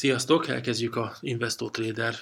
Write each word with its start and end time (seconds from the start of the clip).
Sziasztok! 0.00 0.48
Elkezdjük 0.48 0.96
a 0.96 1.16
Investo 1.20 1.70
Trader 1.70 2.14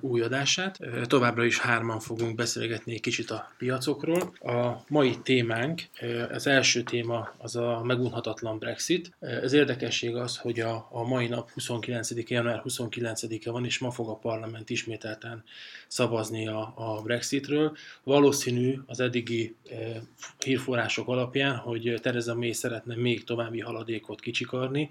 új 0.00 0.20
adását. 0.20 0.78
Továbbra 1.06 1.44
is 1.44 1.58
hárman 1.58 2.00
fogunk 2.00 2.34
beszélgetni 2.34 2.92
egy 2.92 3.00
kicsit 3.00 3.30
a 3.30 3.52
piacokról. 3.58 4.36
A 4.40 4.84
mai 4.88 5.18
témánk, 5.22 5.82
az 6.30 6.46
első 6.46 6.82
téma 6.82 7.34
az 7.38 7.56
a 7.56 7.82
megunhatatlan 7.84 8.58
Brexit. 8.58 9.16
Az 9.42 9.52
érdekesség 9.52 10.16
az, 10.16 10.36
hogy 10.36 10.60
a, 10.60 10.88
a 10.90 11.02
mai 11.06 11.28
nap 11.28 11.50
29. 11.50 12.30
január 12.30 12.62
29-e 12.64 13.50
van, 13.50 13.64
és 13.64 13.78
ma 13.78 13.90
fog 13.90 14.08
a 14.08 14.14
parlament 14.14 14.70
ismételten 14.70 15.44
szavazni 15.88 16.48
a, 16.48 16.72
a 16.76 17.02
Brexitről. 17.02 17.76
Valószínű 18.04 18.78
az 18.86 19.00
eddigi 19.00 19.56
hírforrások 20.44 21.08
alapján, 21.08 21.56
hogy 21.56 21.98
Tereza 22.02 22.34
May 22.34 22.52
szeretne 22.52 22.94
még 22.94 23.24
további 23.24 23.60
haladékot 23.60 24.20
kicsikarni, 24.20 24.88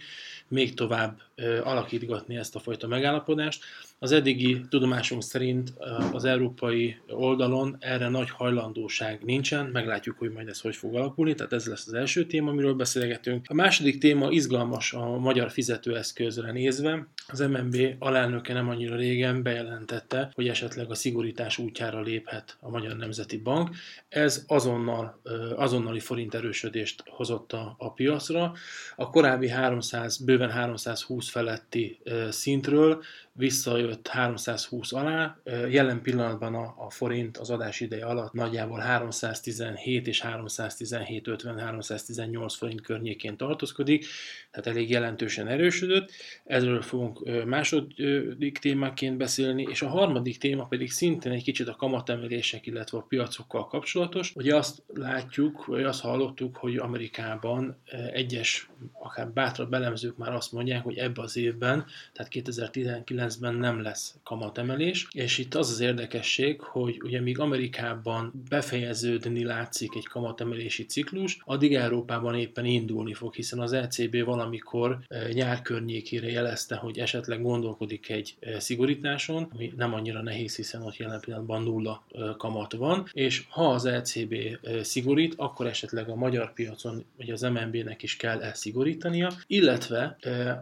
még 0.47 0.73
tovább 0.73 1.21
alakítgatni 1.63 2.28
ezt 2.35 2.55
a 2.55 2.59
fajta 2.59 2.87
megállapodást. 2.87 3.63
Az 4.01 4.11
eddigi 4.11 4.61
tudomásunk 4.69 5.23
szerint 5.23 5.73
az 6.11 6.25
európai 6.25 6.97
oldalon 7.09 7.77
erre 7.79 8.09
nagy 8.09 8.29
hajlandóság 8.29 9.23
nincsen, 9.23 9.65
meglátjuk, 9.65 10.17
hogy 10.17 10.31
majd 10.31 10.47
ez 10.47 10.61
hogy 10.61 10.75
fog 10.75 10.95
alakulni, 10.95 11.35
tehát 11.35 11.53
ez 11.53 11.65
lesz 11.65 11.87
az 11.87 11.93
első 11.93 12.25
téma, 12.25 12.51
amiről 12.51 12.73
beszélgetünk. 12.73 13.45
A 13.49 13.53
második 13.53 13.97
téma 13.97 14.29
izgalmas 14.29 14.93
a 14.93 15.17
magyar 15.17 15.51
fizetőeszközre 15.51 16.51
nézve. 16.51 17.07
Az 17.27 17.39
MNB 17.39 17.77
alelnöke 17.99 18.53
nem 18.53 18.69
annyira 18.69 18.95
régen 18.95 19.43
bejelentette, 19.43 20.31
hogy 20.35 20.47
esetleg 20.47 20.89
a 20.89 20.95
szigorítás 20.95 21.57
útjára 21.57 22.01
léphet 22.01 22.57
a 22.59 22.69
Magyar 22.69 22.95
Nemzeti 22.95 23.37
Bank. 23.37 23.69
Ez 24.09 24.43
azonnal, 24.47 25.21
azonnali 25.55 25.99
forint 25.99 26.33
erősödést 26.33 27.03
hozott 27.05 27.53
a, 27.53 27.75
a 27.77 27.93
piacra. 27.93 28.53
A 28.95 29.09
korábbi 29.09 29.49
300, 29.49 30.17
bőven 30.17 30.51
320 30.51 31.29
feletti 31.29 31.99
szintről 32.29 33.03
visszajött 33.39 34.07
320 34.07 34.93
alá, 34.93 35.37
jelen 35.69 36.01
pillanatban 36.01 36.55
a, 36.55 36.75
a 36.77 36.89
forint 36.89 37.37
az 37.37 37.49
adás 37.49 37.79
ideje 37.79 38.05
alatt 38.05 38.33
nagyjából 38.33 38.79
317 38.79 40.07
és 40.07 40.21
317 40.21 41.27
50 41.27 41.59
318 41.59 42.55
forint 42.55 42.81
környékén 42.81 43.37
tartózkodik, 43.37 44.05
tehát 44.51 44.67
elég 44.67 44.89
jelentősen 44.89 45.47
erősödött. 45.47 46.11
Ezről 46.45 46.81
fogunk 46.81 47.45
második 47.45 48.57
témaként 48.57 49.17
beszélni, 49.17 49.67
és 49.69 49.81
a 49.81 49.87
harmadik 49.87 50.37
téma 50.37 50.65
pedig 50.65 50.91
szintén 50.91 51.31
egy 51.31 51.43
kicsit 51.43 51.67
a 51.67 51.75
kamatemelések, 51.75 52.65
illetve 52.65 52.97
a 52.97 53.05
piacokkal 53.09 53.67
kapcsolatos. 53.67 54.31
Ugye 54.35 54.55
azt 54.55 54.83
látjuk, 54.93 55.65
vagy 55.65 55.83
azt 55.83 56.01
hallottuk, 56.01 56.57
hogy 56.57 56.77
Amerikában 56.77 57.77
egyes, 58.13 58.69
akár 58.91 59.27
bátrabb 59.27 59.69
belemzők 59.69 60.17
már 60.17 60.33
azt 60.33 60.51
mondják, 60.51 60.83
hogy 60.83 60.97
ebbe 60.97 61.21
az 61.21 61.37
évben, 61.37 61.85
tehát 62.13 62.31
2019 62.31 63.28
2019-ben 63.29 63.55
nem 63.55 63.81
lesz 63.81 64.15
kamatemelés, 64.23 65.07
és 65.11 65.37
itt 65.37 65.55
az 65.55 65.69
az 65.69 65.79
érdekesség, 65.79 66.61
hogy 66.61 67.01
ugye 67.03 67.21
míg 67.21 67.39
Amerikában 67.39 68.43
befejeződni 68.49 69.43
látszik 69.43 69.95
egy 69.95 70.07
kamatemelési 70.07 70.85
ciklus, 70.85 71.37
addig 71.45 71.75
Európában 71.75 72.35
éppen 72.35 72.65
indulni 72.65 73.13
fog, 73.13 73.33
hiszen 73.33 73.59
az 73.59 73.73
ECB 73.73 74.23
valamikor 74.23 74.99
e, 75.07 75.31
nyár 75.31 75.61
környékére 75.61 76.29
jelezte, 76.29 76.75
hogy 76.75 76.99
esetleg 76.99 77.41
gondolkodik 77.41 78.09
egy 78.09 78.35
e, 78.39 78.59
szigorításon, 78.59 79.51
ami 79.53 79.73
nem 79.77 79.93
annyira 79.93 80.21
nehéz, 80.21 80.55
hiszen 80.55 80.81
ott 80.81 80.97
jelen 80.97 81.19
pillanatban 81.19 81.63
nulla 81.63 82.03
e, 82.11 82.19
kamat 82.37 82.73
van, 82.73 83.09
és 83.13 83.43
ha 83.49 83.69
az 83.69 83.85
ECB 83.85 84.35
szigorít, 84.81 85.33
akkor 85.37 85.67
esetleg 85.67 86.09
a 86.09 86.15
magyar 86.15 86.53
piacon, 86.53 87.05
vagy 87.17 87.29
az 87.29 87.41
MNB-nek 87.41 88.03
is 88.03 88.15
kell 88.15 88.41
elszigorítania, 88.41 89.31
illetve, 89.47 90.17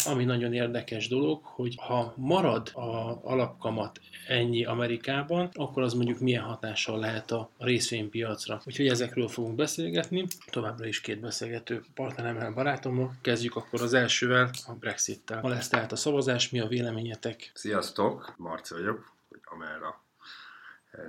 ami 0.06 0.24
nagyon 0.24 0.54
érdekes 0.54 1.08
dolog, 1.08 1.44
hogy 1.44 1.76
ha 1.78 2.14
marad 2.18 2.57
marad 2.58 2.72
a 2.74 3.20
alapkamat 3.24 4.00
ennyi 4.28 4.66
Amerikában, 4.66 5.50
akkor 5.54 5.84
az 5.84 5.94
mondjuk 5.94 6.20
milyen 6.20 6.44
hatással 6.44 7.00
lehet 7.00 7.32
a 7.32 7.50
részvénypiacra. 7.58 8.62
Úgyhogy 8.66 8.88
ezekről 8.88 9.28
fogunk 9.28 9.56
beszélgetni. 9.56 10.28
Továbbra 10.52 10.86
is 10.86 11.02
két 11.02 11.20
beszélgető 11.20 11.84
partneremmel, 11.94 12.52
barátommal. 12.52 13.14
Kezdjük 13.22 13.56
akkor 13.56 13.82
az 13.82 13.94
elsővel, 13.94 14.50
a 14.68 14.74
Brexit-tel. 14.74 15.42
Ma 15.42 15.50
lesz 15.50 15.68
tehát 15.68 15.92
a 15.92 15.96
szavazás, 15.96 16.50
mi 16.50 16.60
a 16.60 16.68
véleményetek? 16.68 17.52
Sziasztok, 17.54 18.34
Marci 18.38 18.74
vagyok, 18.74 19.12
Amera 19.44 20.02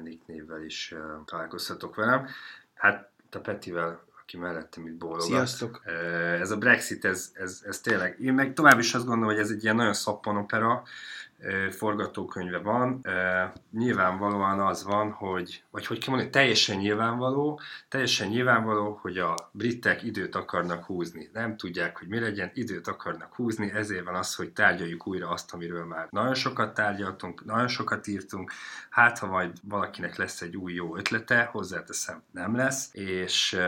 Nick 0.03 0.27
névvel 0.27 0.65
is 0.65 0.95
találkozhatok 1.25 1.95
velem. 1.95 2.27
Hát 2.75 3.11
a 3.31 3.39
Petivel 3.39 4.07
aki 4.29 4.37
mellettem 4.37 4.87
itt 4.87 4.95
bólogat. 4.95 5.27
Sziasztok! 5.27 5.83
Ez 6.41 6.51
a 6.51 6.57
Brexit, 6.57 7.05
ez, 7.05 7.31
ez, 7.35 7.63
ez 7.67 7.81
tényleg, 7.81 8.21
én 8.21 8.35
meg 8.35 8.53
tovább 8.53 8.79
is 8.79 8.95
azt 8.95 9.05
gondolom, 9.05 9.35
hogy 9.35 9.43
ez 9.43 9.51
egy 9.51 9.63
ilyen 9.63 9.77
nagyon 9.77 9.93
szappanopera, 9.93 10.83
forgatókönyve 11.71 12.59
van. 12.59 13.05
Nyilvánvalóan 13.73 14.61
az 14.61 14.85
van, 14.85 15.11
hogy, 15.11 15.63
vagy 15.71 15.87
hogy 15.87 15.99
kell 15.99 16.09
mondani, 16.09 16.31
teljesen 16.31 16.77
nyilvánvaló, 16.77 17.61
teljesen 17.89 18.29
nyilvánvaló, 18.29 18.99
hogy 19.03 19.19
a 19.19 19.35
britek 19.53 20.03
időt 20.03 20.35
akarnak 20.35 20.85
húzni. 20.85 21.31
Nem 21.33 21.57
tudják, 21.57 21.99
hogy 21.99 22.09
mi 22.09 22.19
legyen, 22.19 22.51
időt 22.55 22.87
akarnak 22.87 23.35
húzni, 23.35 23.73
ezért 23.75 24.05
van 24.05 24.15
az, 24.15 24.35
hogy 24.35 24.53
tárgyaljuk 24.53 25.07
újra 25.07 25.29
azt, 25.29 25.53
amiről 25.53 25.85
már 25.85 26.07
nagyon 26.11 26.35
sokat 26.35 26.75
tárgyaltunk, 26.75 27.45
nagyon 27.45 27.69
sokat 27.69 28.07
írtunk, 28.07 28.53
hát 28.91 29.19
ha 29.19 29.27
majd 29.27 29.53
valakinek 29.63 30.17
lesz 30.17 30.41
egy 30.41 30.57
új 30.57 30.73
jó 30.73 30.97
ötlete, 30.97 31.49
hozzáteszem, 31.53 32.23
nem 32.31 32.57
lesz, 32.57 32.89
és 32.93 33.59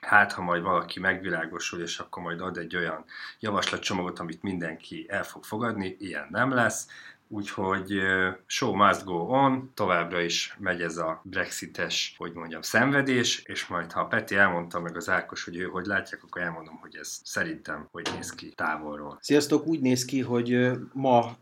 hát 0.00 0.32
ha 0.32 0.42
majd 0.42 0.62
valaki 0.62 1.00
megvilágosul, 1.00 1.80
és 1.80 1.98
akkor 1.98 2.22
majd 2.22 2.40
ad 2.40 2.56
egy 2.56 2.76
olyan 2.76 3.04
javaslatcsomagot, 3.40 4.18
amit 4.18 4.42
mindenki 4.42 5.06
el 5.08 5.24
fog 5.24 5.44
fogadni, 5.44 5.96
ilyen 5.98 6.26
nem 6.30 6.52
lesz, 6.52 6.86
Úgyhogy 7.32 8.00
show 8.46 8.74
must 8.74 9.04
go 9.04 9.14
on, 9.14 9.70
továbbra 9.74 10.20
is 10.20 10.56
megy 10.58 10.80
ez 10.80 10.96
a 10.96 11.20
brexites, 11.24 12.14
hogy 12.18 12.32
mondjam, 12.32 12.62
szenvedés, 12.62 13.42
és 13.44 13.66
majd 13.66 13.92
ha 13.92 14.04
Peti 14.04 14.36
elmondta 14.36 14.80
meg 14.80 14.96
az 14.96 15.08
Ákos, 15.08 15.44
hogy 15.44 15.56
ő 15.56 15.64
hogy 15.64 15.86
látják, 15.86 16.22
akkor 16.24 16.42
elmondom, 16.42 16.78
hogy 16.80 16.96
ez 17.00 17.20
szerintem 17.24 17.88
hogy 17.92 18.08
néz 18.14 18.30
ki 18.30 18.52
távolról. 18.56 19.18
Sziasztok, 19.20 19.66
úgy 19.66 19.80
néz 19.80 20.04
ki, 20.04 20.20
hogy 20.20 20.70
ma 20.92 21.36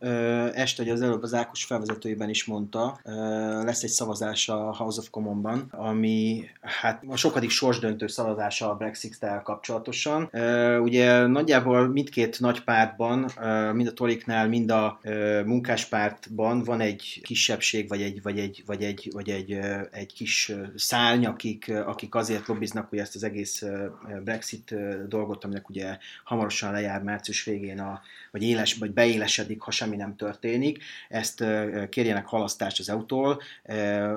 este, 0.52 0.82
hogy 0.82 0.92
az 0.92 1.02
előbb 1.02 1.22
az 1.22 1.34
Ákos 1.34 1.64
felvezetőjében 1.64 2.28
is 2.28 2.44
mondta, 2.44 3.00
lesz 3.64 3.82
egy 3.82 3.90
szavazás 3.90 4.48
a 4.48 4.74
House 4.76 5.00
of 5.00 5.10
Commons-ban, 5.10 5.66
ami 5.70 6.44
hát 6.60 7.02
a 7.08 7.16
sokadik 7.16 7.50
sorsdöntő 7.50 8.06
szavazása 8.06 8.70
a 8.70 8.76
Brexit-tel 8.76 9.42
kapcsolatosan. 9.42 10.30
Ugye 10.82 11.26
nagyjából 11.26 11.88
mindkét 11.88 12.40
nagy 12.40 12.64
pártban, 12.64 13.30
mind 13.72 13.86
a 13.86 13.92
Toriknál, 13.92 14.48
mind 14.48 14.70
a 14.70 15.00
munkás 15.44 15.77
munkáspártban 15.78 16.62
van 16.62 16.80
egy 16.80 17.20
kisebbség, 17.22 17.88
vagy 17.88 18.02
egy, 18.02 18.22
vagy 18.22 18.38
egy, 18.38 18.62
vagy 18.66 18.82
egy, 18.82 19.08
vagy 19.12 19.30
egy, 19.30 19.58
egy 19.90 20.12
kis 20.12 20.52
szárny, 20.76 21.24
akik, 21.24 21.68
akik 21.68 22.14
azért 22.14 22.46
lobbiznak, 22.46 22.88
hogy 22.88 22.98
ezt 22.98 23.14
az 23.14 23.22
egész 23.22 23.62
Brexit 24.24 24.74
dolgot, 25.08 25.44
aminek 25.44 25.68
ugye 25.68 25.98
hamarosan 26.24 26.72
lejár 26.72 27.02
március 27.02 27.44
végén, 27.44 27.80
a, 27.80 28.00
vagy, 28.30 28.42
éles, 28.42 28.74
vagy 28.74 28.90
beélesedik, 28.90 29.60
ha 29.60 29.70
semmi 29.70 29.96
nem 29.96 30.16
történik, 30.16 30.82
ezt 31.08 31.44
kérjenek 31.88 32.26
halasztást 32.26 32.78
az 32.78 32.88
EU-tól. 32.88 33.42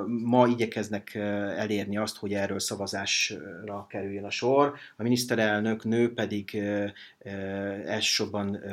Ma 0.08 0.48
igyekeznek 0.48 1.16
elérni 1.16 1.98
azt, 1.98 2.18
hogy 2.18 2.34
erről 2.34 2.60
szavazásra 2.60 3.88
kerüljön 3.90 4.26
a 4.26 4.30
sor. 4.30 4.74
A 4.98 5.04
miniszterelnök 5.04 5.84
nő 5.84 6.14
pedig 6.14 6.62
elsősorban 7.86 8.64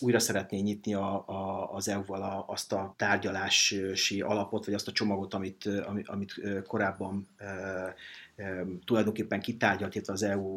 újra 0.00 0.18
szeretné 0.18 0.58
nyitni 0.58 0.94
a, 0.94 1.28
a, 1.28 1.72
az 1.72 1.88
EU-val 1.88 2.22
a 2.22 2.44
azt 2.46 2.72
a 2.72 2.94
tárgyalási 2.96 4.20
alapot, 4.20 4.64
vagy 4.64 4.74
azt 4.74 4.88
a 4.88 4.92
csomagot, 4.92 5.34
amit, 5.34 5.68
amit 6.04 6.40
korábban 6.66 7.28
tulajdonképpen 8.84 9.40
kitárgyalt, 9.40 9.94
illetve 9.94 10.12
az 10.12 10.22
EU 10.22 10.56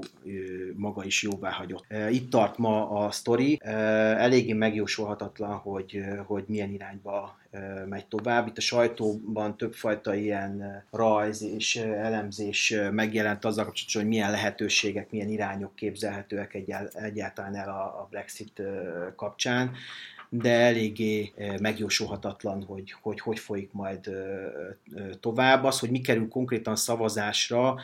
maga 0.75 1.03
is 1.03 1.23
jóvá 1.23 1.51
hagyott. 1.51 1.85
Itt 2.09 2.29
tart 2.29 2.57
ma 2.57 2.89
a 2.89 3.11
sztori, 3.11 3.59
eléggé 3.63 4.53
megjósolhatatlan, 4.53 5.57
hogy, 5.57 6.03
hogy 6.25 6.43
milyen 6.47 6.73
irányba 6.73 7.37
megy 7.89 8.05
tovább. 8.05 8.47
Itt 8.47 8.57
a 8.57 8.61
sajtóban 8.61 9.57
többfajta 9.57 10.15
ilyen 10.15 10.83
rajz 10.91 11.41
és 11.41 11.75
elemzés 11.75 12.73
megjelent 12.91 13.45
azzal 13.45 13.65
kapcsolatban, 13.65 14.01
hogy 14.01 14.11
milyen 14.11 14.31
lehetőségek, 14.31 15.11
milyen 15.11 15.29
irányok 15.29 15.75
képzelhetőek 15.75 16.53
egyáltalán 16.93 17.55
el 17.55 17.69
a 17.69 18.07
Brexit 18.09 18.61
kapcsán 19.15 19.71
de 20.29 20.51
eléggé 20.51 21.33
megjósolhatatlan, 21.59 22.63
hogy 22.63 22.91
hogy, 23.01 23.19
hogy 23.19 23.39
folyik 23.39 23.71
majd 23.71 24.09
tovább. 25.19 25.63
Az, 25.63 25.79
hogy 25.79 25.89
mi 25.89 26.01
kerül 26.01 26.27
konkrétan 26.27 26.75
szavazásra, 26.75 27.79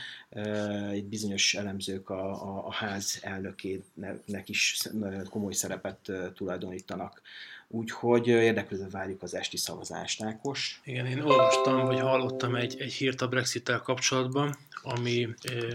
egy 0.92 1.06
bizonyos 1.06 1.54
elemzők 1.54 2.10
a, 2.10 2.30
a, 2.30 2.68
a 2.68 2.72
ház 2.72 3.20
elnökének 3.22 4.44
is 4.50 4.90
komoly 5.30 5.54
szerepet 5.54 6.12
tulajdonítanak. 6.36 7.22
úgyhogy 7.68 8.28
érdeklődve 8.28 8.88
várjuk 8.90 9.24
az 9.24 9.36
esti 9.36 9.58
szavazást, 9.58 10.24
Ákos. 10.24 10.82
Igen, 10.84 11.06
én 11.06 11.22
olvastam, 11.22 11.86
vagy 11.86 12.00
hallottam 12.00 12.56
egy, 12.56 12.76
egy 12.80 12.94
hírt 12.94 13.22
a 13.22 13.28
Brexit-tel 13.28 13.80
kapcsolatban, 13.80 14.56
ami 14.84 15.28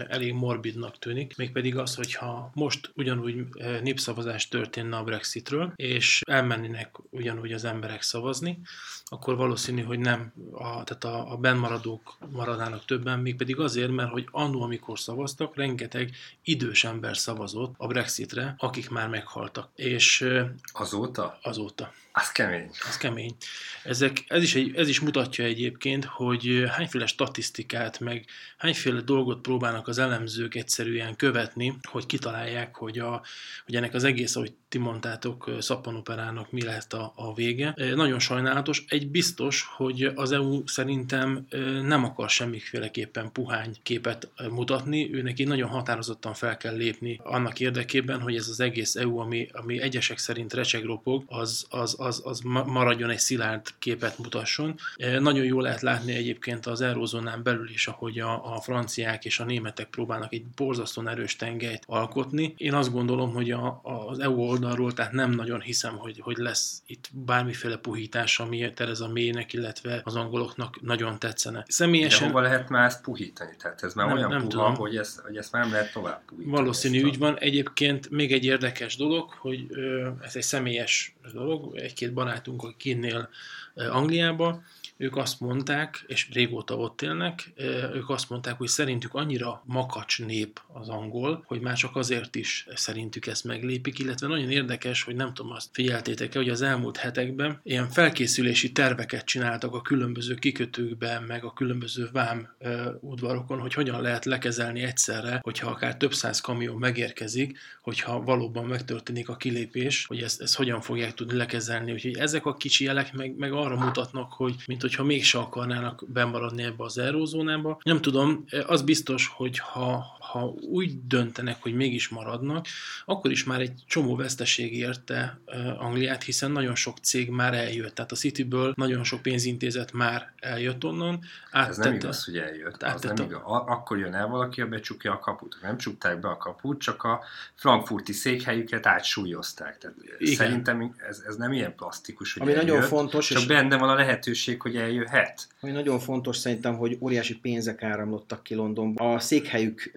elég 0.07 0.33
morbidnak 0.33 0.99
tűnik, 0.99 1.37
mégpedig 1.37 1.77
az, 1.77 1.95
hogyha 1.95 2.51
most 2.53 2.91
ugyanúgy 2.95 3.35
népszavazás 3.81 4.47
történne 4.47 4.97
a 4.97 5.03
Brexitről, 5.03 5.71
és 5.75 6.21
elmennének 6.25 6.95
ugyanúgy 7.09 7.51
az 7.51 7.63
emberek 7.63 8.01
szavazni, 8.01 8.59
akkor 9.05 9.35
valószínű, 9.35 9.81
hogy 9.81 9.99
nem, 9.99 10.33
a, 10.51 10.83
tehát 10.83 11.03
a, 11.03 11.31
a 11.31 11.37
benmaradók 11.37 12.17
maradnának 12.31 12.85
többen, 12.85 13.19
mégpedig 13.19 13.59
azért, 13.59 13.91
mert 13.91 14.11
hogy 14.11 14.27
annó, 14.31 14.61
amikor 14.61 14.99
szavaztak, 14.99 15.55
rengeteg 15.55 16.11
idős 16.43 16.83
ember 16.83 17.17
szavazott 17.17 17.73
a 17.77 17.87
Brexitre, 17.87 18.55
akik 18.57 18.89
már 18.89 19.07
meghaltak. 19.09 19.69
És 19.75 20.25
azóta? 20.73 21.39
Azóta. 21.41 21.93
Az 22.19 22.31
kemény. 22.31 22.69
Az 22.87 22.97
kemény. 22.97 23.35
Ezek, 23.83 24.23
ez, 24.27 24.43
is 24.43 24.55
egy, 24.55 24.75
ez 24.75 24.87
is 24.87 24.99
mutatja 24.99 25.45
egyébként, 25.45 26.05
hogy 26.05 26.63
hányféle 26.69 27.05
statisztikát, 27.05 27.99
meg 27.99 28.25
hányféle 28.57 29.01
dolgot 29.01 29.41
próbálnak 29.41 29.87
az 29.87 29.97
elemzők 29.97 30.55
egyszerűen 30.55 31.15
követni, 31.15 31.77
hogy 31.81 32.05
kitalálják, 32.05 32.75
hogy, 32.75 32.99
a, 32.99 33.21
hogy 33.65 33.75
ennek 33.75 33.93
az 33.93 34.03
egész, 34.03 34.35
ahogy 34.35 34.53
ti 34.69 34.77
mondtátok, 34.77 35.51
szappanoperának 35.59 36.51
mi 36.51 36.63
lehet 36.63 36.93
a, 36.93 37.13
a 37.15 37.33
vége. 37.33 37.73
Nagyon 37.95 38.19
sajnálatos. 38.19 38.83
Egy 38.87 39.09
biztos, 39.09 39.69
hogy 39.75 40.11
az 40.15 40.31
EU 40.31 40.67
szerintem 40.67 41.45
nem 41.83 42.03
akar 42.03 42.29
semmiféleképpen 42.29 43.31
puhány 43.31 43.75
képet 43.83 44.29
mutatni. 44.49 45.13
Ő 45.13 45.21
neki 45.21 45.43
nagyon 45.43 45.69
határozottan 45.69 46.33
fel 46.33 46.57
kell 46.57 46.75
lépni 46.75 47.19
annak 47.23 47.59
érdekében, 47.59 48.21
hogy 48.21 48.35
ez 48.35 48.47
az 48.47 48.59
egész 48.59 48.95
EU, 48.95 49.17
ami, 49.17 49.47
ami 49.51 49.81
egyesek 49.81 50.17
szerint 50.17 50.53
recsegropog, 50.53 51.23
az, 51.27 51.65
az, 51.69 51.95
az, 51.97 52.08
az 52.17 52.41
maradjon 52.65 53.09
egy 53.09 53.19
szilárd 53.19 53.67
képet 53.79 54.17
mutasson. 54.17 54.75
Nagyon 55.19 55.45
jól 55.45 55.61
lehet 55.61 55.81
látni 55.81 56.13
egyébként 56.13 56.65
az 56.65 56.81
eurózónán 56.81 57.43
belül 57.43 57.69
is, 57.69 57.87
ahogy 57.87 58.19
a, 58.19 58.55
a 58.55 58.61
franciák 58.61 59.25
és 59.25 59.39
a 59.39 59.43
németek 59.43 59.87
próbálnak 59.89 60.33
egy 60.33 60.45
borzasztóan 60.55 61.07
erős 61.07 61.35
tengelyt 61.35 61.83
alkotni. 61.85 62.53
Én 62.57 62.73
azt 62.73 62.91
gondolom, 62.91 63.33
hogy 63.33 63.51
a, 63.51 63.81
az 63.83 64.19
EU 64.19 64.39
oldalról, 64.39 64.93
tehát 64.93 65.11
nem 65.11 65.31
nagyon 65.31 65.61
hiszem, 65.61 65.97
hogy, 65.97 66.19
hogy 66.19 66.37
lesz 66.37 66.81
itt 66.85 67.09
bármiféle 67.13 67.77
puhítás, 67.77 68.39
ami 68.39 68.73
Tereza 68.73 69.07
Mének, 69.07 69.53
illetve 69.53 70.01
az 70.03 70.15
angoloknak 70.15 70.81
nagyon 70.81 71.19
tetszene. 71.19 71.65
Személyesen... 71.67 72.27
De 72.27 72.33
hova 72.33 72.41
lehet 72.41 72.69
már 72.69 72.85
ezt 72.85 73.01
puhítani? 73.01 73.55
Tehát 73.59 73.83
ez 73.83 73.93
már 73.93 74.07
nem, 74.07 74.17
olyan 74.17 74.29
nem 74.29 74.39
puha, 74.39 74.49
tudom. 74.49 74.75
hogy 74.75 74.97
ezt, 74.97 75.19
hogy 75.19 75.37
ezt 75.37 75.51
már 75.51 75.61
nem 75.61 75.71
lehet 75.71 75.91
tovább 75.91 76.21
puhítani. 76.25 76.55
Valószínű 76.55 77.03
ügy 77.03 77.17
van. 77.17 77.37
Egyébként 77.37 78.09
még 78.09 78.31
egy 78.31 78.45
érdekes 78.45 78.95
dolog, 78.95 79.29
hogy 79.29 79.65
ö, 79.69 80.09
ez 80.21 80.35
egy 80.35 80.43
személyes 80.43 81.15
dolog. 81.33 81.77
Egy-két 82.01 82.13
barátunk, 82.13 82.63
aki 82.63 82.75
kinnél 82.77 83.29
Angliába, 83.75 84.63
ők 84.99 85.15
azt 85.15 85.39
mondták, 85.39 86.03
és 86.07 86.29
régóta 86.31 86.75
ott 86.75 87.01
élnek, 87.01 87.51
ők 87.93 88.09
azt 88.09 88.29
mondták, 88.29 88.57
hogy 88.57 88.67
szerintük 88.67 89.13
annyira 89.13 89.63
makacs 89.65 90.21
nép 90.21 90.61
az 90.73 90.89
angol, 90.89 91.43
hogy 91.45 91.61
már 91.61 91.75
csak 91.75 91.95
azért 91.95 92.35
is 92.35 92.67
szerintük 92.73 93.27
ezt 93.27 93.43
meglépik, 93.43 93.99
illetve 93.99 94.27
nagyon 94.27 94.49
érdekes, 94.49 95.03
hogy 95.03 95.15
nem 95.15 95.33
tudom, 95.33 95.51
azt 95.51 95.69
figyeltétek 95.71 96.33
hogy 96.33 96.49
az 96.49 96.61
elmúlt 96.61 96.97
hetekben 96.97 97.59
ilyen 97.63 97.89
felkészülési 97.89 98.71
terveket 98.71 99.25
csináltak 99.25 99.73
a 99.73 99.81
különböző 99.81 100.33
kikötőkben, 100.33 101.23
meg 101.23 101.43
a 101.43 101.53
különböző 101.53 102.09
vám 102.11 102.55
udvarokon, 102.99 103.59
hogy 103.59 103.73
hogyan 103.73 104.01
lehet 104.01 104.25
lekezelni 104.25 104.81
egyszerre, 104.81 105.39
hogyha 105.41 105.69
akár 105.69 105.97
több 105.97 106.13
száz 106.13 106.41
kamion 106.41 106.77
megérkezik, 106.77 107.57
hogyha 107.81 108.21
valóban 108.21 108.65
megtörténik 108.65 109.29
a 109.29 109.35
kilépés, 109.35 110.05
hogy 110.05 110.21
ezt, 110.21 110.41
ezt 110.41 110.55
hogyan 110.55 110.81
fogják 110.81 111.13
tudni 111.13 111.35
lekezelni. 111.35 111.91
Úgyhogy 111.91 112.17
ezek 112.17 112.45
a 112.45 112.55
kicsi 112.55 112.83
jelek 112.83 113.13
meg, 113.13 113.35
meg 113.37 113.53
arra 113.53 113.75
mutatnak, 113.75 114.33
hogy 114.33 114.55
mint 114.67 114.83
hogyha 114.89 115.03
mégse 115.03 115.37
akarnának 115.37 116.03
bemaradni 116.07 116.63
ebbe 116.63 116.83
az 116.83 116.97
eurózónába. 116.97 117.79
Nem 117.83 118.01
tudom, 118.01 118.45
az 118.67 118.81
biztos, 118.81 119.27
hogy 119.27 119.57
ha, 119.57 120.17
ha 120.19 120.45
úgy 120.61 121.07
döntenek, 121.07 121.61
hogy 121.61 121.73
mégis 121.73 122.09
maradnak, 122.09 122.65
akkor 123.05 123.31
is 123.31 123.43
már 123.43 123.59
egy 123.61 123.83
csomó 123.87 124.15
veszteség 124.15 124.73
érte 124.73 125.39
Angliát, 125.77 126.23
hiszen 126.23 126.51
nagyon 126.51 126.75
sok 126.75 126.97
cég 126.97 127.29
már 127.29 127.53
eljött. 127.53 127.95
Tehát 127.95 128.11
a 128.11 128.15
Cityből 128.15 128.73
nagyon 128.75 129.03
sok 129.03 129.21
pénzintézet 129.21 129.93
már 129.93 130.33
eljött 130.39 130.83
onnan. 130.83 131.19
Áttette, 131.51 131.69
Ez 131.69 131.77
nem 131.77 131.93
igaz, 131.93 132.25
hogy 132.25 132.37
eljött. 132.37 132.83
Az 132.83 133.01
nem 133.01 133.15
igaz. 133.15 133.41
Akkor 133.45 133.97
jön 133.97 134.13
el 134.13 134.27
valaki, 134.27 134.63
becsukja 134.63 135.11
a 135.11 135.19
kaput. 135.19 135.57
Nem 135.61 135.77
csukták 135.77 136.19
be 136.19 136.27
a 136.27 136.37
kaput, 136.37 136.81
csak 136.81 137.03
a 137.03 137.21
frankfurti 137.55 138.13
székhelyüket 138.13 138.85
átsúlyozták. 138.85 139.77
Tehát 139.77 139.97
szerintem 140.21 140.95
ez, 141.09 141.23
ez 141.27 141.35
nem 141.35 141.51
ilyen 141.51 141.75
plastikus, 141.75 142.33
hogy 142.33 142.41
Ami 142.41 142.51
eljött, 142.51 142.67
nagyon 142.67 142.81
fontos. 142.81 143.27
Csak 143.27 143.37
és 143.37 143.45
benne 143.47 143.77
van 143.77 143.89
a 143.89 143.93
lehetőség, 143.93 144.61
hogy 144.61 144.75
eljöhet. 144.79 145.47
Ami 145.61 145.71
nagyon 145.71 145.99
fontos 145.99 146.37
szerintem, 146.37 146.77
hogy 146.77 146.97
óriási 147.01 147.39
pénzek 147.39 147.83
áramlottak 147.83 148.43
ki 148.43 148.55
Londonba. 148.55 149.13
A 149.13 149.19
székhelyük 149.19 149.91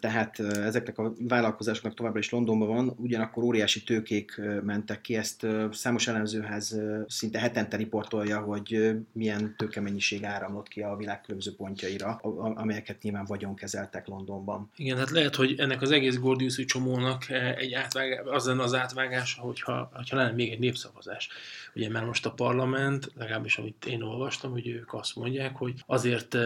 tehát 0.00 0.40
ezeknek 0.40 0.98
a 0.98 1.12
vállalkozásoknak 1.18 1.94
továbbra 1.94 2.18
is 2.18 2.30
Londonban 2.30 2.68
van, 2.68 2.94
ugyanakkor 2.96 3.44
óriási 3.44 3.82
tőkék 3.82 4.40
mentek 4.62 5.00
ki, 5.00 5.16
ezt 5.16 5.46
számos 5.72 6.08
elemzőház 6.08 6.80
szinte 7.06 7.38
hetente 7.38 7.76
riportolja, 7.76 8.38
hogy 8.38 8.96
milyen 9.12 9.54
tőkemennyiség 9.58 10.24
áramlott 10.24 10.68
ki 10.68 10.80
a 10.80 10.96
világ 10.96 11.20
különböző 11.20 11.54
pontjaira, 11.56 12.14
amelyeket 12.54 13.02
nyilván 13.02 13.24
vagyon 13.24 13.54
kezeltek 13.54 14.06
Londonban. 14.06 14.70
Igen, 14.76 14.96
hát 14.96 15.10
lehet, 15.10 15.34
hogy 15.34 15.54
ennek 15.58 15.82
az 15.82 15.90
egész 15.90 16.18
Gordiuszi 16.18 16.64
csomónak 16.64 17.30
egy 17.56 17.72
átvágás, 17.72 18.20
az 18.24 18.46
lenne 18.46 18.62
az 18.62 18.74
átvágása, 18.74 19.40
hogyha, 19.40 19.90
hogyha 19.94 20.16
lenne 20.16 20.32
még 20.32 20.52
egy 20.52 20.58
népszavazás. 20.58 21.28
Ugye 21.74 21.88
mert 21.90 22.06
most 22.06 22.26
a 22.26 22.30
parlament, 22.30 23.10
legalábbis 23.18 23.58
amit 23.58 23.86
én 23.86 24.02
olvastam, 24.02 24.27
hogy 24.34 24.68
ők 24.68 24.94
azt 24.94 25.16
mondják, 25.16 25.56
hogy 25.56 25.74
azért 25.86 26.36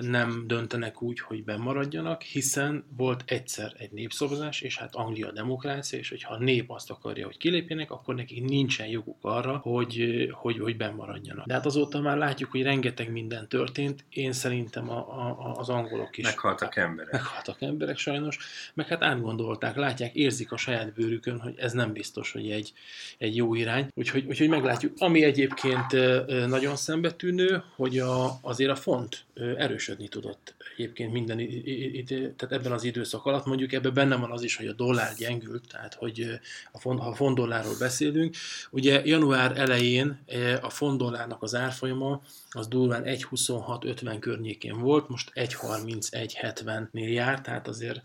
nem 0.00 0.44
döntenek 0.46 1.02
úgy, 1.02 1.20
hogy 1.20 1.44
bemaradjanak, 1.44 2.22
hiszen 2.22 2.84
volt 2.96 3.22
egyszer 3.26 3.72
egy 3.78 3.90
népszavazás, 3.90 4.60
és 4.60 4.78
hát 4.78 4.94
Anglia 4.94 5.32
demokrácia, 5.32 5.98
és 5.98 6.08
hogyha 6.08 6.34
a 6.34 6.38
nép 6.38 6.70
azt 6.70 6.90
akarja, 6.90 7.26
hogy 7.26 7.36
kilépjenek, 7.36 7.90
akkor 7.90 8.14
nekik 8.14 8.44
nincsen 8.44 8.86
joguk 8.86 9.18
arra, 9.20 9.56
hogy, 9.56 10.28
hogy, 10.32 10.58
hogy 10.58 10.76
bemaradjanak. 10.76 11.46
De 11.46 11.54
hát 11.54 11.66
azóta 11.66 12.00
már 12.00 12.16
látjuk, 12.16 12.50
hogy 12.50 12.62
rengeteg 12.62 13.12
minden 13.12 13.48
történt. 13.48 14.04
Én 14.08 14.32
szerintem 14.32 14.90
a, 14.90 14.98
a, 14.98 15.54
az 15.56 15.68
angolok 15.68 16.18
is. 16.18 16.24
Meghaltak 16.24 16.76
emberek. 16.76 17.12
Meghaltak 17.12 17.62
emberek 17.62 17.98
sajnos, 17.98 18.38
meg 18.74 18.86
hát 18.86 19.02
átgondolták, 19.02 19.76
látják, 19.76 20.14
érzik 20.14 20.52
a 20.52 20.56
saját 20.56 20.92
bőrükön, 20.92 21.40
hogy 21.40 21.54
ez 21.56 21.72
nem 21.72 21.92
biztos, 21.92 22.32
hogy 22.32 22.50
egy, 22.50 22.72
egy 23.18 23.36
jó 23.36 23.54
irány. 23.54 23.88
Úgyhogy, 23.94 24.24
úgyhogy 24.26 24.48
meglátjuk. 24.48 24.92
Ami 24.98 25.22
egyébként 25.24 25.92
nagyon 26.46 26.65
szembetűnő, 26.74 27.62
hogy 27.76 27.98
a, 27.98 28.38
azért 28.40 28.70
a 28.70 28.76
font 28.76 29.24
erősödni 29.34 30.08
tudott 30.08 30.56
egyébként 30.76 31.12
minden 31.12 31.36
tehát 32.36 32.52
ebben 32.52 32.72
az 32.72 32.84
időszak 32.84 33.24
alatt, 33.24 33.46
mondjuk 33.46 33.72
ebben 33.72 33.94
benne 33.94 34.16
van 34.16 34.30
az 34.30 34.42
is, 34.42 34.56
hogy 34.56 34.66
a 34.66 34.72
dollár 34.72 35.14
gyengült, 35.14 35.68
tehát 35.68 35.94
hogy 35.94 36.40
a 36.72 36.78
font, 36.78 37.00
ha 37.00 37.08
a 37.08 37.14
font 37.14 37.36
dollárról 37.36 37.76
beszélünk, 37.78 38.36
ugye 38.70 39.02
január 39.04 39.58
elején 39.58 40.18
a 40.60 40.70
font 40.70 40.98
dollárnak 40.98 41.42
az 41.42 41.54
árfolyama 41.54 42.22
az 42.50 42.68
durván 42.68 43.02
1,26-50 43.04 44.16
környékén 44.20 44.78
volt, 44.78 45.08
most 45.08 45.32
1,31-70-nél 45.34 47.12
jár, 47.12 47.40
tehát 47.40 47.68
azért 47.68 48.00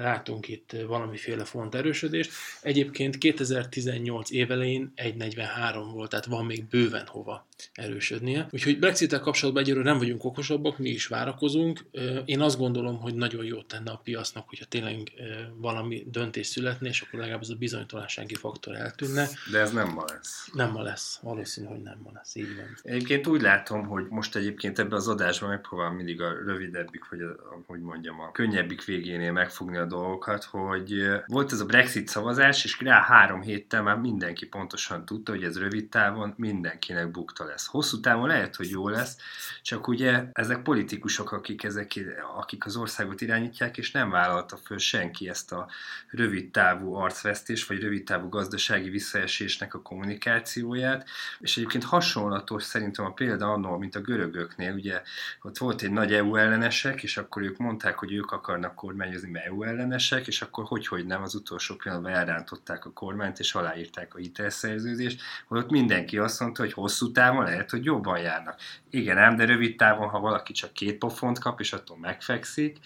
látunk 0.00 0.48
itt 0.48 0.76
valamiféle 0.86 1.44
font 1.44 1.74
erősödést. 1.74 2.30
Egyébként 2.62 3.18
2018 3.18 4.30
évelején 4.30 4.92
1,43 4.96 5.88
volt, 5.92 6.10
tehát 6.10 6.26
van 6.26 6.44
még 6.44 6.64
bőven 6.64 7.06
hova 7.06 7.46
erősödnie. 7.72 8.48
Úgyhogy 8.50 8.78
Brexit-tel 8.78 9.20
kapcsolatban 9.20 9.62
egyről 9.62 9.82
nem 9.82 9.98
vagyunk 9.98 10.24
okosabbak, 10.24 10.78
mi 10.78 10.88
is 10.88 11.06
várakozunk. 11.06 11.84
Én 12.24 12.40
azt 12.40 12.58
gondolom, 12.58 13.00
hogy 13.00 13.14
nagyon 13.14 13.44
jót 13.44 13.66
tenne 13.66 13.90
a 13.90 14.00
piacnak, 14.04 14.48
hogyha 14.48 14.64
tényleg 14.64 15.12
valami 15.56 16.06
döntés 16.10 16.46
születne, 16.46 16.88
és 16.88 17.00
akkor 17.00 17.18
legalább 17.18 17.42
ez 17.42 17.48
a 17.48 17.54
bizonytalansági 17.54 18.34
faktor 18.34 18.74
eltűnne. 18.74 19.28
De 19.50 19.58
ez 19.58 19.72
nem 19.72 19.88
ma 19.88 20.04
lesz. 20.06 20.48
Nem 20.52 20.70
ma 20.70 20.82
lesz. 20.82 21.18
Valószínű, 21.22 21.66
hogy 21.66 21.82
nem 21.82 21.98
ma 22.02 22.10
lesz. 22.14 22.34
Így 22.34 22.56
van. 22.56 22.76
Egyébként 22.82 23.26
úgy 23.26 23.40
látom, 23.40 23.86
hogy 23.86 24.06
most 24.08 24.36
egyébként 24.36 24.78
ebbe 24.78 24.96
az 24.96 25.08
adásban 25.08 25.48
megpróbálom 25.48 25.94
mindig 25.94 26.20
a 26.20 26.32
rövidebbik, 26.46 27.08
vagy 27.08 27.20
a, 27.20 27.62
hogy 27.66 27.80
mondjam, 27.80 28.20
a 28.20 28.32
könnyebbik 28.32 28.84
végénél 28.84 29.32
megfogni 29.32 29.76
a 29.76 29.86
dolgokat, 29.86 30.44
hogy 30.44 31.06
volt 31.26 31.52
ez 31.52 31.60
a 31.60 31.66
Brexit 31.66 32.08
szavazás, 32.08 32.64
és 32.64 32.80
rá 32.80 33.00
három 33.00 33.42
héttel 33.42 33.82
már 33.82 33.96
mindenki 33.96 34.46
pontosan 34.46 35.04
tudta, 35.04 35.32
hogy 35.32 35.44
ez 35.44 35.58
rövid 35.58 35.88
távon 35.88 36.34
mindenkinek 36.36 37.10
bukta 37.10 37.44
lesz. 37.46 37.66
Hosszú 37.66 38.00
távon 38.00 38.28
lehet, 38.28 38.56
hogy 38.56 38.70
jó 38.70 38.88
lesz, 38.88 39.16
csak 39.62 39.88
ugye 39.88 40.24
ezek 40.32 40.62
politikusok, 40.62 41.32
akik, 41.32 41.64
ezek, 41.64 41.92
akik 42.36 42.66
az 42.66 42.76
országot 42.76 43.20
irányítják, 43.20 43.78
és 43.78 43.90
nem 43.90 44.10
vállalta 44.10 44.56
föl 44.56 44.78
senki 44.78 45.28
ezt 45.28 45.52
a 45.52 45.68
rövid 46.10 46.50
távú 46.50 46.94
arcvesztés, 46.94 47.66
vagy 47.66 47.80
rövid 47.80 48.04
távú 48.04 48.28
gazdasági 48.28 48.90
visszaesésnek 48.90 49.74
a 49.74 49.82
kommunikációját, 49.82 51.08
és 51.38 51.56
egyébként 51.56 51.84
hasonlatos 51.84 52.62
szerintem 52.62 53.04
a 53.04 53.12
példa 53.12 53.52
annól, 53.52 53.78
mint 53.78 53.94
a 53.94 54.00
görögöknél, 54.00 54.72
ugye 54.72 55.02
ott 55.42 55.58
volt 55.58 55.82
egy 55.82 55.90
nagy 55.90 56.12
EU 56.12 56.36
ellenesek, 56.36 57.02
és 57.02 57.16
akkor 57.16 57.42
ők 57.42 57.56
mondták, 57.56 57.98
hogy 57.98 58.12
ők 58.12 58.30
akarnak 58.30 58.74
kormányozni, 58.74 59.30
mert 59.30 59.46
EU 59.46 59.62
ellenesek, 59.62 60.26
és 60.26 60.42
akkor 60.42 60.64
hogy, 60.64 60.86
hogy 60.86 61.06
nem, 61.06 61.22
az 61.22 61.34
utolsó 61.34 61.74
pillanatban 61.74 62.12
elrántották 62.12 62.84
a 62.84 62.92
kormányt, 62.92 63.38
és 63.38 63.54
aláírták 63.54 64.14
a 64.14 64.50
szerződést, 64.50 65.22
hogy 65.46 65.58
ott 65.58 65.70
mindenki 65.70 66.18
azt 66.18 66.40
mondta, 66.40 66.62
hogy 66.62 66.72
hosszú 66.72 67.12
távon 67.12 67.35
lehet, 67.44 67.70
hogy 67.70 67.84
jobban 67.84 68.18
járnak. 68.18 68.60
Igen, 68.90 69.18
ám, 69.18 69.36
de 69.36 69.44
rövid 69.44 69.76
távon, 69.76 70.08
ha 70.08 70.20
valaki 70.20 70.52
csak 70.52 70.72
két 70.72 70.98
pofont 70.98 71.38
kap, 71.38 71.60
és 71.60 71.72
attól 71.72 71.96
megfekszik, 71.98 72.78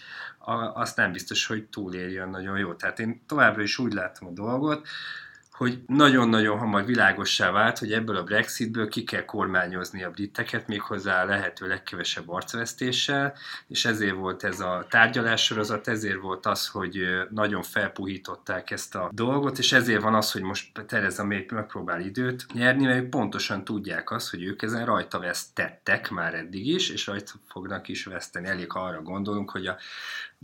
azt 0.73 0.95
nem 0.95 1.11
biztos, 1.11 1.45
hogy 1.45 1.63
túléljön 1.65 2.29
nagyon 2.29 2.57
jó. 2.57 2.73
Tehát 2.73 2.99
én 2.99 3.21
továbbra 3.27 3.61
is 3.61 3.77
úgy 3.77 3.93
látom 3.93 4.27
a 4.27 4.31
dolgot, 4.31 4.87
hogy 5.61 5.79
nagyon-nagyon 5.87 6.57
hamar 6.57 6.85
világossá 6.85 7.51
vált, 7.51 7.77
hogy 7.77 7.93
ebből 7.93 8.15
a 8.15 8.23
Brexitből 8.23 8.87
ki 8.87 9.03
kell 9.03 9.25
kormányozni 9.25 10.03
a 10.03 10.11
briteket, 10.11 10.67
méghozzá 10.67 11.21
a 11.21 11.25
lehető 11.25 11.67
legkevesebb 11.67 12.29
arcvesztéssel, 12.29 13.33
és 13.67 13.85
ezért 13.85 14.15
volt 14.15 14.43
ez 14.43 14.59
a 14.59 14.85
tárgyalássorozat, 14.89 15.87
ezért 15.87 16.19
volt 16.21 16.45
az, 16.45 16.67
hogy 16.67 16.99
nagyon 17.29 17.61
felpuhították 17.61 18.71
ezt 18.71 18.95
a 18.95 19.09
dolgot, 19.13 19.57
és 19.57 19.71
ezért 19.71 20.01
van 20.01 20.13
az, 20.13 20.31
hogy 20.31 20.41
most 20.41 20.85
Tereza 20.87 21.23
May 21.23 21.45
megpróbál 21.51 22.01
időt 22.01 22.45
nyerni, 22.53 22.85
mert 22.85 23.03
ők 23.03 23.09
pontosan 23.09 23.63
tudják 23.63 24.11
azt, 24.11 24.29
hogy 24.29 24.43
ők 24.43 24.61
ezen 24.61 24.85
rajta 24.85 25.19
vesztettek 25.19 26.09
már 26.09 26.33
eddig 26.33 26.67
is, 26.67 26.89
és 26.89 27.07
rajta 27.07 27.31
fognak 27.47 27.87
is 27.87 28.05
veszteni. 28.05 28.47
Elég 28.47 28.73
arra 28.73 29.01
gondolunk, 29.01 29.51
hogy 29.51 29.67
a 29.67 29.77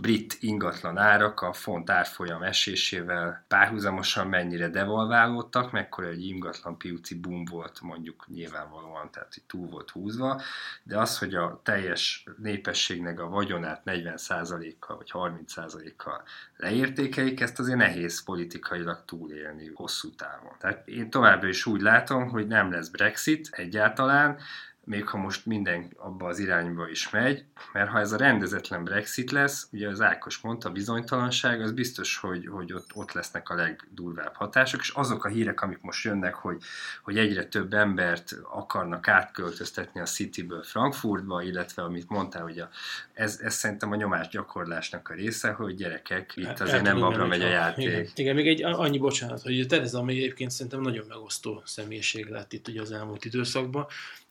brit 0.01 0.37
ingatlan 0.39 0.97
árak 0.97 1.41
a 1.41 1.53
font 1.53 1.89
árfolyam 1.89 2.43
esésével 2.43 3.45
párhuzamosan 3.47 4.27
mennyire 4.27 4.69
devalválódtak, 4.69 5.71
mekkora 5.71 6.07
egy 6.07 6.25
ingatlan 6.25 6.77
piuci 6.77 7.19
boom 7.19 7.45
volt 7.45 7.81
mondjuk 7.81 8.25
nyilvánvalóan, 8.27 9.11
tehát 9.11 9.33
hogy 9.33 9.43
túl 9.47 9.67
volt 9.67 9.89
húzva, 9.89 10.41
de 10.83 10.97
az, 10.97 11.17
hogy 11.17 11.35
a 11.35 11.59
teljes 11.63 12.23
népességnek 12.37 13.19
a 13.19 13.29
vagyonát 13.29 13.81
40%-kal 13.85 14.97
vagy 14.97 15.11
30%-kal 15.13 16.23
leértékelik, 16.57 17.39
ezt 17.39 17.59
azért 17.59 17.77
nehéz 17.77 18.23
politikailag 18.23 19.03
túlélni 19.05 19.71
hosszú 19.73 20.15
távon. 20.15 20.53
Tehát 20.59 20.87
én 20.87 21.09
továbbra 21.09 21.47
is 21.47 21.65
úgy 21.65 21.81
látom, 21.81 22.29
hogy 22.29 22.47
nem 22.47 22.71
lesz 22.71 22.87
Brexit 22.87 23.49
egyáltalán, 23.51 24.39
még 24.87 25.07
ha 25.07 25.17
most 25.17 25.45
minden 25.45 25.91
abba 25.97 26.27
az 26.27 26.39
irányba 26.39 26.89
is 26.89 27.09
megy, 27.09 27.43
mert 27.73 27.89
ha 27.89 27.99
ez 27.99 28.11
a 28.11 28.17
rendezetlen 28.17 28.83
Brexit 28.83 29.31
lesz, 29.31 29.67
ugye 29.71 29.87
az 29.87 30.01
Ákos 30.01 30.37
mondta, 30.37 30.69
a 30.69 30.71
bizonytalanság, 30.71 31.61
az 31.61 31.71
biztos, 31.71 32.17
hogy, 32.17 32.47
hogy 32.47 32.73
ott, 32.73 32.95
ott 32.95 33.11
lesznek 33.11 33.49
a 33.49 33.55
legdurvább 33.55 34.33
hatások, 34.35 34.81
és 34.81 34.89
azok 34.89 35.25
a 35.25 35.29
hírek, 35.29 35.61
amik 35.61 35.81
most 35.81 36.03
jönnek, 36.03 36.33
hogy, 36.33 36.61
hogy 37.03 37.17
egyre 37.17 37.45
több 37.45 37.73
embert 37.73 38.35
akarnak 38.51 39.07
átköltöztetni 39.07 39.99
a 39.99 40.03
Cityből 40.03 40.63
Frankfurtba, 40.63 41.41
illetve 41.41 41.83
amit 41.83 42.09
mondtál, 42.09 42.43
hogy 42.43 42.59
a, 42.59 42.69
ez, 43.13 43.39
ez 43.43 43.53
szerintem 43.53 43.91
a 43.91 43.95
nyomás 43.95 44.27
gyakorlásnak 44.27 45.09
a 45.09 45.13
része, 45.13 45.51
hogy 45.51 45.75
gyerekek, 45.75 46.33
itt 46.35 46.59
azért 46.59 46.83
nem 46.83 46.99
babra 46.99 47.27
megy 47.27 47.41
a 47.41 47.47
játék. 47.47 47.85
Igen. 47.85 48.07
igen, 48.15 48.35
még 48.35 48.47
egy 48.47 48.63
annyi 48.63 48.97
bocsánat, 48.97 49.41
hogy 49.41 49.65
Tereza 49.67 49.99
ami 49.99 50.13
egyébként 50.13 50.51
szerintem 50.51 50.81
nagyon 50.81 51.05
megosztó 51.07 51.61
személyiség 51.65 52.29
lett 52.29 52.53
itt 52.53 52.67
ugye 52.67 52.81
az 52.81 52.91
elmúlt 52.91 53.25
időszakban, 53.25 53.87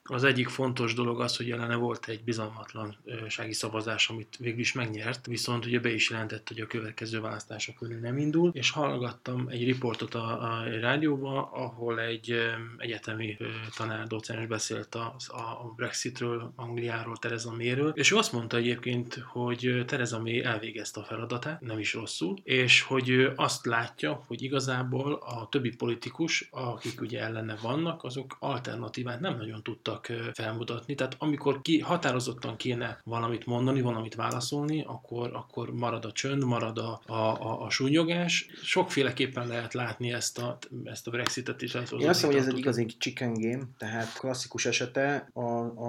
az 0.09 0.25
egyik 0.25 0.49
fontos 0.49 0.95
dolog 0.95 1.21
az, 1.21 1.37
hogy 1.37 1.47
jelene 1.47 1.75
volt 1.75 2.09
egy 2.09 2.25
bizalmatlansági 2.25 3.53
szavazás, 3.53 4.09
amit 4.09 4.37
végül 4.39 4.61
is 4.61 4.73
megnyert, 4.73 5.27
viszont 5.27 5.67
ugye 5.67 5.81
be 5.81 5.93
is 5.93 6.11
jelentett, 6.11 6.49
hogy 6.49 6.61
a 6.61 6.67
következő 6.67 7.21
választások 7.21 7.75
körül 7.75 7.99
nem 7.99 8.19
indul, 8.19 8.51
és 8.53 8.71
hallgattam 8.71 9.49
egy 9.49 9.65
riportot 9.65 10.15
a, 10.15 10.43
a 10.43 10.65
rádióba, 10.81 11.51
ahol 11.53 12.01
egy 12.01 12.35
egyetemi 12.77 13.37
tanár, 13.77 14.07
docens 14.07 14.47
beszélt 14.47 14.95
a, 14.95 15.17
a 15.29 15.73
Brexitről, 15.77 16.53
Angliáról, 16.57 17.17
Tereza 17.17 17.55
Mayről, 17.57 17.93
és 17.95 18.11
ő 18.11 18.17
azt 18.17 18.33
mondta 18.33 18.57
egyébként, 18.57 19.15
hogy 19.15 19.83
Tereza 19.87 20.21
May 20.21 20.43
elvégezte 20.43 21.01
a 21.01 21.05
feladatát, 21.05 21.61
nem 21.61 21.79
is 21.79 21.95
rosszul, 21.95 22.37
és 22.43 22.81
hogy 22.81 23.33
azt 23.37 23.67
látja, 23.67 24.23
hogy 24.27 24.43
igazából 24.43 25.13
a 25.13 25.49
többi 25.51 25.75
politikus, 25.77 26.49
akik 26.51 27.01
ugye 27.01 27.21
ellene 27.21 27.57
vannak, 27.63 28.05
azok 28.05 28.37
alternatívát 28.41 29.21
nem 29.21 29.37
nagyon 29.37 29.63
tudtak 29.63 29.96
tudtak 30.01 30.35
felmutatni. 30.35 30.95
Tehát 30.95 31.17
amikor 31.19 31.61
ki, 31.63 31.81
határozottan 31.81 32.57
kéne 32.57 33.01
valamit 33.05 33.47
mondani, 33.47 33.81
valamit 33.81 34.15
válaszolni, 34.15 34.85
akkor, 34.87 35.31
akkor 35.33 35.73
marad 35.73 36.05
a 36.05 36.13
csönd, 36.13 36.45
marad 36.45 36.79
a, 36.79 37.01
a, 37.07 37.13
a, 37.13 37.63
a 37.63 37.71
súnyogás. 37.71 38.47
Sokféleképpen 38.63 39.47
lehet 39.47 39.75
látni 39.75 40.13
ezt 40.13 40.39
a, 40.39 40.59
ezt 40.85 41.07
a 41.07 41.11
Brexitet 41.11 41.63
is. 41.63 41.75
Én 41.75 41.81
azt 41.81 41.91
hiszem, 41.91 42.31
hogy 42.31 42.39
ez 42.39 42.47
egy 42.47 42.59
igazi 42.59 42.87
chicken 42.87 43.33
game, 43.33 43.63
tehát 43.79 44.19
klasszikus 44.19 44.67
esete. 44.67 45.29
A, 45.33 45.43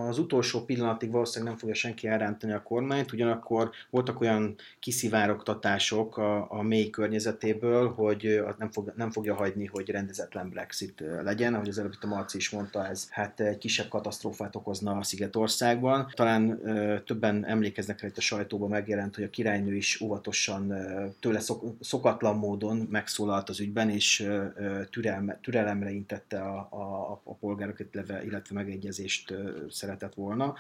az 0.07 0.17
utolsó 0.17 0.65
pillanatig 0.65 1.11
valószínűleg 1.11 1.49
nem 1.49 1.59
fogja 1.59 1.75
senki 1.75 2.07
elrántani 2.07 2.53
a 2.53 2.63
kormányt, 2.63 3.11
ugyanakkor 3.11 3.69
voltak 3.89 4.21
olyan 4.21 4.55
kiszivárogtatások 4.79 6.17
a, 6.17 6.51
a 6.51 6.61
mély 6.61 6.89
környezetéből, 6.89 7.93
hogy 7.93 8.41
nem, 8.57 8.71
fog, 8.71 8.93
nem 8.95 9.11
fogja 9.11 9.35
hagyni, 9.35 9.65
hogy 9.65 9.89
rendezetlen 9.89 10.49
Brexit 10.49 11.03
legyen, 11.23 11.53
ahogy 11.53 11.67
az 11.67 11.77
előbb 11.77 11.95
a 12.01 12.07
Marci 12.07 12.37
is 12.37 12.49
mondta, 12.49 12.87
ez 12.87 13.07
hát 13.09 13.39
egy 13.39 13.57
kisebb 13.57 13.87
katasztrófát 13.97 14.55
okozna 14.55 14.97
a 14.97 15.03
Szigetországban. 15.03 16.11
Talán 16.13 16.61
többen 17.05 17.45
emlékeznek 17.45 18.01
rá, 18.01 18.07
hogy 18.07 18.17
a 18.17 18.21
sajtóban 18.21 18.69
megjelent, 18.69 19.15
hogy 19.15 19.23
a 19.23 19.29
királynő 19.29 19.75
is 19.75 20.01
óvatosan 20.01 20.73
tőle 21.19 21.39
szok, 21.39 21.63
szokatlan 21.79 22.37
módon 22.37 22.87
megszólalt 22.91 23.49
az 23.49 23.59
ügyben, 23.59 23.89
és 23.89 24.29
türelme, 24.89 25.39
türelemre 25.41 25.91
intette 25.91 26.39
a, 26.41 26.67
a, 26.69 27.21
a 27.23 27.33
polgárokat, 27.33 27.87
illetve, 27.93 28.51
megegyezést 28.53 29.33
szeretett 29.69 30.13
volna. 30.13 30.55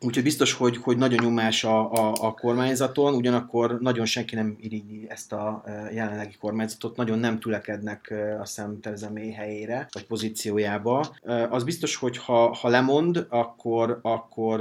Úgyhogy 0.00 0.22
biztos, 0.22 0.52
hogy, 0.52 0.76
hogy 0.76 0.96
nagyon 0.96 1.24
nyomás 1.24 1.64
a, 1.64 1.92
a, 1.92 2.12
a 2.20 2.32
kormányzaton, 2.32 3.14
ugyanakkor 3.14 3.80
nagyon 3.80 4.04
senki 4.04 4.34
nem 4.34 4.56
irigyi 4.60 5.06
ezt 5.08 5.32
a 5.32 5.64
jelenlegi 5.92 6.36
kormányzatot, 6.40 6.96
nagyon 6.96 7.18
nem 7.18 7.38
tülekednek 7.38 8.14
a 8.40 8.44
szem 8.44 8.80
Tereza 8.80 9.10
helyére, 9.34 9.88
vagy 9.92 10.06
pozíciójába. 10.06 11.16
Az 11.50 11.64
biztos, 11.64 11.96
hogy 11.96 12.16
ha, 12.16 12.54
ha 12.54 12.68
lemond, 12.86 13.26
akkor, 13.28 13.98
akkor 14.02 14.58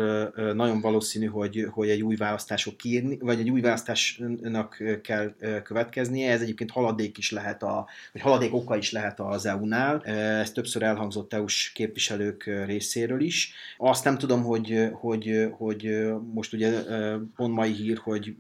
nagyon 0.54 0.82
valószínű, 0.82 1.25
hogy, 1.25 1.68
hogy 1.72 1.90
egy 1.90 2.01
új 2.01 2.16
választások 2.16 2.78
kiírni, 2.78 3.18
vagy 3.18 3.40
egy 3.40 3.50
új 3.50 3.62
választásnak 3.62 4.84
kell 5.04 5.34
következnie. 5.63 6.32
Ez 6.32 6.42
egyébként 6.42 6.72
haladék 6.72 7.18
is 7.18 7.32
lehet, 7.32 7.63
a, 7.63 7.88
vagy 8.13 8.22
haladék 8.22 8.54
oka 8.54 8.78
is 8.78 8.92
lehet 8.92 9.20
az 9.20 9.46
EU-nál. 9.46 10.01
Ez 10.01 10.51
többször 10.51 10.84
elhangzott 10.84 11.34
EU-s 11.34 11.72
képviselők 11.72 12.44
részéről 12.66 13.22
is. 13.22 13.54
Azt 13.78 14.04
nem 14.04 14.18
tudom, 14.18 14.44
hogy, 14.44 14.90
hogy, 14.94 15.48
hogy 15.58 16.12
most 16.34 16.54
ugye 16.54 16.72
pont 17.36 17.54
mai 17.54 17.72
hír, 17.72 17.98
hogy 18.04 18.36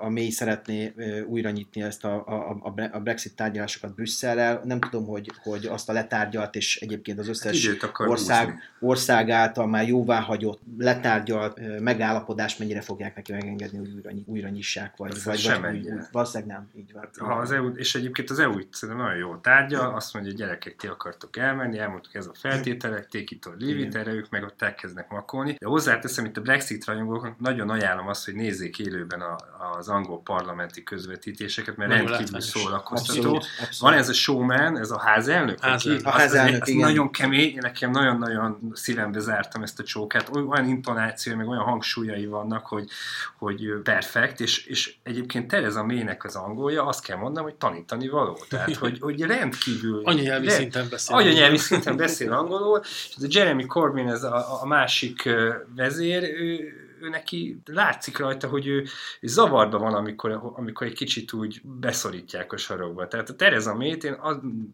a 0.00 0.08
mély 0.08 0.30
szeretné 0.30 0.94
újra 1.26 1.50
nyitni 1.50 1.82
ezt 1.82 2.04
a, 2.04 2.14
a, 2.26 2.74
a 2.92 3.00
Brexit 3.00 3.36
tárgyalásokat 3.36 3.94
Brüsszellel. 3.94 4.60
Nem 4.64 4.80
tudom, 4.80 5.06
hogy, 5.06 5.30
hogy 5.42 5.66
azt 5.66 5.88
a 5.88 5.92
letárgyalt, 5.92 6.54
és 6.54 6.80
egyébként 6.80 7.18
az 7.18 7.28
összes 7.28 7.68
ország, 7.96 8.58
ország 8.80 9.05
ország 9.10 9.30
által 9.30 9.66
már 9.66 9.88
jóváhagyott, 9.88 10.60
letárgyalt 10.78 11.80
megállapodás 11.80 12.56
mennyire 12.56 12.80
fogják 12.80 13.16
neki 13.16 13.32
megengedni, 13.32 13.78
hogy 13.78 13.92
újra, 13.94 14.10
újra 14.26 14.48
nyissák, 14.48 14.96
vagy, 14.96 15.22
vagy, 15.24 15.38
sem 15.38 15.60
vagy 15.60 15.76
úgy, 15.76 15.92
valószínűleg 16.12 16.56
nem, 16.56 16.70
így 16.74 16.92
van. 16.92 17.08
Ha 17.18 17.34
az 17.34 17.50
EU, 17.50 17.68
és 17.68 17.94
egyébként 17.94 18.30
az 18.30 18.38
EU 18.38 18.58
szerintem 18.70 19.04
nagyon 19.04 19.18
jó 19.18 19.36
tárgya, 19.36 19.92
azt 19.92 20.14
mondja, 20.14 20.32
hogy 20.32 20.40
gyerekek, 20.40 20.76
ti 20.76 20.86
akartok 20.86 21.36
elmenni, 21.36 21.78
elmondtuk 21.78 22.14
ez 22.14 22.26
a 22.26 22.32
feltételek, 22.34 23.08
take 23.08 23.24
it 23.28 23.46
or 23.46 23.56
leave 23.58 23.80
it, 23.80 23.94
erre 23.94 24.12
ők 24.12 24.30
meg 24.30 24.42
ott 24.42 24.62
elkezdnek 24.62 25.10
makolni. 25.10 25.56
De 25.58 25.66
hozzáteszem, 25.66 26.24
itt 26.24 26.36
a 26.36 26.40
Brexit 26.40 26.84
rajongóknak 26.84 27.38
nagyon 27.38 27.70
ajánlom 27.70 28.08
azt, 28.08 28.24
hogy 28.24 28.34
nézzék 28.34 28.78
élőben 28.78 29.20
a, 29.20 29.36
az 29.78 29.88
angol 29.88 30.22
parlamenti 30.22 30.82
közvetítéseket, 30.82 31.76
mert 31.76 31.90
nagyon 31.90 32.06
rendkívül 32.06 32.40
szórakoztató. 32.40 33.42
Van 33.78 33.92
ez 33.92 34.08
a 34.08 34.12
showman, 34.12 34.78
ez 34.78 34.90
a 34.90 35.00
házelnök, 35.00 35.60
házelnök, 35.60 36.06
a 36.06 36.10
házelnök, 36.10 36.66
igen. 36.66 36.80
nagyon 36.80 37.10
kemény, 37.10 37.58
nekem 37.60 37.90
nagyon-nagyon 37.90 38.70
szívembe 38.86 39.20
zártam 39.20 39.62
ezt 39.62 39.78
a 39.78 39.82
csókát, 39.82 40.30
olyan 40.32 40.68
intonáció, 40.68 41.36
meg 41.36 41.48
olyan 41.48 41.62
hangsúlyai 41.62 42.26
vannak, 42.26 42.66
hogy, 42.66 42.88
hogy 43.38 43.80
perfekt, 43.82 44.40
és, 44.40 44.66
és 44.66 44.94
egyébként 45.02 45.48
Tereza 45.48 45.84
Mének 45.84 46.24
az 46.24 46.36
angolja, 46.36 46.86
azt 46.86 47.04
kell 47.04 47.16
mondanom, 47.16 47.48
hogy 47.48 47.58
tanítani 47.58 48.08
való. 48.08 48.38
Tehát, 48.48 48.74
hogy, 48.74 48.98
hogy 49.00 49.20
rendkívül... 49.20 50.00
Anyanyelvi 50.04 50.48
szinten 50.48 50.86
beszél. 50.90 51.16
Anyanyelvi 51.16 51.56
szinten 51.56 51.96
beszél 51.96 52.32
angolul, 52.32 52.80
és 52.82 53.14
a 53.18 53.26
Jeremy 53.28 53.66
Corbyn, 53.66 54.08
ez 54.08 54.22
a, 54.22 54.62
a 54.62 54.66
másik 54.66 55.28
vezér, 55.76 56.22
ő, 56.22 56.85
ő 57.00 57.08
neki 57.08 57.60
látszik 57.64 58.18
rajta, 58.18 58.48
hogy 58.48 58.66
ő, 58.66 58.84
ő 59.20 59.26
zavarba 59.26 59.78
van, 59.78 59.94
amikor, 59.94 60.52
amikor 60.54 60.86
egy 60.86 60.94
kicsit 60.94 61.32
úgy 61.32 61.60
beszorítják 61.62 62.52
a 62.52 62.56
sarokba. 62.56 63.08
Tehát 63.08 63.28
a 63.28 63.34
Tereza 63.34 63.74
Mét 63.74 64.04
én 64.04 64.16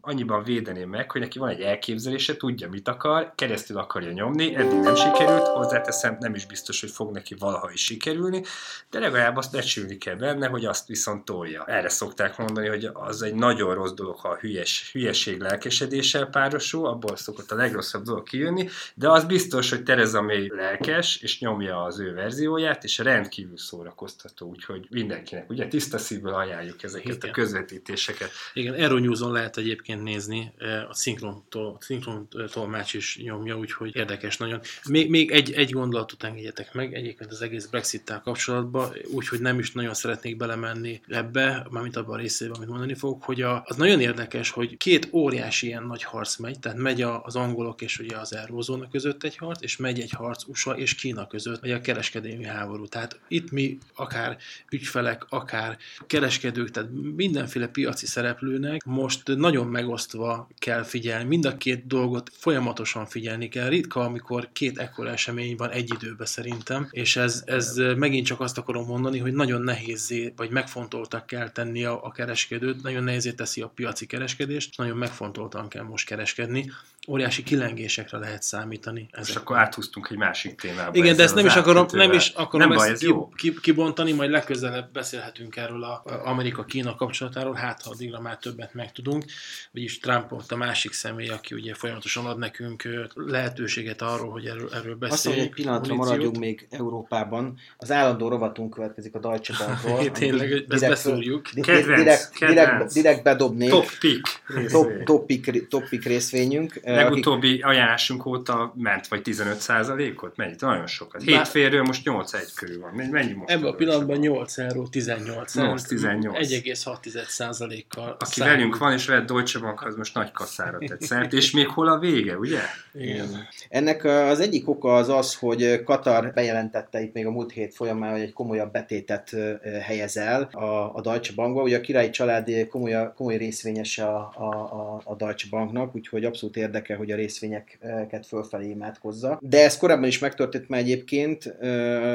annyiban 0.01 0.43
védeném 0.43 0.89
meg, 0.89 1.11
hogy 1.11 1.21
neki 1.21 1.39
van 1.39 1.49
egy 1.49 1.61
elképzelése, 1.61 2.37
tudja, 2.37 2.69
mit 2.69 2.87
akar, 2.87 3.31
keresztül 3.35 3.77
akarja 3.77 4.11
nyomni, 4.11 4.55
eddig 4.55 4.79
nem 4.79 4.95
sikerült, 4.95 5.47
hozzáteszem, 5.47 6.17
nem 6.19 6.35
is 6.35 6.45
biztos, 6.45 6.81
hogy 6.81 6.91
fog 6.91 7.11
neki 7.11 7.35
valaha 7.39 7.71
is 7.71 7.83
sikerülni, 7.83 8.43
de 8.89 8.99
legalább 8.99 9.37
azt 9.37 9.51
becsülni 9.51 9.97
kell 9.97 10.15
benne, 10.15 10.47
hogy 10.47 10.65
azt 10.65 10.87
viszont 10.87 11.25
tolja. 11.25 11.65
Erre 11.65 11.89
szokták 11.89 12.37
mondani, 12.37 12.67
hogy 12.67 12.89
az 12.93 13.21
egy 13.21 13.35
nagyon 13.35 13.73
rossz 13.73 13.93
dolog, 13.93 14.19
ha 14.19 14.29
a 14.29 14.37
hülyes, 14.37 14.91
hülyeség 14.91 15.41
lelkesedéssel 15.41 16.25
párosul, 16.25 16.87
abból 16.87 17.15
szokott 17.15 17.51
a 17.51 17.55
legrosszabb 17.55 18.03
dolog 18.03 18.23
kijönni, 18.23 18.69
de 18.95 19.09
az 19.09 19.23
biztos, 19.23 19.69
hogy 19.69 19.83
Tereza 19.83 20.21
May 20.21 20.51
lelkes, 20.55 21.21
és 21.21 21.39
nyomja 21.39 21.83
az 21.83 21.99
ő 21.99 22.12
fő 22.13 22.21
verzióját, 22.21 22.83
és 22.83 22.97
rendkívül 22.97 23.57
szórakoztató, 23.57 24.47
úgyhogy 24.47 24.87
mindenkinek, 24.89 25.49
ugye 25.49 25.67
tiszta 25.67 25.97
szívből 25.97 26.33
ajánljuk 26.33 26.83
ezeket 26.83 27.15
Igen. 27.15 27.29
a 27.29 27.33
közvetítéseket. 27.33 28.31
Igen, 28.53 28.73
Euronews-on 28.73 29.31
lehet 29.31 29.57
egyébként 29.57 30.03
nézni, 30.03 30.53
a 30.89 30.93
szinkron, 30.93 31.43
szinkron 31.79 32.27
tolmács 32.51 32.93
is 32.93 33.17
nyomja, 33.17 33.57
úgyhogy 33.57 33.95
érdekes 33.95 34.37
nagyon. 34.37 34.61
Még, 34.89 35.09
még 35.09 35.31
egy, 35.31 35.51
egy 35.51 35.71
gondolatot 35.71 36.23
engedjetek 36.23 36.73
meg, 36.73 36.93
egyébként 36.93 37.31
az 37.31 37.41
egész 37.41 37.65
Brexit-tel 37.65 38.21
kapcsolatban, 38.21 38.93
úgyhogy 39.11 39.39
nem 39.39 39.59
is 39.59 39.71
nagyon 39.71 39.93
szeretnék 39.93 40.37
belemenni 40.37 41.01
ebbe, 41.07 41.67
mármint 41.69 41.95
abban 41.95 42.13
a 42.13 42.21
részében, 42.21 42.55
amit 42.55 42.69
mondani 42.69 42.93
fogok, 42.93 43.23
hogy 43.23 43.41
a, 43.41 43.63
az 43.65 43.75
nagyon 43.75 43.99
érdekes, 43.99 44.49
hogy 44.49 44.77
két 44.77 45.09
óriási 45.11 45.67
ilyen 45.67 45.83
nagy 45.83 46.03
harc 46.03 46.37
megy, 46.37 46.59
tehát 46.59 46.77
megy 46.77 47.01
az 47.01 47.35
angolok 47.35 47.81
és 47.81 47.99
ugye 47.99 48.17
az 48.17 48.35
eurózóna 48.35 48.87
között 48.89 49.23
egy 49.23 49.37
harc, 49.37 49.61
és 49.61 49.77
megy 49.77 49.99
egy 49.99 50.11
harc 50.11 50.43
USA 50.47 50.71
és 50.77 50.95
Kína 50.95 51.27
között, 51.27 51.59
vagy 51.59 51.71
a 51.71 51.81
kereskedelmi 52.09 52.45
háború. 52.45 52.87
Tehát 52.87 53.19
itt 53.27 53.51
mi 53.51 53.77
akár 53.95 54.37
ügyfelek, 54.69 55.25
akár 55.29 55.77
kereskedők, 56.07 56.71
tehát 56.71 56.89
mindenféle 57.15 57.67
piaci 57.67 58.05
szereplőnek 58.05 58.83
most 58.85 59.35
nagyon 59.35 59.67
megosztva 59.67 60.47
kell 60.57 60.83
figyelni. 60.83 61.27
Mind 61.27 61.45
a 61.45 61.57
két 61.57 61.87
dolgot 61.87 62.31
folyamatosan 62.33 63.05
figyelni 63.05 63.49
kell. 63.49 63.69
Ritka, 63.69 64.01
amikor 64.01 64.49
két 64.53 64.77
ekkora 64.77 65.09
esemény 65.09 65.55
van 65.55 65.69
egy 65.69 65.93
időben 65.93 66.25
szerintem, 66.25 66.87
és 66.91 67.15
ez, 67.15 67.43
ez 67.45 67.75
megint 67.75 68.25
csak 68.25 68.39
azt 68.39 68.57
akarom 68.57 68.85
mondani, 68.85 69.19
hogy 69.19 69.33
nagyon 69.33 69.61
nehézé, 69.61 70.33
vagy 70.35 70.49
megfontoltak 70.49 71.25
kell 71.25 71.49
tenni 71.49 71.85
a, 71.85 72.05
a 72.05 72.11
kereskedőt, 72.11 72.81
nagyon 72.81 73.03
nehézé 73.03 73.31
teszi 73.31 73.61
a 73.61 73.67
piaci 73.67 74.05
kereskedést, 74.05 74.77
nagyon 74.77 74.97
megfontoltan 74.97 75.67
kell 75.67 75.83
most 75.83 76.07
kereskedni 76.07 76.71
óriási 77.07 77.43
kilengésekre 77.43 78.17
lehet 78.17 78.43
számítani. 78.43 79.07
Ezek. 79.11 79.29
És 79.29 79.35
akkor 79.35 79.57
áthúztunk 79.57 80.07
egy 80.11 80.17
másik 80.17 80.55
témába. 80.55 80.91
Igen, 80.93 81.15
de 81.15 81.23
ezt 81.23 81.35
nem 81.35 81.45
is 81.45 81.55
akarom, 81.55 81.85
nem 81.91 82.11
is 82.11 82.29
akarom 82.29 82.67
nem 82.67 82.77
ezt 82.77 82.85
baj, 82.85 82.93
ez 82.93 82.99
ki, 82.99 83.05
jó. 83.05 83.29
Ki, 83.35 83.53
kibontani, 83.61 84.11
majd 84.11 84.29
legközelebb 84.29 84.91
beszélhetünk 84.93 85.55
erről 85.55 85.83
a, 85.83 86.03
Amerika-Kína 86.23 86.95
kapcsolatáról, 86.95 87.53
hát 87.53 87.81
ha 87.81 87.89
addigra 87.89 88.19
már 88.19 88.37
többet 88.37 88.73
megtudunk. 88.73 89.25
Vagyis 89.71 89.99
Trump 89.99 90.31
ott 90.31 90.51
a 90.51 90.55
másik 90.55 90.93
személy, 90.93 91.29
aki 91.29 91.55
ugye 91.55 91.73
folyamatosan 91.73 92.25
ad 92.25 92.37
nekünk 92.37 92.87
lehetőséget 93.15 94.01
arról, 94.01 94.31
hogy 94.31 94.45
erről, 94.45 94.69
erről 94.73 94.95
beszéljünk. 94.95 95.11
Azt, 95.11 95.25
hogy 95.25 95.37
egy 95.37 95.49
pillanatra 95.49 95.95
maradjunk 95.95 96.37
még 96.37 96.67
Európában. 96.69 97.57
Az 97.77 97.91
állandó 97.91 98.27
rovatunk 98.27 98.73
következik 98.73 99.15
a 99.15 99.19
Deutsche 99.19 99.53
Bankról. 99.65 100.11
Tényleg, 100.11 100.65
ezt 100.69 100.87
beszúrjuk. 100.87 101.43
Kedvenc, 101.43 101.85
direkt, 101.85 102.29
kedvenc. 102.29 102.67
Direkt, 102.67 102.93
direkt 102.93 103.23
bedobnék. 103.23 103.69
Top 103.69 103.89
pick. 103.99 104.43
Top, 104.71 105.03
top, 105.03 105.25
pick, 105.25 105.67
top 105.67 105.89
pick 105.89 106.05
részvényünk 106.05 106.79
Legutóbbi 106.95 107.51
akik... 107.51 107.65
ajánlásunk 107.65 108.25
óta 108.25 108.73
ment 108.75 109.07
vagy 109.07 109.21
15%-ot? 109.23 110.35
Mennyit? 110.35 110.61
Nagyon 110.61 110.87
sokat. 110.87 111.21
Hétférről 111.21 111.83
most 111.83 112.01
8-1 112.05 112.51
körül 112.55 112.79
van. 112.79 112.93
Mennyi 112.93 113.33
most? 113.33 113.51
Ebben 113.51 113.71
a 113.71 113.73
pillanatban 113.75 114.17
8 114.17 114.57
euró 114.57 114.87
18 114.87 115.51
18. 115.87 116.47
1,6%-kal. 116.49 118.15
Aki 118.19 118.39
számít. 118.39 118.53
velünk 118.53 118.77
van 118.77 118.93
és 118.93 119.05
vett 119.05 119.25
Deutsche 119.25 119.59
Bank, 119.59 119.81
az 119.85 119.95
most 119.95 120.13
nagy 120.13 120.31
kasszára 120.31 120.77
tett 120.77 121.01
szert. 121.01 121.33
És 121.33 121.51
még 121.51 121.67
hol 121.67 121.87
a 121.87 121.99
vége, 121.99 122.37
ugye? 122.37 122.59
Igen. 122.93 123.47
Ennek 123.69 124.03
az 124.03 124.39
egyik 124.39 124.69
oka 124.69 124.95
az 124.95 125.09
az, 125.09 125.35
hogy 125.35 125.83
Katar 125.83 126.31
bejelentette 126.33 127.01
itt 127.01 127.13
még 127.13 127.25
a 127.25 127.31
múlt 127.31 127.51
hét 127.51 127.75
folyamán, 127.75 128.11
hogy 128.11 128.21
egy 128.21 128.33
komolyabb 128.33 128.71
betétet 128.71 129.35
helyez 129.81 130.17
el 130.17 130.41
a, 130.41 130.95
a 130.95 131.01
Deutsche 131.01 131.33
Bankba. 131.35 131.61
Ugye 131.61 131.77
a 131.77 131.81
királyi 131.81 132.09
család 132.09 132.67
komoly, 132.69 133.11
komoly 133.15 133.37
részvényese 133.37 134.05
a, 134.05 134.33
a, 134.37 134.43
a, 134.43 135.01
a 135.03 135.15
Deutsche 135.15 135.47
Banknak, 135.49 135.95
úgyhogy 135.95 136.25
abszolút 136.25 136.57
érdeke, 136.83 136.95
hogy 136.95 137.11
a 137.11 137.15
részvényeket 137.15 138.25
fölfelé 138.25 138.69
imádkozza. 138.69 139.39
De 139.41 139.63
ez 139.63 139.77
korábban 139.77 140.07
is 140.07 140.19
megtörtént 140.19 140.69
már 140.69 140.79
egyébként. 140.79 141.45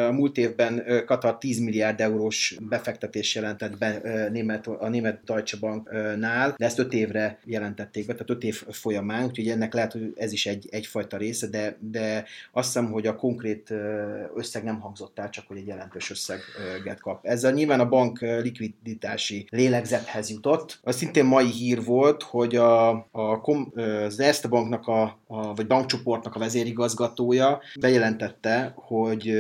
A 0.09 0.13
múlt 0.13 0.37
évben 0.37 0.83
Katar 1.07 1.39
10 1.39 1.59
milliárd 1.59 2.01
eurós 2.01 2.57
befektetés 2.61 3.35
jelentett 3.35 3.79
be 3.79 4.01
a 4.79 4.89
német 4.89 5.21
Deutsche 5.25 5.59
Banknál, 5.61 6.55
de 6.57 6.65
ezt 6.65 6.79
5 6.79 6.93
évre 6.93 7.39
jelentették 7.45 8.07
be, 8.07 8.13
tehát 8.13 8.31
5 8.31 8.45
év 8.45 8.63
folyamán, 8.71 9.25
úgyhogy 9.25 9.49
ennek 9.49 9.75
lehet, 9.75 9.93
hogy 9.93 10.13
ez 10.17 10.33
is 10.33 10.47
egy, 10.47 10.69
egyfajta 10.71 11.17
része, 11.17 11.47
de, 11.47 11.77
de 11.81 12.25
azt 12.53 12.67
hiszem, 12.67 12.91
hogy 12.91 13.07
a 13.07 13.17
konkrét 13.17 13.75
összeg 14.35 14.65
nem 14.65 14.81
hangzott 14.81 15.19
el, 15.19 15.31
csak 15.31 15.47
hogy 15.47 15.57
egy 15.57 15.67
jelentős 15.67 16.11
összeget 16.11 17.01
kap. 17.01 17.27
Ezzel 17.27 17.53
nyilván 17.53 17.81
a 17.81 17.89
bank 17.89 18.21
likviditási 18.21 19.47
lélegzethez 19.51 20.31
jutott. 20.31 20.79
Az 20.83 20.97
szintén 20.97 21.25
mai 21.25 21.51
hír 21.51 21.85
volt, 21.85 22.23
hogy 22.23 22.57
a, 22.57 22.91
a, 23.11 23.41
az 24.05 24.21
Erste 24.21 24.49
Banknak 24.59 24.87
a, 24.87 25.03
a, 25.27 25.55
vagy 25.55 25.67
bankcsoportnak 25.67 26.35
a 26.35 26.39
vezérigazgatója 26.39 27.61
bejelentette, 27.81 28.73
hogy 28.77 29.33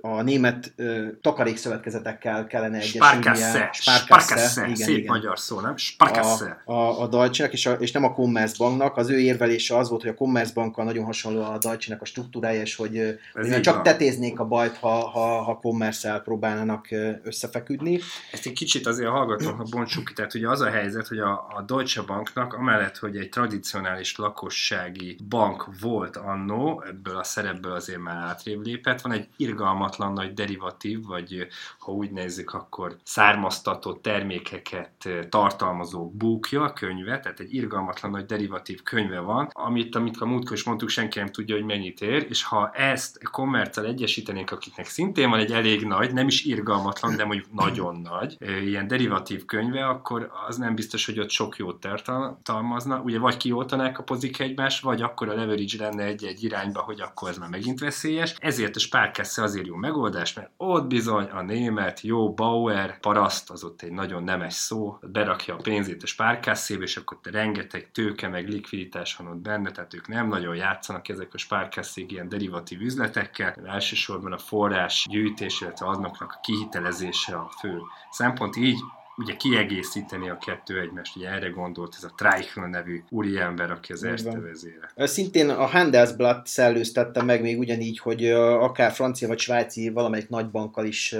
a 0.00 0.22
német 0.22 0.74
takarékszövetkezetekkel 1.20 2.46
kellene 2.46 2.76
egyesülnie. 2.76 3.70
Sparkasse. 3.72 4.62
Igen, 4.62 4.74
Szép 4.74 4.96
igen. 4.96 5.14
magyar 5.14 5.38
szó, 5.38 5.60
nem? 5.60 5.76
Sparkasse. 5.76 6.62
A, 6.64 6.72
a, 6.72 7.00
a 7.00 7.06
deutsche 7.06 7.46
és, 7.46 7.66
a, 7.66 7.72
és 7.72 7.92
nem 7.92 8.04
a 8.04 8.12
Commerzbanknak. 8.12 8.96
Az 8.96 9.10
ő 9.10 9.18
érvelése 9.18 9.76
az 9.76 9.88
volt, 9.88 10.02
hogy 10.02 10.10
a 10.10 10.14
Commerzbankkal 10.14 10.84
nagyon 10.84 11.04
hasonló 11.04 11.42
a 11.42 11.58
deutsche 11.58 11.96
a 12.00 12.04
struktúrája, 12.04 12.60
és 12.60 12.76
hogy, 12.76 13.18
hogy 13.32 13.60
csak 13.60 13.74
van. 13.74 13.82
tetéznék 13.82 14.40
a 14.40 14.44
bajt, 14.44 14.76
ha, 14.76 15.08
ha, 15.08 15.42
ha 15.42 15.58
commerce 15.62 16.20
próbálnának 16.24 16.88
összefeküdni. 17.22 18.00
Ezt 18.32 18.46
egy 18.46 18.52
kicsit 18.52 18.86
azért 18.86 19.08
hallgatom, 19.08 19.56
ha 19.56 19.64
bontsuk 19.70 20.04
ki. 20.04 20.12
Tehát 20.12 20.34
ugye 20.34 20.48
az 20.48 20.60
a 20.60 20.70
helyzet, 20.70 21.08
hogy 21.08 21.18
a, 21.18 21.30
a 21.32 21.62
Deutsche 21.66 22.02
Banknak, 22.02 22.52
amellett, 22.54 22.96
hogy 22.96 23.16
egy 23.16 23.28
tradicionális 23.28 24.12
lakossági 24.52 25.16
bank 25.28 25.80
volt 25.80 26.16
annó, 26.16 26.82
ebből 26.86 27.16
a 27.16 27.24
szerepből 27.24 27.72
azért 27.72 28.00
már 28.00 28.16
átrébb 28.16 28.64
lépett, 28.64 29.00
van 29.00 29.12
egy 29.12 29.28
irgalmatlan 29.36 30.12
nagy 30.12 30.34
derivatív, 30.34 31.06
vagy 31.06 31.46
ha 31.78 31.92
úgy 31.92 32.10
nézzük, 32.10 32.54
akkor 32.54 32.96
származtatott 33.02 34.02
termékeket 34.02 35.08
tartalmazó 35.28 36.10
búkja, 36.10 36.72
könyve, 36.72 37.20
tehát 37.20 37.40
egy 37.40 37.54
irgalmatlan 37.54 38.10
nagy 38.10 38.26
derivatív 38.26 38.82
könyve 38.82 39.20
van, 39.20 39.50
amit, 39.52 39.94
amit 39.94 40.16
a 40.16 40.26
múltkor 40.26 40.56
is 40.56 40.64
mondtuk, 40.64 40.88
senki 40.88 41.18
nem 41.18 41.28
tudja, 41.28 41.54
hogy 41.54 41.64
mennyit 41.64 42.00
ér, 42.00 42.26
és 42.28 42.44
ha 42.44 42.70
ezt 42.70 43.28
kommerccel 43.30 43.86
egyesítenénk, 43.86 44.50
akiknek 44.50 44.86
szintén 44.86 45.30
van 45.30 45.38
egy 45.38 45.52
elég 45.52 45.86
nagy, 45.86 46.12
nem 46.12 46.26
is 46.26 46.44
irgalmatlan, 46.44 47.16
de 47.16 47.24
mondjuk 47.24 47.52
nagyon 47.52 47.96
nagy, 48.00 48.36
ilyen 48.64 48.86
derivatív 48.86 49.44
könyve, 49.44 49.86
akkor 49.86 50.30
az 50.48 50.56
nem 50.56 50.74
biztos, 50.74 51.06
hogy 51.06 51.20
ott 51.20 51.30
sok 51.30 51.56
jót 51.56 51.80
tartalmazna. 51.80 53.00
Ugye 53.00 53.18
vagy 53.18 53.36
kioltanák 53.36 53.98
a 53.98 54.02
pozik 54.02 54.40
egymást, 54.42 54.82
vagy 54.82 55.02
akkor 55.02 55.28
a 55.28 55.34
leverage 55.34 55.76
lenne 55.78 56.04
egy-egy 56.04 56.44
irányba, 56.44 56.80
hogy 56.80 57.00
akkor 57.00 57.28
ez 57.28 57.38
már 57.38 57.48
megint 57.48 57.80
veszélyes. 57.80 58.34
Ezért 58.38 58.76
a 58.76 58.78
spárkessze 58.78 59.42
azért 59.42 59.66
jó 59.66 59.76
megoldás, 59.76 60.34
mert 60.34 60.50
ott 60.56 60.86
bizony 60.86 61.24
a 61.24 61.42
német 61.42 62.00
jó 62.00 62.34
Bauer 62.34 63.00
paraszt, 63.00 63.50
az 63.50 63.64
ott 63.64 63.82
egy 63.82 63.92
nagyon 63.92 64.22
nemes 64.22 64.54
szó, 64.54 64.98
berakja 65.02 65.54
a 65.54 65.62
pénzét 65.62 66.02
a 66.02 66.06
spárkászébe, 66.06 66.82
és 66.82 66.96
akkor 66.96 67.18
rengeteg 67.22 67.90
tőke 67.92 68.28
meg 68.28 68.48
likviditás 68.48 69.16
van 69.16 69.26
ott 69.26 69.42
benne, 69.42 69.70
tehát 69.70 69.94
ők 69.94 70.08
nem 70.08 70.28
nagyon 70.28 70.56
játszanak 70.56 71.08
ezek 71.08 71.34
a 71.34 71.38
spárkászék 71.38 72.12
ilyen 72.12 72.28
derivatív 72.28 72.80
üzletekkel, 72.80 73.54
elsősorban 73.64 74.32
a 74.32 74.38
forrás 74.38 75.06
gyűjtés, 75.10 75.60
illetve 75.60 75.88
aznak 75.88 76.16
a 76.20 76.38
kihitelezése 76.42 77.36
a 77.36 77.50
fő 77.60 77.78
szempont, 78.10 78.56
így 78.56 78.78
ugye 79.16 79.36
kiegészíteni 79.36 80.28
a 80.28 80.38
kettő 80.38 80.80
egymást, 80.80 81.16
ugye 81.16 81.28
erre 81.28 81.48
gondolt 81.48 81.94
ez 81.96 82.04
a 82.04 82.12
Treichel 82.16 82.68
nevű 82.68 83.02
úriember, 83.08 83.70
aki 83.70 83.92
az 83.92 84.04
Erste 84.04 84.40
vezére. 84.40 84.92
Szintén 84.96 85.48
a 85.48 85.66
Handelsblatt 85.66 86.46
szellőztette 86.46 87.22
meg 87.22 87.42
még 87.42 87.58
ugyanígy, 87.58 87.98
hogy 87.98 88.26
akár 88.30 88.92
francia 88.92 89.28
vagy 89.28 89.38
svájci 89.38 89.90
valamelyik 89.90 90.28
nagybankkal 90.28 90.86
is 90.86 91.16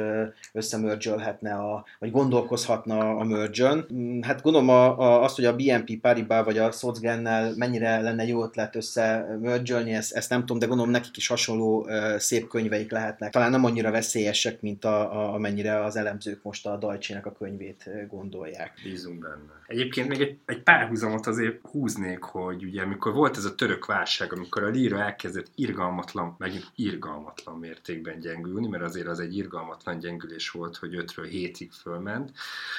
összemörgyölhetne, 0.52 1.54
a, 1.54 1.84
vagy 1.98 2.10
gondolkozhatna 2.10 3.16
a 3.16 3.24
merge 3.24 3.74
mm, 3.92 4.20
Hát 4.20 4.42
gondolom 4.42 4.68
a, 4.68 4.98
a, 4.98 5.22
azt, 5.22 5.36
hogy 5.36 5.44
a 5.44 5.56
BNP 5.56 6.00
Paribas 6.00 6.44
vagy 6.44 6.58
a 6.58 6.70
Socgennel 6.70 7.52
mennyire 7.56 8.00
lenne 8.00 8.26
jó 8.26 8.44
ötlet 8.44 8.76
összemörgyölni, 8.76 9.92
ezt, 9.92 10.12
ezt 10.12 10.30
nem 10.30 10.40
tudom, 10.40 10.58
de 10.58 10.66
gondolom 10.66 10.90
nekik 10.90 11.16
is 11.16 11.26
hasonló 11.26 11.88
szép 12.18 12.48
könyveik 12.48 12.90
lehetnek. 12.90 13.32
Talán 13.32 13.50
nem 13.50 13.64
annyira 13.64 13.90
veszélyesek, 13.90 14.60
mint 14.60 14.84
a, 14.84 15.12
a, 15.12 15.34
amennyire 15.34 15.84
az 15.84 15.96
elemzők 15.96 16.42
most 16.42 16.66
a 16.66 16.76
Deutsche-nek 16.76 17.26
a 17.26 17.32
könyvét 17.32 17.81
gondolják. 18.08 18.80
Bízunk 18.82 19.18
benne. 19.18 19.62
Egyébként 19.66 20.08
még 20.08 20.20
egy, 20.20 20.38
egy 20.46 20.62
párhuzamot 20.62 21.26
azért 21.26 21.60
húznék, 21.70 22.22
hogy 22.22 22.64
ugye 22.64 22.82
amikor 22.82 23.12
volt 23.12 23.36
ez 23.36 23.44
a 23.44 23.54
török 23.54 23.86
válság, 23.86 24.32
amikor 24.32 24.62
a 24.62 24.68
líra 24.68 24.98
elkezdett 25.02 25.50
irgalmatlan, 25.54 26.34
megint 26.38 26.70
irgalmatlan 26.74 27.58
mértékben 27.58 28.20
gyengülni, 28.20 28.68
mert 28.68 28.82
azért 28.82 29.06
az 29.06 29.20
egy 29.20 29.36
irgalmatlan 29.36 29.98
gyengülés 29.98 30.50
volt, 30.50 30.76
hogy 30.76 30.94
5-ről 30.94 31.28
7-ig 31.32 31.68
fölment, 31.82 32.32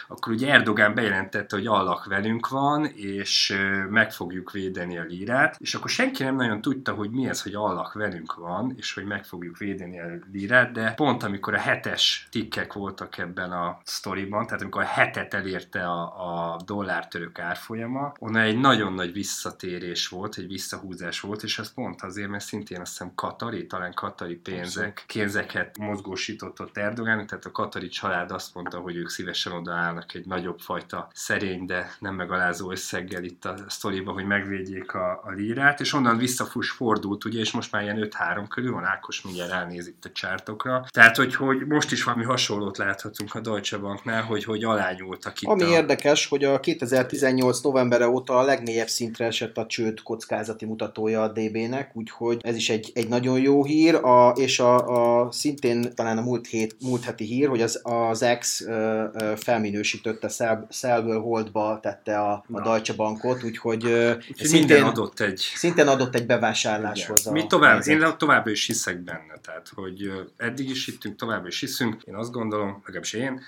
akkor 0.08 0.34
ugye 0.34 0.52
Erdogán 0.52 0.94
bejelentette, 0.94 1.56
hogy 1.56 1.68
allak 1.68 2.06
velünk 2.06 2.48
van, 2.48 2.86
és 2.86 3.58
meg 3.89 4.12
fogjuk 4.12 4.52
védeni 4.52 4.98
a 4.98 5.04
lírát, 5.04 5.56
és 5.60 5.76
akkor 5.76 5.89
senki 5.89 6.24
nem 6.24 6.36
nagyon 6.36 6.62
tudta, 6.62 6.94
hogy 6.94 7.10
mi 7.10 7.28
ez, 7.28 7.42
hogy 7.42 7.54
allak 7.54 7.94
velünk 7.94 8.36
van, 8.36 8.74
és 8.78 8.94
hogy 8.94 9.06
meg 9.06 9.26
fogjuk 9.26 9.58
védeni 9.58 10.00
a 10.00 10.06
lírát, 10.32 10.72
de 10.72 10.92
pont 10.92 11.24
amikor 11.24 11.54
a 11.54 11.60
hetes 11.60 12.28
tikkek 12.32 12.74
voltak 12.74 13.18
ebben 13.18 13.52
a 13.52 13.80
sztoriban, 13.84 14.46
tehát 14.46 14.62
amikor 14.62 14.82
a 14.82 14.86
hetet 14.93 15.34
elérte 15.34 15.86
a, 15.86 16.53
a 16.53 16.62
dollár-török 16.65 17.39
árfolyama, 17.39 18.13
onnan 18.19 18.41
egy 18.41 18.60
nagyon 18.60 18.93
nagy 18.93 19.13
visszatérés 19.13 20.08
volt, 20.08 20.38
egy 20.38 20.47
visszahúzás 20.47 21.19
volt, 21.19 21.43
és 21.43 21.60
ez 21.60 21.73
pont 21.73 22.01
azért, 22.01 22.29
mert 22.29 22.43
szintén 22.43 22.82
azt 22.82 22.91
hiszem 22.91 23.12
Katari, 23.15 23.65
talán 23.65 23.93
Katari 23.93 24.36
pénzek, 24.36 25.03
pénzeket 25.13 25.77
mozgósított 25.77 26.60
ott 26.60 26.77
Erdogán, 26.77 27.27
tehát 27.27 27.45
a 27.45 27.51
Katari 27.51 27.88
család 27.88 28.32
azt 28.32 28.53
mondta, 28.53 28.79
hogy 28.79 28.95
ők 28.95 29.10
szívesen 29.10 29.53
odaállnak 29.53 30.13
egy 30.13 30.25
nagyobb 30.25 30.60
fajta 30.60 31.08
szerény, 31.13 31.65
de 31.65 31.95
nem 31.99 32.15
megalázó 32.15 32.71
összeggel 32.71 33.23
itt 33.23 33.45
a 33.45 33.56
sztoriba, 33.67 34.12
hogy 34.12 34.25
megvédjék 34.25 34.93
a, 34.93 35.21
a 35.23 35.32
lírát, 35.32 35.79
és 35.79 35.93
onnan 35.93 36.17
visszafus 36.17 36.69
fordult, 36.69 37.25
ugye, 37.25 37.39
és 37.39 37.51
most 37.51 37.71
már 37.71 37.84
ilyen 37.84 38.10
5-3 38.10 38.45
körül 38.49 38.71
van, 38.71 38.86
Ákos 38.86 39.21
mindjárt 39.21 39.51
ránéz 39.51 39.88
itt 39.88 40.06
a 40.06 40.12
csártokra. 40.12 40.86
Tehát, 40.89 41.15
hogy, 41.15 41.36
hogy 41.36 41.65
most 41.67 41.91
is 41.91 42.03
valami 42.03 42.23
hasonlót 42.23 42.77
láthatunk 42.77 43.36
a 43.36 43.39
Deutsche 43.39 43.77
Banknál, 43.77 44.23
hogy, 44.23 44.43
hogy 44.43 44.63
alányultak 44.84 45.41
itt 45.41 45.50
Ami 45.50 45.63
a... 45.63 45.67
érdekes, 45.67 46.28
hogy 46.28 46.43
a 46.43 46.60
2018 46.60 47.62
novembere 47.62 48.08
óta 48.08 48.38
a 48.38 48.43
legmélyebb 48.43 48.88
szintre 48.88 49.26
esett 49.26 49.58
a 49.58 49.65
csőd 49.65 50.02
kockázati 50.02 50.65
mutatója 50.65 51.22
a 51.22 51.28
DB-nek, 51.28 51.91
úgyhogy 51.93 52.39
ez 52.41 52.56
is 52.56 52.69
egy, 52.69 52.91
egy 52.93 53.08
nagyon 53.08 53.39
jó 53.39 53.63
hír, 53.63 53.96
a, 53.96 54.30
és 54.30 54.60
a, 54.60 55.22
a, 55.22 55.32
szintén 55.32 55.96
talán 55.96 56.17
a 56.17 56.22
múlt, 56.22 56.48
hét, 56.48 56.76
múlt 56.82 57.04
heti 57.04 57.26
hír, 57.26 57.48
hogy 57.48 57.62
az, 57.62 57.80
az 57.84 58.22
ex 58.22 58.62
ö, 58.62 59.04
ö, 59.13 59.34
felminősítette, 59.36 60.30
Szelből 60.69 61.22
holdba 61.22 61.80
tette 61.82 62.19
a, 62.19 62.46
a 62.52 62.62
Deutsche 62.62 62.93
Bankot, 62.93 63.43
úgyhogy 63.43 63.86
ö, 63.86 64.13
szintén 64.36 64.84
adott 64.84 65.19
egy... 65.19 65.39
Szintén 65.56 65.88
adott 65.88 66.15
egy 66.15 66.26
bevásárláshoz. 66.26 67.26
Mi 67.26 67.48
tovább, 67.48 67.88
én 67.88 68.06
továbbra 68.17 68.52
is 68.52 68.65
hiszek 68.65 69.00
benne, 69.00 69.39
tehát 69.41 69.72
hogy 69.76 70.12
eddig 70.38 70.69
is 70.69 70.86
hittünk, 70.86 71.15
továbbra 71.15 71.48
is 71.48 71.60
hiszünk, 71.60 72.02
én 72.06 72.15
azt 72.15 72.32
gondolom, 72.32 72.82
legalábbis 72.86 73.13
én, 73.13 73.41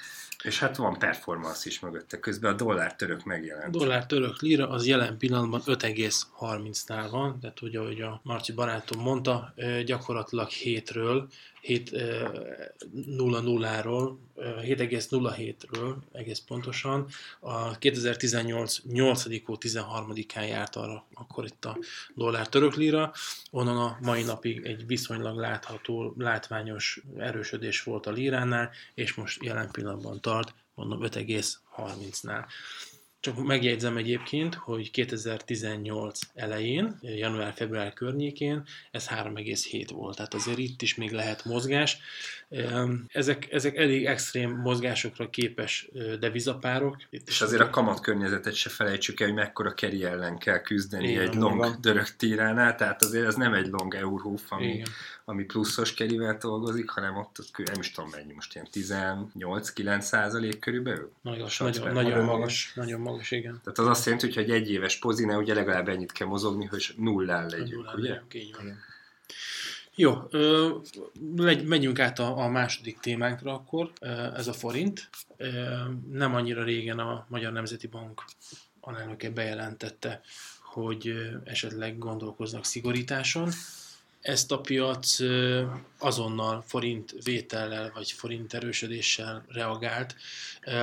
és 0.45 0.59
hát 0.59 0.75
van 0.75 0.97
performance 0.97 1.69
is 1.69 1.79
mögötte. 1.79 2.19
Közben 2.19 2.53
a 2.53 2.55
dollár 2.55 2.95
török 2.95 3.23
megjelent. 3.23 3.75
A 3.75 3.77
dollár 3.77 4.05
török 4.05 4.41
lira 4.41 4.69
az 4.69 4.87
jelen 4.87 5.17
pillanatban 5.17 5.61
5,30-nál 5.65 7.07
van, 7.11 7.39
tehát 7.39 7.61
ugye, 7.61 7.79
ahogy 7.79 8.01
a 8.01 8.19
Marci 8.23 8.51
barátom 8.51 9.01
mondta, 9.01 9.53
gyakorlatilag 9.85 10.47
7-ről 10.63 11.23
7.00-ról, 11.67 14.15
7,07-ről 14.37 15.95
egész 16.11 16.39
pontosan, 16.39 17.07
a 17.39 17.77
2018 17.77 18.77
8. 18.83 19.23
13-án 19.27 20.47
járt 20.47 20.75
arra 20.75 21.05
akkor 21.13 21.45
itt 21.45 21.65
a 21.65 21.77
dollár 22.15 22.47
török 22.47 22.75
lira, 22.75 23.13
onnan 23.51 23.77
a 23.77 23.97
mai 24.01 24.23
napig 24.23 24.65
egy 24.65 24.85
viszonylag 24.85 25.37
látható, 25.37 26.13
látványos 26.17 27.01
erősödés 27.17 27.83
volt 27.83 28.05
a 28.05 28.11
liránál, 28.11 28.71
és 28.93 29.13
most 29.13 29.43
jelen 29.43 29.71
pillanatban 29.71 30.21
tart, 30.21 30.53
mondom 30.73 30.99
5,30-nál. 31.01 32.45
Csak 33.25 33.43
megjegyzem 33.43 33.97
egyébként, 33.97 34.55
hogy 34.55 34.91
2018 34.91 36.19
elején, 36.33 36.97
január-február 37.01 37.93
környékén 37.93 38.63
ez 38.91 39.07
3,7 39.07 39.89
volt, 39.93 40.15
tehát 40.15 40.33
azért 40.33 40.57
itt 40.57 40.81
is 40.81 40.95
még 40.95 41.11
lehet 41.11 41.45
mozgás. 41.45 41.97
Ezek, 43.07 43.51
ezek 43.51 43.77
elég 43.77 44.05
extrém 44.05 44.55
mozgásokra 44.55 45.29
képes 45.29 45.89
devizapárok. 46.19 46.97
Itt 47.09 47.27
és 47.27 47.41
azért 47.41 47.61
a 47.61 47.69
kamat 47.69 47.99
környezetet 47.99 48.53
se 48.53 48.69
felejtsük 48.69 49.19
el, 49.19 49.27
hogy 49.27 49.35
mekkora 49.35 49.73
keri 49.73 50.03
ellen 50.03 50.37
kell 50.37 50.59
küzdeni 50.59 51.09
Igen, 51.09 51.21
egy 51.21 51.35
long 51.35 51.57
van. 51.57 51.77
dörög 51.81 52.07
tíránál, 52.07 52.75
tehát 52.75 53.03
azért 53.03 53.27
ez 53.27 53.35
nem 53.35 53.53
egy 53.53 53.67
long 53.67 53.95
eurhoof, 53.95 54.51
ami, 54.51 54.81
ami 55.25 55.43
pluszos 55.43 55.93
kerivel 55.93 56.37
dolgozik, 56.37 56.89
hanem 56.89 57.17
ott, 57.17 57.39
ott 57.39 57.67
nem 57.67 57.79
is 57.79 57.91
tudom 57.91 58.09
mennyi, 58.09 58.33
most 58.33 58.55
ilyen 58.55 58.67
18-9 59.39 59.99
százalék 59.99 60.59
körülbelül. 60.59 61.11
Magas, 61.21 61.57
nagyon, 61.57 61.93
nagyon 61.93 62.25
magas, 62.25 62.71
nagyon 62.75 63.01
magas, 63.01 63.31
igen. 63.31 63.59
Tehát 63.63 63.79
az 63.79 63.87
azt 63.87 64.05
jelenti, 64.05 64.25
hogy 64.25 64.37
egy 64.37 64.51
egyéves 64.51 64.99
pozine, 64.99 65.37
ugye 65.37 65.53
legalább 65.53 65.89
ennyit 65.89 66.11
kell 66.11 66.27
mozogni, 66.27 66.65
hogy 66.65 66.93
nullán 66.97 67.49
legyünk, 67.49 67.71
nullán 67.71 67.95
ugye? 67.95 68.09
Legyünk, 68.09 68.33
így 68.33 68.55
van. 68.55 68.77
Jó, 69.97 70.27
ö, 70.29 70.69
menjünk 71.65 71.99
át 71.99 72.19
a, 72.19 72.37
a 72.37 72.47
második 72.47 72.99
témánkra 72.99 73.53
akkor, 73.53 73.91
ez 74.35 74.47
a 74.47 74.53
forint. 74.53 75.09
Nem 76.11 76.35
annyira 76.35 76.63
régen 76.63 76.99
a 76.99 77.25
Magyar 77.29 77.51
Nemzeti 77.51 77.87
Bank 77.87 78.23
alelnöke 78.79 79.29
bejelentette, 79.29 80.21
hogy 80.61 81.13
esetleg 81.43 81.97
gondolkoznak 81.97 82.65
szigorításon. 82.65 83.49
Ezt 84.25 84.51
a 84.51 84.59
piac 84.59 85.17
azonnal 85.99 86.63
forint 86.67 87.15
vétellel 87.23 87.91
vagy 87.93 88.11
forint 88.11 88.53
erősödéssel 88.53 89.45
reagált. 89.47 90.15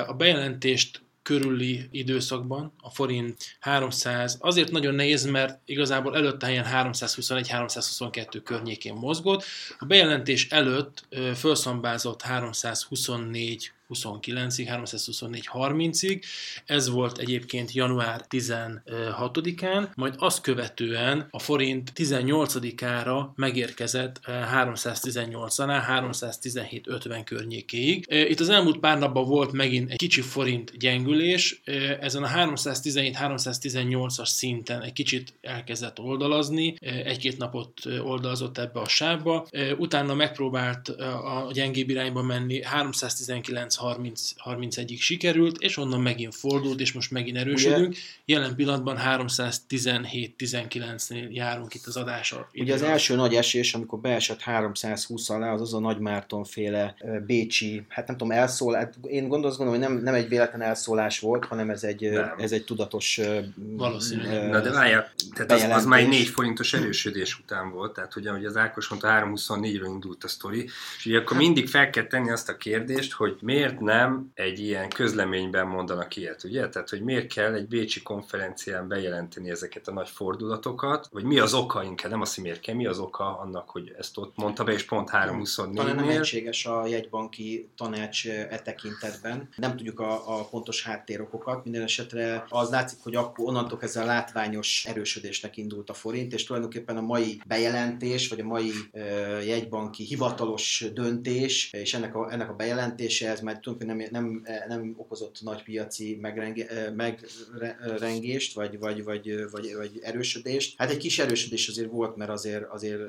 A 0.07 0.13
bejelentést 0.13 1.03
körüli 1.23 1.89
időszakban 1.91 2.73
a 2.81 2.91
forint 2.91 3.57
300, 3.61 4.37
azért 4.41 4.71
nagyon 4.71 4.95
nehéz, 4.95 5.25
mert 5.25 5.61
igazából 5.65 6.17
előtte 6.17 6.47
helyen 6.47 6.67
321-322 6.69 8.41
környékén 8.45 8.95
mozgott. 8.95 9.45
A 9.79 9.85
bejelentés 9.85 10.49
előtt 10.49 11.09
felszambázott 11.35 12.23
324 12.23 13.73
29-ig, 13.95 14.65
324 14.69 15.49
30-ig. 15.53 16.23
Ez 16.65 16.89
volt 16.89 17.19
egyébként 17.19 17.73
január 17.73 18.25
16-án, 18.31 19.95
majd 19.95 20.15
azt 20.19 20.41
követően 20.41 21.27
a 21.31 21.39
forint 21.39 21.93
18-ára 21.97 23.33
megérkezett 23.35 24.21
318-nál, 24.27 25.83
317-50 25.89 27.21
környékéig. 27.25 28.07
Itt 28.09 28.41
az 28.41 28.49
elmúlt 28.49 28.79
pár 28.79 28.99
napban 28.99 29.25
volt 29.25 29.53
megint 29.53 29.91
egy 29.91 29.99
kicsi 29.99 30.21
forint 30.21 30.79
gyengülés, 30.79 31.61
ezen 32.01 32.23
a 32.23 32.29
317-318-as 32.29 34.27
szinten 34.27 34.83
egy 34.83 34.93
kicsit 34.93 35.35
elkezdett 35.41 35.99
oldalazni, 35.99 36.75
egy-két 36.81 37.39
napot 37.39 37.81
oldalazott 38.03 38.59
ebbe 38.59 38.81
a 38.81 38.89
sávba, 38.89 39.47
utána 39.79 40.15
megpróbált 40.15 40.89
a 40.89 41.51
gyengébb 41.53 41.89
irányba 41.89 42.23
menni, 42.23 42.63
319 42.63 43.77
30, 43.83 44.33
31-ig 44.45 44.99
sikerült, 44.99 45.59
és 45.59 45.77
onnan 45.77 46.01
megint 46.01 46.35
fordult, 46.35 46.81
és 46.81 46.93
most 46.93 47.11
megint 47.11 47.37
erősödünk. 47.37 47.89
Ugye, 47.89 47.99
Jelen 48.25 48.55
pillanatban 48.55 48.99
317-19-nél 49.05 51.31
járunk 51.31 51.75
itt 51.75 51.87
az 51.87 51.97
adása. 51.97 52.49
Ugye 52.55 52.75
az 52.75 52.83
első 52.83 53.15
nagy 53.15 53.35
esés, 53.35 53.75
amikor 53.75 53.99
beesett 53.99 54.41
320 54.41 55.31
alá, 55.31 55.53
az 55.53 55.61
az 55.61 55.75
a 55.75 55.79
Nagy 55.79 55.99
Márton 55.99 56.45
féle 56.45 56.95
Bécsi, 57.27 57.85
hát 57.89 58.07
nem 58.07 58.17
tudom, 58.17 58.33
elszól, 58.33 58.75
hát 58.75 58.95
én 59.07 59.29
gondolom, 59.29 59.69
hogy 59.69 59.79
nem, 59.79 60.03
nem 60.03 60.15
egy 60.15 60.29
véletlen 60.29 60.63
elszólás 60.63 61.19
volt, 61.19 61.45
hanem 61.45 61.71
ez 61.71 61.85
egy, 61.85 62.05
ez 62.39 62.53
egy 62.53 62.65
tudatos 62.65 63.21
Valószínűleg. 63.55 64.51
Na 64.51 64.61
de 64.61 64.71
várjál, 64.71 65.13
tehát 65.35 65.53
az, 65.53 65.77
az 65.77 65.85
már 65.85 66.01
egy 66.01 66.09
4 66.09 66.27
forintos 66.27 66.73
erősödés 66.73 67.39
után 67.39 67.71
volt, 67.71 67.93
tehát 67.93 68.17
ugye, 68.17 68.31
hogy 68.31 68.45
az 68.45 68.57
Ákos 68.57 68.89
mondta, 68.89 69.09
324-ről 69.09 69.87
indult 69.87 70.25
a 70.25 70.29
sztori, 70.29 70.69
és 70.99 71.07
ugye 71.07 71.19
akkor 71.19 71.37
mindig 71.37 71.69
fel 71.69 71.91
kell 71.91 72.07
tenni 72.07 72.31
azt 72.31 72.49
a 72.49 72.57
kérdést, 72.57 73.13
hogy 73.13 73.37
miért 73.41 73.62
miért 73.63 73.81
nem 73.81 74.31
egy 74.35 74.59
ilyen 74.59 74.89
közleményben 74.89 75.67
mondanak 75.67 76.17
ilyet, 76.17 76.45
ugye? 76.45 76.69
Tehát, 76.69 76.89
hogy 76.89 77.03
miért 77.03 77.33
kell 77.33 77.55
egy 77.55 77.69
Bécsi 77.69 78.03
konferencián 78.03 78.89
bejelenteni 78.89 79.51
ezeket 79.51 79.89
a 79.89 79.93
nagy 79.93 80.09
fordulatokat, 80.09 81.09
vagy 81.11 81.25
mi 81.25 81.39
az 81.39 81.55
oka 81.55 81.83
inkább, 81.83 82.11
nem 82.11 82.21
azt, 82.21 82.35
hogy 82.35 82.45
miért 82.45 82.61
kell, 82.61 82.75
mi 82.75 82.87
az 82.87 82.99
oka 82.99 83.39
annak, 83.39 83.71
hogy 83.71 83.95
ezt 83.99 84.19
ott 84.19 84.37
mondta 84.37 84.65
be, 84.65 84.73
és 84.73 84.85
pont 84.85 85.11
324 85.11 85.77
Talán 85.77 85.97
nem 85.97 86.09
egységes 86.09 86.67
a 86.67 86.87
jegybanki 86.87 87.69
tanács 87.77 88.27
e 88.27 88.61
tekintetben. 88.65 89.49
Nem 89.57 89.77
tudjuk 89.77 90.01
a, 90.01 90.39
a 90.39 90.45
pontos 90.45 90.85
háttérokokat, 90.85 91.65
minden 91.65 91.83
esetre 91.83 92.45
az 92.49 92.71
látszik, 92.71 92.99
hogy 93.03 93.15
akkor 93.15 93.49
onnantól 93.49 93.79
ezzel 93.81 94.03
a 94.03 94.07
látványos 94.07 94.85
erősödésnek 94.89 95.57
indult 95.57 95.91
a 95.91 95.95
forint, 95.95 96.33
és 96.33 96.45
tulajdonképpen 96.45 96.97
a 96.97 97.01
mai 97.01 97.41
bejelentés, 97.47 98.29
vagy 98.29 98.41
a 98.41 98.45
mai 98.45 98.71
uh, 98.93 99.47
jegybanki 99.47 100.05
hivatalos 100.05 100.85
döntés, 100.95 101.73
és 101.73 101.95
ennek 101.95 102.15
a, 102.15 102.33
ennek 102.33 102.51
a 102.51 102.55
bejelentése, 102.55 103.31
ez 103.31 103.41
már 103.41 103.52
tulajdonképpen 103.61 104.11
nem, 104.11 104.43
nem, 104.45 104.69
nem 104.69 104.95
okozott 104.97 105.43
nagy 105.43 105.63
piaci 105.63 106.19
megrenge, 106.21 106.91
megrengést, 106.91 108.55
vagy, 108.55 108.79
vagy, 108.79 109.05
vagy, 109.05 109.51
vagy, 109.51 109.75
vagy 109.77 109.99
erősödést. 110.03 110.79
Hát 110.79 110.91
egy 110.91 110.97
kis 110.97 111.19
erősödés 111.19 111.69
azért 111.69 111.91
volt, 111.91 112.17
mert 112.17 112.31
azért, 112.31 112.65
azért 112.71 113.01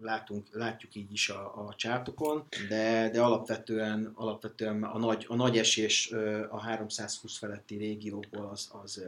látunk, 0.00 0.46
látjuk 0.52 0.94
így 0.94 1.12
is 1.12 1.28
a, 1.28 1.66
a 1.66 1.74
csártokon, 1.76 2.46
de, 2.68 3.10
de 3.12 3.20
alapvetően, 3.20 4.12
alapvetően 4.14 4.82
a 4.82 4.98
nagy, 4.98 5.24
a 5.28 5.34
nagy 5.34 5.58
esés 5.58 6.12
a 6.50 6.60
320 6.60 7.38
feletti 7.38 7.76
régiókból 7.76 8.48
az, 8.52 8.70
az 8.82 9.02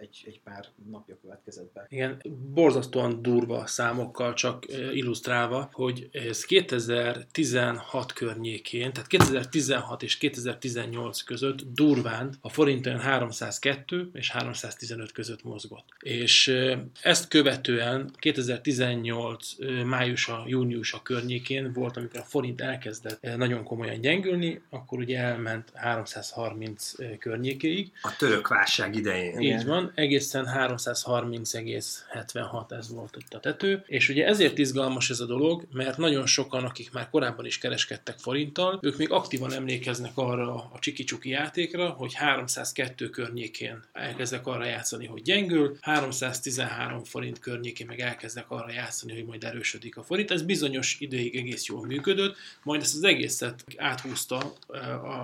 egy, 0.00 0.24
egy 0.26 0.40
pár 0.44 0.66
napja 0.90 1.16
következett 1.22 1.72
be. 1.72 1.86
Igen, 1.88 2.22
borzasztóan 2.54 3.22
durva 3.22 3.66
számokkal 3.66 4.34
csak 4.34 4.64
illusztrálva, 4.92 5.68
hogy 5.72 6.08
ez 6.12 6.44
2016 6.44 8.12
környékén, 8.12 8.92
tehát 8.92 9.08
2016 9.08 10.02
és 10.02 10.15
és 10.16 10.22
2018 10.22 11.22
között 11.22 11.58
durván 11.74 12.34
a 12.40 12.48
forint 12.48 12.86
olyan 12.86 13.00
302 13.00 14.10
és 14.12 14.30
315 14.30 15.12
között 15.12 15.44
mozgott. 15.44 15.84
És 16.00 16.54
ezt 17.00 17.28
követően 17.28 18.10
2018 18.18 19.54
májusa, 19.84 20.44
júniusa 20.46 21.02
környékén 21.02 21.72
volt, 21.72 21.96
amikor 21.96 22.20
a 22.20 22.22
forint 22.22 22.60
elkezdett 22.60 23.36
nagyon 23.36 23.64
komolyan 23.64 24.00
gyengülni, 24.00 24.60
akkor 24.70 24.98
ugye 24.98 25.18
elment 25.18 25.70
330 25.74 26.92
környékéig. 27.18 27.92
A 28.02 28.16
török 28.18 28.48
válság 28.48 28.94
idején. 28.94 29.40
Így 29.40 29.64
van, 29.64 29.92
egészen 29.94 30.46
330,76 30.58 32.72
ez 32.72 32.90
volt 32.90 33.16
itt 33.18 33.34
a 33.34 33.40
tető, 33.40 33.84
és 33.86 34.08
ugye 34.08 34.26
ezért 34.26 34.58
izgalmas 34.58 35.10
ez 35.10 35.20
a 35.20 35.26
dolog, 35.26 35.66
mert 35.72 35.96
nagyon 35.96 36.26
sokan, 36.26 36.64
akik 36.64 36.92
már 36.92 37.10
korábban 37.10 37.46
is 37.46 37.58
kereskedtek 37.58 38.18
forinttal, 38.18 38.78
ők 38.82 38.96
még 38.96 39.10
aktívan 39.10 39.52
emlékeznek 39.52 40.05
arra 40.14 40.54
a 40.54 40.78
csiki 40.78 41.04
játékra, 41.22 41.88
hogy 41.88 42.14
302 42.14 43.10
környékén 43.10 43.82
elkezdek 43.92 44.46
arra 44.46 44.64
játszani, 44.64 45.06
hogy 45.06 45.22
gyengül, 45.22 45.76
313 45.80 47.04
forint 47.04 47.38
környékén 47.38 47.86
meg 47.86 48.00
elkezdek 48.00 48.50
arra 48.50 48.72
játszani, 48.72 49.14
hogy 49.14 49.24
majd 49.24 49.44
erősödik 49.44 49.96
a 49.96 50.02
forint. 50.02 50.30
Ez 50.30 50.42
bizonyos 50.42 50.96
időig 51.00 51.36
egész 51.36 51.66
jól 51.66 51.86
működött, 51.86 52.36
majd 52.62 52.80
ezt 52.80 52.94
az 52.94 53.02
egészet 53.02 53.64
áthúzta 53.76 54.52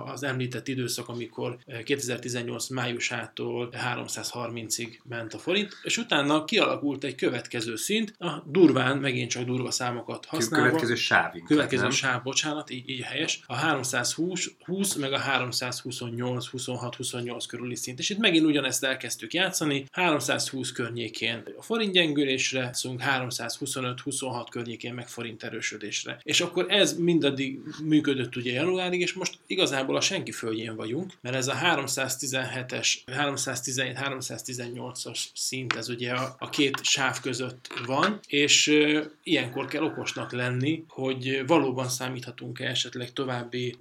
az 0.05 0.23
említett 0.23 0.67
időszak, 0.67 1.09
amikor 1.09 1.57
2018 1.83 2.69
eh, 2.69 2.75
májusától 2.75 3.69
330-ig 3.95 4.87
ment 5.03 5.33
a 5.33 5.37
forint, 5.37 5.79
és 5.83 5.97
utána 5.97 6.45
kialakult 6.45 7.03
egy 7.03 7.15
következő 7.15 7.75
szint, 7.75 8.13
a 8.19 8.43
durván, 8.45 8.97
megint 8.97 9.29
csak 9.29 9.43
durva 9.43 9.71
számokat 9.71 10.25
használva. 10.25 10.65
Következő 10.65 10.95
sáv. 10.95 11.33
Következő 11.45 11.81
nem? 11.81 11.91
sáv, 11.91 12.23
bocsánat, 12.23 12.69
így, 12.69 12.89
így 12.89 13.01
helyes. 13.01 13.43
A 13.45 13.55
320 13.55 14.51
20, 14.73 14.95
meg 14.95 15.13
a 15.13 15.17
328, 15.17 16.47
26, 16.47 16.95
28 16.95 17.45
körüli 17.45 17.75
szint. 17.75 17.99
És 17.99 18.09
itt 18.09 18.17
megint 18.17 18.45
ugyanezt 18.45 18.83
elkezdtük 18.83 19.33
játszani. 19.33 19.85
320 19.91 20.71
környékén 20.71 21.43
a 21.57 21.61
forint 21.61 21.93
gyengülésre, 21.93 22.69
szóval 22.73 22.97
325, 22.97 23.99
26 23.99 24.49
környékén 24.49 24.93
meg 24.93 25.07
forint 25.07 25.43
erősödésre. 25.43 26.19
És 26.23 26.41
akkor 26.41 26.65
ez 26.69 26.97
mindaddig 26.97 27.59
működött 27.83 28.35
ugye 28.35 28.51
januárig, 28.51 29.01
és 29.01 29.13
most 29.13 29.37
igazából 29.47 29.95
a 29.95 30.01
senki 30.01 30.31
földjén 30.31 30.75
vagyunk, 30.75 31.11
mert 31.21 31.35
ez 31.35 31.47
a 31.47 31.53
317-es, 31.53 32.97
317, 33.05 33.97
318-as 34.01 35.19
szint, 35.33 35.73
ez 35.73 35.89
ugye 35.89 36.11
a, 36.11 36.35
a 36.39 36.49
két 36.49 36.83
sáv 36.83 37.19
között 37.21 37.67
van, 37.85 38.19
és 38.27 38.67
e, 38.67 39.09
ilyenkor 39.23 39.67
kell 39.67 39.83
okosnak 39.83 40.31
lenni, 40.31 40.83
hogy 40.87 41.43
valóban 41.47 41.89
számíthatunk-e 41.89 42.65
esetleg 42.69 43.13
további 43.13 43.75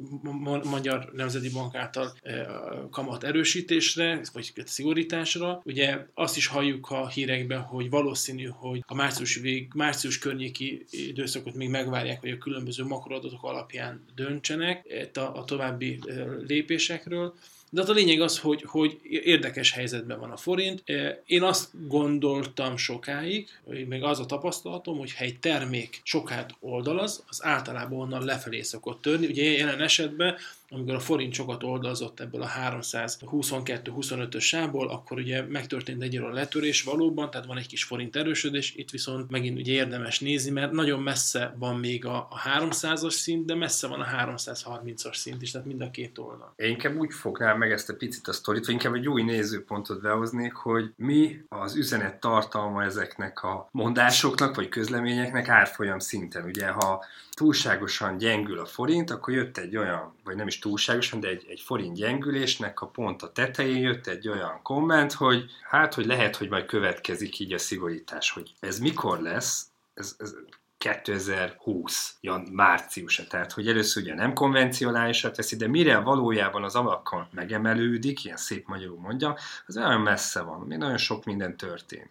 Magyar 0.83 1.13
Nemzeti 1.13 1.51
Bank 1.51 1.75
által 1.75 2.13
e, 2.23 2.47
kamat 2.91 3.25
erősítésre, 3.25 4.21
vagy 4.33 4.53
szigorításra. 4.65 5.61
Ugye 5.65 6.07
azt 6.15 6.37
is 6.37 6.47
halljuk 6.47 6.91
a 6.91 7.09
hírekben, 7.09 7.61
hogy 7.61 7.91
valószínű, 7.91 8.47
hogy 8.47 8.85
a 8.87 8.95
március, 8.95 9.35
vég, 9.35 9.69
március 9.75 10.19
környéki 10.19 10.87
időszakot 10.91 11.55
még 11.55 11.69
megvárják, 11.69 12.21
hogy 12.21 12.31
a 12.31 12.39
különböző 12.39 12.85
makroadatok 12.85 13.43
alapján 13.43 14.05
döntsenek 14.15 14.87
a, 15.15 15.45
további 15.45 15.99
lépésekről. 16.47 17.35
De 17.71 17.81
hát 17.81 17.91
a 17.91 17.93
lényeg 17.93 18.21
az, 18.21 18.39
hogy, 18.39 18.63
hogy 18.67 18.99
érdekes 19.03 19.73
helyzetben 19.73 20.19
van 20.19 20.31
a 20.31 20.37
forint. 20.37 20.83
Én 21.27 21.43
azt 21.43 21.69
gondoltam 21.89 22.77
sokáig, 22.77 23.49
meg 23.89 24.03
az 24.03 24.21
a 24.21 24.27
tapasztalatom, 24.27 24.99
hogy 24.99 25.15
ha 25.15 25.25
egy 25.25 25.39
termék 25.39 26.01
sokát 26.03 26.55
oldalaz, 26.61 27.25
az 27.29 27.45
általában 27.45 27.99
onnan 27.99 28.25
lefelé 28.25 28.63
szokott 28.63 29.03
törni. 29.03 29.27
Ugye 29.27 29.43
jelen 29.43 29.81
esetben 29.81 30.37
amikor 30.73 30.95
a 30.95 31.01
forint 31.01 31.33
sokat 31.33 31.63
oldalzott 31.63 32.21
ebből 32.21 32.43
a 32.43 32.49
322-25-ös 32.49 34.41
sából, 34.41 34.89
akkor 34.89 35.19
ugye 35.19 35.43
megtörtént 35.43 36.03
egy 36.03 36.17
a 36.17 36.33
letörés 36.33 36.83
valóban, 36.83 37.31
tehát 37.31 37.47
van 37.47 37.59
egy 37.59 37.67
kis 37.67 37.85
forint 37.85 38.17
erősödés, 38.17 38.75
itt 38.77 38.91
viszont 38.91 39.31
megint 39.31 39.59
ugye 39.59 39.73
érdemes 39.73 40.21
nézni, 40.21 40.51
mert 40.51 40.73
nagyon 40.73 41.03
messze 41.03 41.55
van 41.59 41.77
még 41.77 42.07
a, 42.07 42.17
a 42.17 42.41
300-as 42.59 43.11
szint, 43.11 43.47
de 43.47 43.55
messze 43.55 43.87
van 43.87 44.01
a 44.01 44.07
330-as 44.07 45.15
szint 45.15 45.43
is, 45.43 45.51
tehát 45.51 45.67
mind 45.67 45.81
a 45.81 45.91
két 45.91 46.19
oldal. 46.19 46.53
Én 46.57 46.71
inkább 46.71 46.97
úgy 46.97 47.13
fognám 47.13 47.59
meg 47.59 47.73
ezt 47.73 47.89
a 47.89 47.95
picit 47.95 48.29
a 48.29 48.33
sztorit, 48.33 48.65
vagy 48.65 48.75
inkább 48.75 48.95
egy 48.95 49.09
új 49.09 49.23
nézőpontot 49.23 50.01
behoznék, 50.01 50.53
hogy 50.53 50.93
mi 50.97 51.45
az 51.49 51.77
üzenet 51.77 52.21
tartalma 52.21 52.85
ezeknek 52.85 53.43
a 53.43 53.69
mondásoknak, 53.71 54.55
vagy 54.55 54.69
közleményeknek 54.69 55.49
árfolyam 55.49 55.99
szinten. 55.99 56.45
Ugye, 56.45 56.69
ha 56.69 57.05
túlságosan 57.37 58.17
gyengül 58.17 58.59
a 58.59 58.67
forint, 58.67 59.11
akkor 59.11 59.35
jött 59.35 59.59
egy 59.59 59.77
olyan, 59.77 60.15
vagy 60.25 60.37
nem 60.37 60.47
is 60.47 60.59
túlságosan, 60.59 61.21
de 61.21 61.29
egy, 61.29 61.47
egy 61.49 61.61
forint 61.61 61.97
gyengülésnek 61.97 62.81
a 62.81 62.87
pont 62.87 63.23
a 63.23 63.33
tetején 63.33 63.81
jött 63.81 64.07
egy 64.07 64.29
olyan 64.29 64.61
komment, 64.63 65.13
hogy 65.13 65.45
hát, 65.63 65.95
hogy 65.95 66.07
lehet, 66.07 66.37
hogy 66.37 66.49
majd 66.49 66.67
következik 66.67 67.39
így 67.39 67.53
a 67.53 67.59
szigorítás, 67.59 68.31
hogy 68.31 68.53
ez 68.61 68.79
mikor 68.79 69.21
lesz, 69.21 69.67
ez, 69.95 70.17
ez 70.19 70.35
2020 70.83 72.15
jan, 72.21 72.49
márciusa, 72.53 73.27
tehát 73.27 73.53
hogy 73.53 73.69
először 73.69 74.03
ugye 74.03 74.15
nem 74.15 74.33
konvencionálisat 74.33 75.37
teszi, 75.37 75.57
de 75.57 75.69
mire 75.69 75.99
valójában 75.99 76.65
az 76.65 76.75
alakon 76.75 77.27
megemelődik, 77.31 78.25
ilyen 78.25 78.37
szép 78.37 78.67
magyarul 78.67 78.99
mondja, 78.99 79.37
az 79.67 79.77
olyan 79.77 80.01
messze 80.01 80.41
van, 80.41 80.61
még 80.61 80.79
nagyon 80.79 80.97
sok 80.97 81.25
minden 81.25 81.57
történik. 81.57 82.11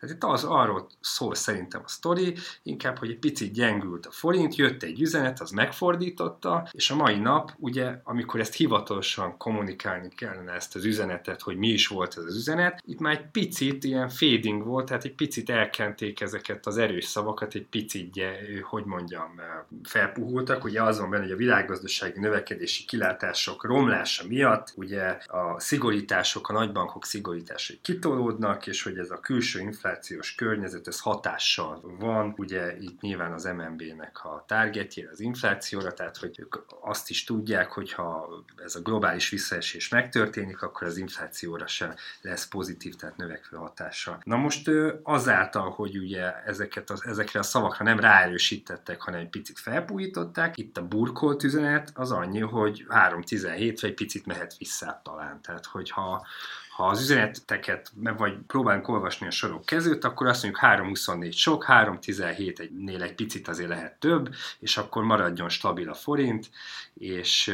Tehát 0.00 0.14
itt 0.14 0.24
az 0.24 0.44
arról 0.44 0.86
szól 1.00 1.34
szerintem 1.34 1.82
a 1.84 1.88
sztori, 1.88 2.34
inkább, 2.62 2.98
hogy 2.98 3.10
egy 3.10 3.18
picit 3.18 3.52
gyengült 3.52 4.06
a 4.06 4.10
forint, 4.10 4.54
jött 4.54 4.82
egy 4.82 5.00
üzenet, 5.00 5.40
az 5.40 5.50
megfordította, 5.50 6.68
és 6.72 6.90
a 6.90 6.96
mai 6.96 7.18
nap, 7.18 7.52
ugye, 7.58 8.00
amikor 8.04 8.40
ezt 8.40 8.54
hivatalosan 8.54 9.36
kommunikálni 9.36 10.08
kellene 10.08 10.52
ezt 10.52 10.74
az 10.74 10.84
üzenetet, 10.84 11.42
hogy 11.42 11.56
mi 11.56 11.68
is 11.68 11.86
volt 11.86 12.16
ez 12.16 12.24
az 12.24 12.36
üzenet, 12.36 12.82
itt 12.86 12.98
már 12.98 13.12
egy 13.12 13.30
picit 13.30 13.84
ilyen 13.84 14.08
fading 14.08 14.64
volt, 14.64 14.86
tehát 14.86 15.04
egy 15.04 15.14
picit 15.14 15.50
elkenték 15.50 16.20
ezeket 16.20 16.66
az 16.66 16.78
erős 16.78 17.04
szavakat, 17.04 17.54
egy 17.54 17.66
picit 17.66 18.09
így, 18.16 18.60
hogy 18.62 18.84
mondjam, 18.84 19.40
felpuhultak. 19.82 20.64
Ugye 20.64 20.82
az 20.82 20.98
van 20.98 21.10
benne, 21.10 21.22
hogy 21.22 21.32
a 21.32 21.36
világgazdasági 21.36 22.20
növekedési 22.20 22.84
kilátások 22.84 23.64
romlása 23.64 24.26
miatt 24.26 24.72
ugye 24.76 25.18
a 25.26 25.60
szigorítások, 25.60 26.48
a 26.48 26.52
nagybankok 26.52 27.04
szigorításai 27.04 27.78
kitolódnak, 27.82 28.66
és 28.66 28.82
hogy 28.82 28.98
ez 28.98 29.10
a 29.10 29.20
külső 29.20 29.60
inflációs 29.60 30.34
környezet, 30.34 30.86
ez 30.86 31.00
hatással 31.00 31.96
van. 31.98 32.34
Ugye 32.36 32.76
itt 32.78 33.00
nyilván 33.00 33.32
az 33.32 33.44
MNB-nek 33.44 34.24
a 34.24 34.44
targetje 34.46 35.08
az 35.12 35.20
inflációra, 35.20 35.92
tehát 35.92 36.16
hogy 36.16 36.38
ők 36.38 36.56
azt 36.80 37.10
is 37.10 37.24
tudják, 37.24 37.70
hogy 37.70 37.92
ha 37.92 38.28
ez 38.64 38.74
a 38.74 38.80
globális 38.80 39.28
visszaesés 39.28 39.88
megtörténik, 39.88 40.62
akkor 40.62 40.86
az 40.86 40.96
inflációra 40.96 41.66
sem 41.66 41.94
lesz 42.20 42.48
pozitív, 42.48 42.94
tehát 42.94 43.16
növekvő 43.16 43.56
hatása. 43.56 44.20
Na 44.24 44.36
most 44.36 44.70
azáltal, 45.02 45.70
hogy 45.70 45.98
ugye 45.98 46.42
ezeket 46.44 46.90
az, 46.90 47.04
ezekre 47.06 47.38
a 47.38 47.42
szavakra 47.42 47.84
nem 47.84 47.99
ráerősítettek, 48.00 49.00
hanem 49.00 49.20
egy 49.20 49.28
picit 49.28 49.58
felpújították. 49.58 50.58
Itt 50.58 50.76
a 50.76 50.86
burkolt 50.86 51.42
üzenet 51.42 51.92
az 51.94 52.10
annyi, 52.10 52.40
hogy 52.40 52.86
3.17 52.88 53.78
vagy 53.80 53.94
picit 53.94 54.26
mehet 54.26 54.56
vissza 54.58 55.00
talán. 55.04 55.40
Tehát, 55.42 55.66
hogyha 55.66 56.26
ha 56.80 56.86
az 56.86 57.00
üzeneteket 57.00 57.92
vagy 58.16 58.34
próbálunk 58.46 58.88
olvasni 58.88 59.26
a 59.26 59.30
sorok 59.30 59.64
kezőt, 59.64 60.04
akkor 60.04 60.26
azt 60.26 60.42
mondjuk 60.42 60.64
3.24 60.64 61.32
sok, 61.32 61.64
3.17-nél 61.68 63.02
egy 63.02 63.14
picit 63.14 63.48
azért 63.48 63.68
lehet 63.68 63.98
több, 63.98 64.34
és 64.58 64.76
akkor 64.76 65.02
maradjon 65.02 65.48
stabil 65.48 65.88
a 65.88 65.94
forint, 65.94 66.50
és 66.94 67.46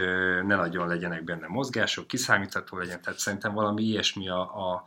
ne 0.47 0.57
nagyon 0.57 0.89
legyenek 0.89 1.25
benne 1.25 1.47
mozgások, 1.47 2.07
kiszámítható 2.07 2.79
legyen, 2.79 3.03
tehát 3.03 3.19
szerintem 3.19 3.55
valami 3.55 3.83
ilyesmi 3.83 4.29
a, 4.29 4.41
a 4.41 4.85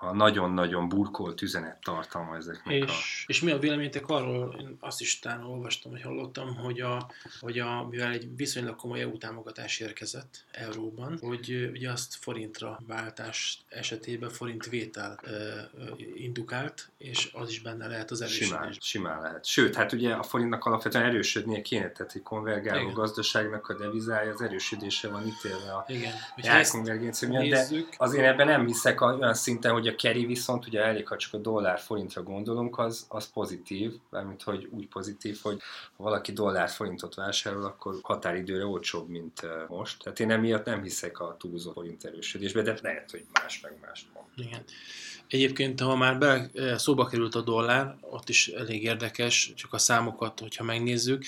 a 0.00 0.14
nagyon-nagyon 0.14 0.88
burkolt 0.88 1.42
üzenet 1.42 1.80
tartalma 1.82 2.36
ezeknek 2.36 2.74
és, 2.74 2.90
a... 2.90 3.24
És 3.26 3.40
mi 3.40 3.50
a 3.50 3.58
véleményetek 3.58 4.08
arról, 4.08 4.56
én 4.60 4.76
azt 4.80 5.00
is 5.00 5.18
talán 5.18 5.44
olvastam, 5.44 5.92
hogy 5.92 6.02
hallottam, 6.02 6.56
hogy, 6.56 6.80
a, 6.80 7.10
hogy 7.40 7.58
a, 7.58 7.86
mivel 7.90 8.12
egy 8.12 8.36
viszonylag 8.36 8.76
komoly 8.76 9.00
EU 9.00 9.18
támogatás 9.18 9.78
érkezett 9.78 10.44
euróban, 10.50 11.18
hogy 11.20 11.70
ugye 11.72 11.90
azt 11.90 12.14
forintra 12.14 12.80
váltás 12.86 13.64
esetében 13.68 14.30
forint 14.30 14.66
vétel 14.66 15.20
e, 15.24 15.30
indukált, 16.14 16.90
és 16.98 17.30
az 17.32 17.50
is 17.50 17.60
benne 17.60 17.86
lehet 17.86 18.10
az 18.10 18.20
erősödés. 18.20 18.48
Simán, 18.48 18.76
simán 18.80 19.20
lehet. 19.20 19.44
Sőt, 19.44 19.74
hát 19.74 19.92
ugye 19.92 20.12
a 20.12 20.22
forintnak 20.22 20.64
alapvetően 20.64 21.04
erősödnie 21.04 21.62
kéne, 21.62 21.90
tehát 21.90 22.12
egy 22.14 22.22
konvergáló 22.22 22.80
Igen. 22.80 22.94
gazdaságnak 22.94 23.68
a 23.68 23.74
devizája 23.74 24.32
az 24.32 24.40
erősödése 24.40 25.08
van 25.08 25.26
ítélve 25.26 25.72
a 25.72 25.84
Igen. 25.88 26.12
elkonvergencia 26.36 27.28
miatt, 27.28 27.48
de 27.48 27.66
azért 27.96 28.26
ebben 28.26 28.46
nem 28.46 28.66
hiszek 28.66 29.00
olyan 29.00 29.34
szinten, 29.34 29.72
hogy 29.72 29.87
a 29.88 29.94
carry 29.94 30.26
viszont, 30.26 30.66
ugye 30.66 30.82
elég, 30.82 31.08
ha 31.08 31.16
csak 31.16 31.34
a 31.34 31.38
dollár 31.38 31.78
forintra 31.78 32.22
gondolunk, 32.22 32.78
az, 32.78 33.06
az 33.08 33.30
pozitív, 33.32 33.92
mármint 34.10 34.42
hogy 34.42 34.68
úgy 34.70 34.88
pozitív, 34.88 35.38
hogy 35.42 35.58
ha 35.96 36.02
valaki 36.02 36.32
dollár 36.32 36.68
forintot 36.68 37.14
vásárol, 37.14 37.64
akkor 37.64 37.94
határidőre 38.02 38.66
olcsóbb, 38.66 39.08
mint 39.08 39.46
most. 39.68 40.02
Tehát 40.02 40.20
én 40.20 40.30
emiatt 40.30 40.64
nem 40.64 40.82
hiszek 40.82 41.20
a 41.20 41.36
túlzott 41.38 41.76
forint 41.78 42.04
erősödésbe, 42.04 42.62
de 42.62 42.78
lehet, 42.82 43.10
hogy 43.10 43.24
más 43.32 43.60
meg 43.60 43.78
más 43.80 44.06
van. 44.14 44.24
Igen. 44.36 44.64
Egyébként, 45.28 45.80
ha 45.80 45.96
már 45.96 46.18
be, 46.18 46.50
szóba 46.76 47.06
került 47.06 47.34
a 47.34 47.40
dollár, 47.40 47.96
ott 48.00 48.28
is 48.28 48.48
elég 48.48 48.82
érdekes, 48.82 49.52
csak 49.56 49.72
a 49.72 49.78
számokat, 49.78 50.40
hogyha 50.40 50.64
megnézzük, 50.64 51.24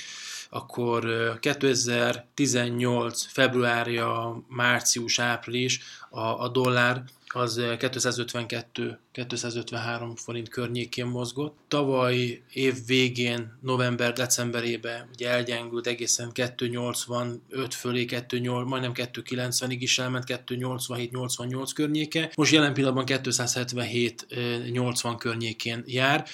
akkor 0.51 1.05
2018. 1.41 3.27
februárja, 3.27 4.43
március, 4.49 5.19
április 5.19 5.81
a, 6.11 6.21
a 6.21 6.49
dollár 6.49 7.03
az 7.35 7.61
252-253 7.61 10.13
forint 10.17 10.49
környékén 10.49 11.07
mozgott. 11.07 11.59
Tavaly 11.69 12.43
év 12.53 12.75
végén, 12.87 13.59
november-decemberében 13.61 15.09
ugye 15.13 15.29
elgyengült 15.29 15.87
egészen 15.87 16.33
285 16.33 17.75
fölé, 17.75 18.05
28, 18.05 18.69
majdnem 18.69 18.93
290-ig 18.95 19.77
is 19.79 19.99
elment, 19.99 20.25
287-88 20.47 21.71
környéke. 21.75 22.33
Most 22.37 22.53
jelen 22.53 22.75
pillanatban 22.75 23.21
277-80 23.23 25.15
környékén 25.19 25.83
jár 25.87 26.25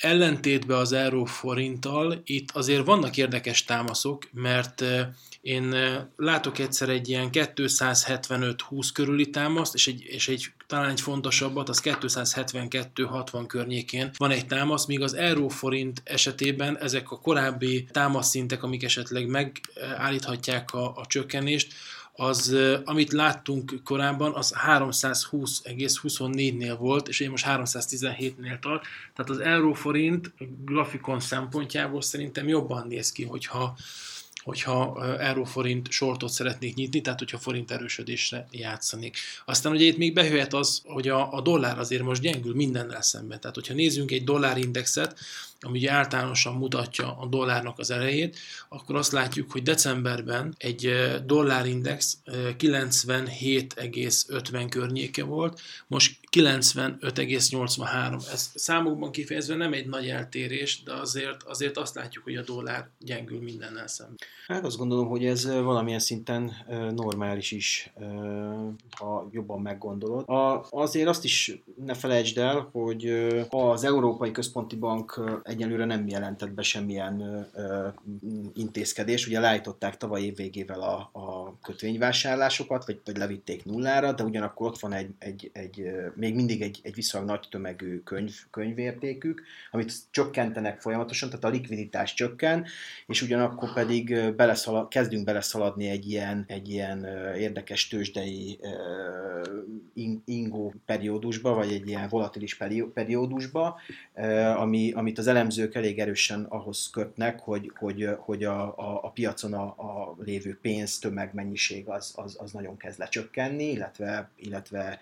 ellentétben 0.00 0.78
az 0.78 0.92
euróforinttal 0.92 2.20
itt 2.24 2.50
azért 2.50 2.84
vannak 2.84 3.16
érdekes 3.16 3.64
támaszok, 3.64 4.28
mert 4.32 4.84
én 5.40 5.74
látok 6.16 6.58
egyszer 6.58 6.88
egy 6.88 7.08
ilyen 7.08 7.28
275-20 7.32 8.88
körüli 8.92 9.30
támaszt, 9.30 9.74
és 9.74 9.86
egy, 9.86 10.02
és 10.02 10.28
egy 10.28 10.52
talán 10.66 10.90
egy 10.90 11.00
fontosabbat, 11.00 11.68
az 11.68 11.80
272-60 11.84 13.44
környékén 13.46 14.10
van 14.16 14.30
egy 14.30 14.46
támasz, 14.46 14.86
míg 14.86 15.02
az 15.02 15.14
euróforint 15.14 16.02
esetében 16.04 16.78
ezek 16.78 17.10
a 17.10 17.18
korábbi 17.18 17.86
támaszszintek, 17.90 18.62
amik 18.62 18.82
esetleg 18.82 19.26
megállíthatják 19.26 20.74
a, 20.74 20.96
a 20.96 21.06
csökkenést, 21.06 21.72
az, 22.20 22.56
amit 22.84 23.12
láttunk 23.12 23.80
korábban, 23.84 24.34
az 24.34 24.54
320,24-nél 24.66 26.76
volt, 26.78 27.08
és 27.08 27.20
én 27.20 27.30
most 27.30 27.44
317-nél 27.48 28.58
tart. 28.58 28.84
Tehát 29.14 29.30
az 29.30 29.38
euróforint 29.38 30.32
grafikon 30.64 31.20
szempontjából 31.20 32.02
szerintem 32.02 32.48
jobban 32.48 32.86
néz 32.86 33.12
ki, 33.12 33.24
hogyha 33.24 33.76
hogyha 34.48 35.04
euróforint 35.18 35.90
sortot 35.90 36.30
szeretnék 36.30 36.74
nyitni, 36.74 37.00
tehát 37.00 37.18
hogyha 37.18 37.38
forint 37.38 37.70
erősödésre 37.70 38.46
játszanék. 38.50 39.16
Aztán 39.44 39.72
ugye 39.72 39.84
itt 39.84 39.96
még 39.96 40.12
bejöhet 40.14 40.54
az, 40.54 40.82
hogy 40.84 41.08
a, 41.08 41.32
a 41.32 41.40
dollár 41.40 41.78
azért 41.78 42.02
most 42.02 42.22
gyengül 42.22 42.54
mindennel 42.54 43.02
szemben. 43.02 43.40
Tehát 43.40 43.56
hogyha 43.56 43.74
nézzünk 43.74 44.10
egy 44.10 44.24
dollárindexet, 44.24 45.18
ami 45.60 45.78
ugye 45.78 45.90
általánosan 45.90 46.54
mutatja 46.54 47.18
a 47.18 47.26
dollárnak 47.26 47.78
az 47.78 47.90
elejét, 47.90 48.36
akkor 48.68 48.96
azt 48.96 49.12
látjuk, 49.12 49.52
hogy 49.52 49.62
decemberben 49.62 50.54
egy 50.58 50.92
dollárindex 51.26 52.18
97,50 52.26 54.66
környéke 54.70 55.24
volt, 55.24 55.60
most 55.86 56.18
95,83. 56.36 58.32
Ez 58.32 58.50
számokban 58.54 59.10
kifejezve 59.10 59.54
nem 59.54 59.72
egy 59.72 59.86
nagy 59.86 60.08
eltérés, 60.08 60.82
de 60.82 60.92
azért, 60.92 61.42
azért 61.42 61.76
azt 61.76 61.94
látjuk, 61.94 62.24
hogy 62.24 62.36
a 62.36 62.42
dollár 62.42 62.88
gyengül 62.98 63.40
mindennel 63.40 63.86
szemben. 63.86 64.16
Hát 64.46 64.64
azt 64.64 64.76
gondolom, 64.76 65.08
hogy 65.08 65.24
ez 65.24 65.46
valamilyen 65.46 65.98
szinten 65.98 66.52
normális 66.94 67.50
is, 67.50 67.92
ha 68.90 69.28
jobban 69.30 69.60
meggondolod. 69.60 70.28
A, 70.28 70.66
azért 70.70 71.08
azt 71.08 71.24
is 71.24 71.60
ne 71.84 71.94
felejtsd 71.94 72.38
el, 72.38 72.68
hogy 72.72 73.26
az 73.48 73.84
Európai 73.84 74.30
Központi 74.30 74.76
Bank 74.76 75.20
egyelőre 75.48 75.84
nem 75.84 76.08
jelentett 76.08 76.50
be 76.50 76.62
semmilyen 76.62 77.46
intézkedés. 78.54 79.26
Ugye 79.26 79.40
leállították 79.40 79.96
tavaly 79.96 80.22
év 80.22 80.36
végével 80.36 80.80
a, 80.80 81.10
a 81.12 81.58
kötvényvásárlásokat, 81.62 82.86
vagy, 82.86 83.00
vagy 83.04 83.16
levitték 83.16 83.64
nullára, 83.64 84.12
de 84.12 84.22
ugyanakkor 84.22 84.66
ott 84.66 84.78
van 84.78 84.92
egy, 84.92 85.10
egy, 85.18 85.50
egy 85.52 85.90
még 86.14 86.34
mindig 86.34 86.62
egy, 86.62 86.80
egy 86.82 86.94
viszonylag 86.94 87.30
nagy 87.30 87.48
tömegű 87.50 87.98
könyv, 87.98 88.34
könyvértékük, 88.50 89.42
amit 89.70 89.92
csökkentenek 90.10 90.80
folyamatosan, 90.80 91.28
tehát 91.28 91.44
a 91.44 91.48
likviditás 91.48 92.14
csökken, 92.14 92.66
és 93.06 93.22
ugyanakkor 93.22 93.72
pedig 93.72 94.34
beleszalad, 94.36 94.88
kezdünk 94.88 95.24
beleszaladni 95.24 95.88
egy 95.88 96.10
ilyen, 96.10 96.44
egy 96.46 96.68
ilyen 96.68 97.06
érdekes 97.36 97.88
tőzsdei 97.88 98.58
ingó 100.24 100.74
periódusba, 100.86 101.54
vagy 101.54 101.72
egy 101.72 101.88
ilyen 101.88 102.08
volatilis 102.08 102.58
periódusba, 102.94 103.80
ami, 104.56 104.92
amit 104.92 105.18
az 105.18 105.26
elemzők 105.38 105.74
elég 105.74 105.98
erősen 105.98 106.46
ahhoz 106.48 106.90
kötnek, 106.92 107.40
hogy, 107.40 107.72
hogy, 107.78 108.08
hogy 108.18 108.44
a, 108.44 108.62
a, 108.62 109.00
a 109.02 109.10
piacon 109.10 109.52
a, 109.52 109.64
a 109.64 110.16
lévő 110.24 110.58
pénz 110.62 110.98
tömegmennyiség 110.98 111.88
az, 111.88 112.12
az, 112.16 112.36
az 112.40 112.52
nagyon 112.52 112.76
kezd 112.76 112.98
lecsökkenni, 112.98 113.70
illetve, 113.70 114.30
illetve 114.36 114.98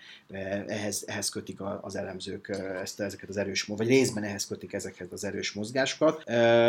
ehhez, 0.67 1.03
ehhez 1.07 1.29
kötik 1.29 1.59
az 1.81 1.95
elemzők 1.95 2.49
ezt, 2.81 2.99
ezeket 2.99 3.29
az 3.29 3.37
erős, 3.37 3.63
vagy 3.63 3.87
részben 3.87 4.23
ehhez 4.23 4.47
kötik 4.47 4.73
ezeket 4.73 5.11
az 5.11 5.23
erős 5.23 5.53
mozgásokat. 5.53 6.23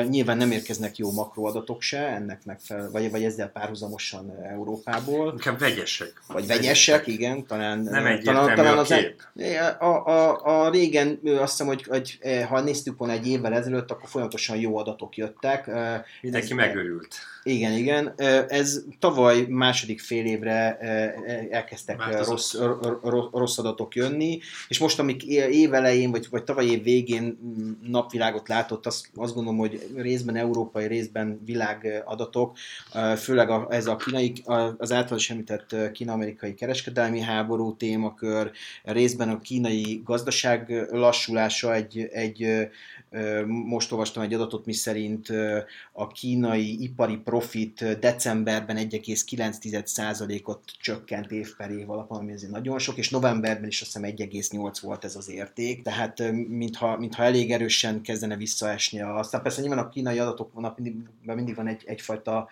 Nyilván 0.08 0.36
nem 0.36 0.50
érkeznek 0.50 0.96
jó 0.96 1.12
makroadatok 1.12 1.82
se, 1.82 2.06
ennek 2.06 2.44
megfelel, 2.44 2.90
vagy, 2.90 3.10
vagy 3.10 3.24
ezzel 3.24 3.48
párhuzamosan 3.48 4.32
Európából. 4.42 5.32
Inkább 5.32 5.58
vegyesek. 5.58 6.22
Vagy 6.26 6.46
vegyesek, 6.46 7.06
igen, 7.06 7.46
talán. 7.46 7.78
Nem 7.78 8.20
talán, 8.20 8.54
talán 8.54 8.78
a 8.78 8.82
kép. 8.82 9.22
A, 9.78 9.84
a, 9.84 10.40
a 10.44 10.70
régen 10.70 11.20
azt 11.24 11.50
hiszem, 11.50 11.66
hogy, 11.66 11.82
hogy 11.82 12.18
ha 12.48 12.60
néztük 12.60 12.98
volna 12.98 13.14
egy 13.14 13.26
évvel 13.26 13.52
ezelőtt, 13.58 13.90
akkor 13.90 14.08
folyamatosan 14.08 14.56
jó 14.56 14.76
adatok 14.76 15.16
jöttek. 15.16 15.70
Mindenki 16.22 16.54
megörült. 16.54 17.16
Igen, 17.48 17.72
igen. 17.72 18.12
Ez 18.48 18.82
tavaly 18.98 19.46
második 19.48 20.00
fél 20.00 20.24
évre 20.24 20.78
elkezdtek 21.50 22.24
rossz, 22.26 22.54
rossz 23.32 23.58
adatok 23.58 23.94
jönni, 23.94 24.38
és 24.68 24.78
most, 24.78 24.98
amik 24.98 25.24
évelején, 25.50 26.10
vagy, 26.10 26.26
vagy 26.30 26.44
tavaly 26.44 26.66
év 26.66 26.82
végén 26.82 27.38
napvilágot 27.82 28.48
látott, 28.48 28.86
azt, 28.86 29.10
azt 29.14 29.34
gondolom, 29.34 29.58
hogy 29.58 29.90
részben 29.96 30.36
európai, 30.36 30.86
részben 30.86 31.40
világ 31.44 32.02
adatok, 32.04 32.56
főleg 33.16 33.50
a, 33.50 33.66
ez 33.70 33.86
a 33.86 33.96
kínai, 33.96 34.32
az 34.78 34.92
általános 34.92 35.30
említett 35.30 35.92
kína-amerikai 35.92 36.54
kereskedelmi 36.54 37.20
háború 37.20 37.76
témakör, 37.76 38.50
részben 38.82 39.28
a 39.28 39.40
kínai 39.40 40.02
gazdaság 40.04 40.86
lassulása 40.90 41.74
egy, 41.74 42.08
egy 42.12 42.68
most 43.46 43.92
olvastam 43.92 44.22
egy 44.22 44.34
adatot, 44.34 44.66
mi 44.66 44.72
szerint 44.72 45.28
a 45.92 46.06
kínai 46.06 46.82
ipari 46.82 47.16
profit 47.38 47.98
decemberben 47.98 48.76
1,9%-ot 48.76 50.60
csökkent 50.80 51.30
év 51.30 51.56
per 51.56 51.70
év 51.70 51.90
alapon, 51.90 52.18
ami 52.18 52.32
azért 52.32 52.52
nagyon 52.52 52.78
sok, 52.78 52.96
és 52.96 53.10
novemberben 53.10 53.68
is 53.68 53.80
azt 53.80 53.96
hiszem 53.96 54.14
1,8 54.16 54.78
volt 54.82 55.04
ez 55.04 55.16
az 55.16 55.30
érték, 55.30 55.82
tehát 55.82 56.32
mintha, 56.48 56.96
mintha 56.98 57.22
elég 57.22 57.52
erősen 57.52 58.00
kezdene 58.02 58.36
visszaesni. 58.36 59.00
Aztán 59.00 59.42
persze 59.42 59.60
nyilván 59.60 59.78
a 59.78 59.88
kínai 59.88 60.18
adatok 60.18 60.76
mindig, 60.76 60.94
mindig 61.22 61.54
van 61.54 61.66
egy, 61.66 61.82
egyfajta 61.86 62.48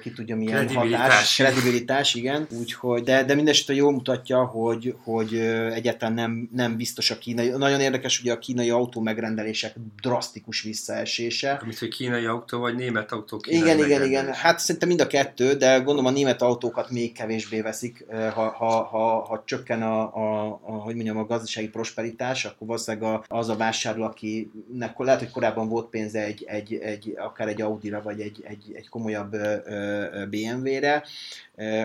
ki 0.00 0.10
tudja 0.10 0.36
milyen 0.36 0.66
kredibilitás. 0.66 1.00
hatás, 1.00 1.36
kredibilitás, 1.36 2.14
igen, 2.14 2.46
úgyhogy, 2.58 3.02
de, 3.02 3.24
de 3.24 3.34
mindesetre 3.34 3.74
jól 3.74 3.92
mutatja, 3.92 4.44
hogy, 4.44 4.94
hogy 5.02 5.34
egyáltalán 5.72 6.14
nem, 6.14 6.48
nem 6.52 6.76
biztos 6.76 7.10
a 7.10 7.18
kínai, 7.18 7.48
nagyon 7.48 7.80
érdekes 7.80 8.20
ugye 8.20 8.32
a 8.32 8.38
kínai 8.38 8.70
autó 8.70 9.00
megrendelések 9.00 9.74
drasztikus 10.00 10.62
visszaesése. 10.62 11.52
Amit, 11.52 11.78
hogy 11.78 11.88
kínai 11.88 12.24
autó 12.24 12.58
vagy 12.58 12.74
német 12.74 13.12
autó 13.12 13.36
kínai 13.36 13.60
Igen, 13.60 13.75
igen, 13.78 14.04
igen, 14.04 14.32
hát 14.32 14.58
szerintem 14.58 14.88
mind 14.88 15.00
a 15.00 15.06
kettő, 15.06 15.54
de 15.54 15.76
gondolom 15.76 16.06
a 16.06 16.10
német 16.10 16.42
autókat 16.42 16.90
még 16.90 17.12
kevésbé 17.12 17.60
veszik, 17.60 18.06
ha, 18.10 18.48
ha, 18.50 18.82
ha, 18.82 19.24
ha 19.24 19.42
csökken 19.44 19.82
a, 19.82 20.16
a, 20.16 20.46
a, 20.62 20.72
hogy 20.72 20.94
mondjam, 20.94 21.16
a 21.16 21.26
gazdasági 21.26 21.68
prosperitás, 21.68 22.44
akkor 22.44 22.66
valószínűleg 22.66 23.20
az 23.28 23.48
a 23.48 23.56
vásárló, 23.56 24.04
akinek 24.04 24.98
lehet, 24.98 25.20
hogy 25.20 25.30
korábban 25.30 25.68
volt 25.68 25.88
pénze 25.88 26.24
egy, 26.24 26.44
egy, 26.46 26.74
egy 26.74 27.14
akár 27.16 27.48
egy 27.48 27.62
Audi-ra, 27.62 28.02
vagy 28.02 28.20
egy, 28.20 28.44
egy, 28.48 28.72
egy 28.74 28.88
komolyabb 28.88 29.14
komolyabb 29.16 30.28
BMW-re, 30.30 31.04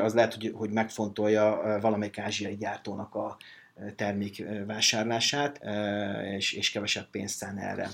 az 0.02 0.14
lehet, 0.14 0.34
hogy, 0.34 0.54
hogy 0.56 0.70
megfontolja 0.70 1.78
valamelyik 1.82 2.20
ázsiai 2.20 2.56
gyártónak 2.56 3.16
a 3.16 3.38
termék 3.96 4.46
vásárlását, 4.68 5.62
és, 6.36 6.54
és 6.54 6.72
kevesebb 6.72 7.08
pénzt 7.12 7.38
szán 7.38 7.58
erre. 7.58 7.90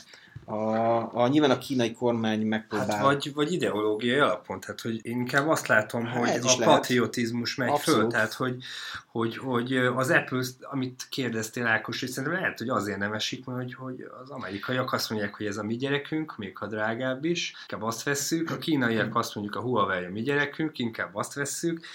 A, 0.50 1.14
a, 1.14 1.28
nyilván 1.28 1.52
a 1.52 1.58
kínai 1.58 1.94
kormány 1.94 2.42
megpróbál... 2.42 2.88
Hát 2.88 3.02
vagy, 3.02 3.34
vagy 3.34 3.52
ideológiai 3.52 4.20
alapon, 4.20 4.60
tehát 4.60 4.82
hogy 4.82 5.06
én 5.06 5.18
inkább 5.18 5.48
azt 5.48 5.68
látom, 5.68 6.06
hát 6.06 6.18
hogy 6.18 6.30
a 6.30 6.60
lehet. 6.60 6.76
patriotizmus 6.76 7.56
megy 7.56 7.70
Abszolút. 7.70 8.00
föl, 8.00 8.10
tehát 8.10 8.34
hogy, 8.34 8.64
hogy, 9.12 9.38
hogy 9.38 9.76
az 9.76 10.10
Apple, 10.10 10.44
amit 10.62 11.08
kérdeztél 11.10 11.66
Ákos, 11.66 12.00
hogy 12.00 12.10
szerintem 12.10 12.40
lehet, 12.40 12.58
hogy 12.58 12.70
azért 12.70 12.98
nem 12.98 13.14
esik, 13.14 13.46
mert 13.46 13.60
hogy, 13.60 13.74
hogy 13.74 14.06
az 14.24 14.30
amerikaiak 14.30 14.94
azt 14.94 15.10
mondják, 15.10 15.36
hogy 15.36 15.46
ez 15.46 15.58
a 15.58 15.64
mi 15.64 15.76
gyerekünk, 15.76 16.38
még 16.38 16.58
ha 16.58 16.68
drágább 16.68 17.24
is, 17.24 17.54
inkább 17.62 17.88
azt 17.88 18.04
vesszük, 18.04 18.52
a 18.52 18.58
kínaiak 18.58 19.16
azt 19.16 19.36
mondjuk 19.36 19.56
a 19.56 19.62
Huawei 19.62 20.06
a 20.06 20.10
mi 20.10 20.22
gyerekünk, 20.22 20.80
inkább 20.80 21.16
azt 21.16 21.34
vesszük, 21.34 21.86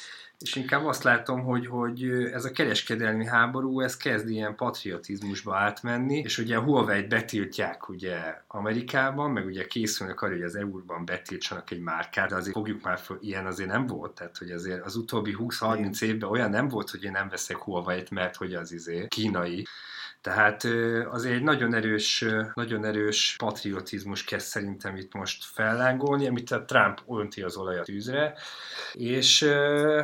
És 0.43 0.57
inkább 0.57 0.85
azt 0.85 1.03
látom, 1.03 1.43
hogy, 1.43 1.67
hogy 1.67 2.03
ez 2.33 2.45
a 2.45 2.51
kereskedelmi 2.51 3.27
háború, 3.27 3.81
ez 3.81 3.97
kezd 3.97 4.29
ilyen 4.29 4.57
patriotizmusba 4.57 5.57
átmenni, 5.57 6.19
és 6.19 6.39
ugye 6.39 6.57
a 6.57 6.61
Huawei-t 6.61 7.09
betiltják 7.09 7.89
ugye 7.89 8.19
Amerikában, 8.47 9.31
meg 9.31 9.47
ugye 9.47 9.67
készülnek 9.67 10.21
arra, 10.21 10.33
hogy 10.33 10.43
az 10.43 10.57
EU-ban 10.57 11.05
betiltsanak 11.05 11.71
egy 11.71 11.81
márkát, 11.81 12.29
de 12.29 12.35
azért 12.35 12.55
fogjuk 12.55 12.83
már 12.83 12.99
föl, 12.99 13.19
ilyen 13.21 13.47
azért 13.47 13.69
nem 13.69 13.87
volt, 13.87 14.15
tehát 14.15 14.39
hogy 14.39 14.51
azért 14.51 14.85
az 14.85 14.97
utóbbi 14.97 15.37
20-30 15.39 16.03
évben 16.03 16.31
olyan 16.31 16.51
nem 16.51 16.69
volt, 16.69 16.91
hogy 16.91 17.05
én 17.05 17.11
nem 17.11 17.29
veszek 17.29 17.57
Huawei-t, 17.57 18.11
mert 18.11 18.37
hogy 18.37 18.55
az 18.55 18.73
izé 18.73 19.07
kínai, 19.09 19.67
tehát 20.23 20.65
azért 21.11 21.35
egy 21.35 21.43
nagyon 21.43 21.75
erős, 21.75 22.25
nagyon 22.55 22.85
erős 22.85 23.35
patriotizmus 23.39 24.25
kezd 24.25 24.47
szerintem 24.47 24.97
itt 24.97 25.15
most 25.15 25.45
fellángolni, 25.45 26.27
amit 26.27 26.51
a 26.51 26.65
Trump 26.65 27.03
önti 27.09 27.43
az 27.43 27.57
olajat 27.57 27.85
tűzre, 27.85 28.35
és 28.93 29.43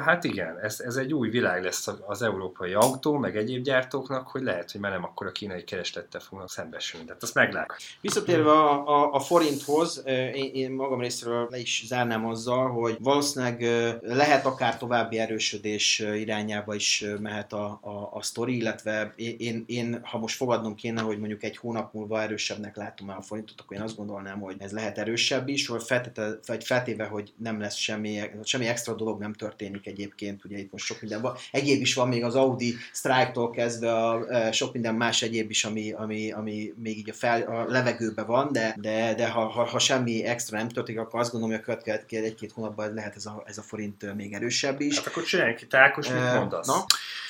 hát 0.04 0.24
igen, 0.24 0.58
ez, 0.58 0.80
ez 0.80 0.96
egy 0.96 1.14
új 1.14 1.28
világ 1.28 1.62
lesz 1.62 1.88
az 2.06 2.22
európai 2.22 2.72
autó, 2.72 3.16
meg 3.16 3.36
egyéb 3.36 3.62
gyártóknak, 3.62 4.28
hogy 4.28 4.42
lehet, 4.42 4.70
hogy 4.70 4.80
már 4.80 4.92
nem 4.92 5.04
akkor 5.04 5.26
a 5.26 5.32
kínai 5.32 5.64
kereslettel 5.64 6.20
fognak 6.20 6.50
szembesülni. 6.50 7.06
Tehát 7.06 7.22
azt 7.22 7.34
meglátjuk. 7.34 7.78
Visszatérve 8.00 8.50
a, 8.50 8.88
a, 8.88 9.12
a 9.12 9.20
forinthoz, 9.20 10.02
én, 10.06 10.50
én 10.52 10.70
magam 10.70 11.00
részéről 11.00 11.46
le 11.50 11.58
is 11.58 11.84
zárnám 11.86 12.26
azzal, 12.26 12.70
hogy 12.70 12.96
valószínűleg 13.00 13.62
lehet 14.02 14.46
akár 14.46 14.78
további 14.78 15.18
erősödés 15.18 15.98
irányába 15.98 16.74
is 16.74 17.04
mehet 17.20 17.52
a, 17.52 17.78
a, 17.82 18.08
a 18.12 18.22
sztori, 18.22 18.56
illetve 18.56 19.12
én, 19.16 19.64
én 19.66 20.06
ha 20.10 20.18
most 20.18 20.36
fogadnom 20.36 20.74
kéne, 20.74 21.00
hogy 21.00 21.18
mondjuk 21.18 21.42
egy 21.42 21.56
hónap 21.56 21.92
múlva 21.92 22.22
erősebbnek 22.22 22.76
látom 22.76 23.10
el 23.10 23.16
a 23.16 23.22
forintot, 23.22 23.60
akkor 23.60 23.76
én 23.76 23.82
azt 23.82 23.96
gondolnám, 23.96 24.40
hogy 24.40 24.56
ez 24.58 24.72
lehet 24.72 24.98
erősebb 24.98 25.48
is, 25.48 25.66
vagy 25.66 25.82
feltéve, 25.82 26.38
vagy 26.46 26.64
feltéve 26.64 27.04
hogy 27.04 27.32
nem 27.36 27.60
lesz 27.60 27.76
semmi, 27.76 28.20
semmi 28.44 28.66
extra 28.66 28.94
dolog 28.94 29.20
nem 29.20 29.32
történik 29.32 29.86
egyébként, 29.86 30.44
ugye 30.44 30.58
itt 30.58 30.72
most 30.72 30.84
sok 30.84 31.00
minden 31.00 31.20
van. 31.20 31.36
Egyéb 31.50 31.80
is 31.80 31.94
van 31.94 32.08
még 32.08 32.24
az 32.24 32.34
Audi 32.34 32.74
Strike-tól 32.92 33.50
kezdve 33.50 33.92
a, 33.92 34.14
a, 34.14 34.52
sok 34.52 34.72
minden 34.72 34.94
más 34.94 35.22
egyéb 35.22 35.50
is, 35.50 35.64
ami, 35.64 35.92
ami, 35.92 36.32
ami 36.32 36.72
még 36.76 36.98
így 36.98 37.10
a, 37.10 37.14
fel, 37.14 37.42
a 37.42 37.64
levegőben 37.64 38.26
van, 38.26 38.52
de, 38.52 38.76
de, 38.80 39.14
de 39.14 39.28
ha, 39.28 39.46
ha, 39.46 39.64
ha, 39.64 39.78
semmi 39.78 40.24
extra 40.24 40.58
nem 40.58 40.68
történik, 40.68 41.00
akkor 41.00 41.20
azt 41.20 41.30
gondolom, 41.30 41.54
hogy 41.54 41.64
a 41.64 41.82
következő 41.82 42.24
egy-két 42.24 42.52
hónapban 42.52 42.94
lehet 42.94 43.16
ez 43.16 43.26
a, 43.26 43.42
ez 43.46 43.58
a 43.58 43.62
forint 43.62 44.14
még 44.14 44.32
erősebb 44.32 44.80
is. 44.80 44.96
Hát 44.96 45.06
akkor 45.06 45.22
csináljuk 45.22 45.56
ki, 45.56 45.66
Ákos, 45.70 46.08
mit 46.08 46.34
mondasz? 46.34 46.66
Na? 46.66 46.84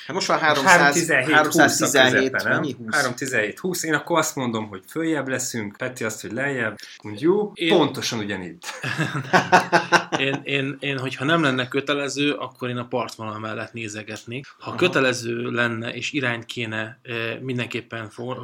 Hát 0.09 0.17
most 0.17 0.27
van 0.27 0.39
300, 0.39 0.65
317, 0.65 1.35
317 1.35 2.31
20 2.31 2.43
mennyi? 2.43 2.75
317, 2.89 3.59
20. 3.59 3.83
Én 3.83 3.93
akkor 3.93 4.17
azt 4.17 4.35
mondom, 4.35 4.67
hogy 4.67 4.81
följebb 4.87 5.27
leszünk, 5.27 5.75
Peti 5.77 6.03
azt, 6.03 6.21
hogy 6.21 6.31
lejjebb. 6.31 6.77
Jó, 7.03 7.51
én... 7.53 7.69
pontosan 7.69 8.19
ugyanitt. 8.19 8.65
én, 10.17 10.41
én, 10.43 10.77
én, 10.79 10.99
hogyha 10.99 11.25
nem 11.25 11.41
lenne 11.41 11.67
kötelező, 11.67 12.31
akkor 12.31 12.69
én 12.69 12.77
a 12.77 12.85
partvonal 12.85 13.39
mellett 13.39 13.73
nézegetnék. 13.73 14.47
Ha 14.59 14.69
Aha. 14.69 14.77
kötelező 14.77 15.51
lenne, 15.51 15.93
és 15.93 16.11
irányt 16.11 16.45
kéne 16.45 16.99
mindenképpen 17.41 18.09
for, 18.09 18.37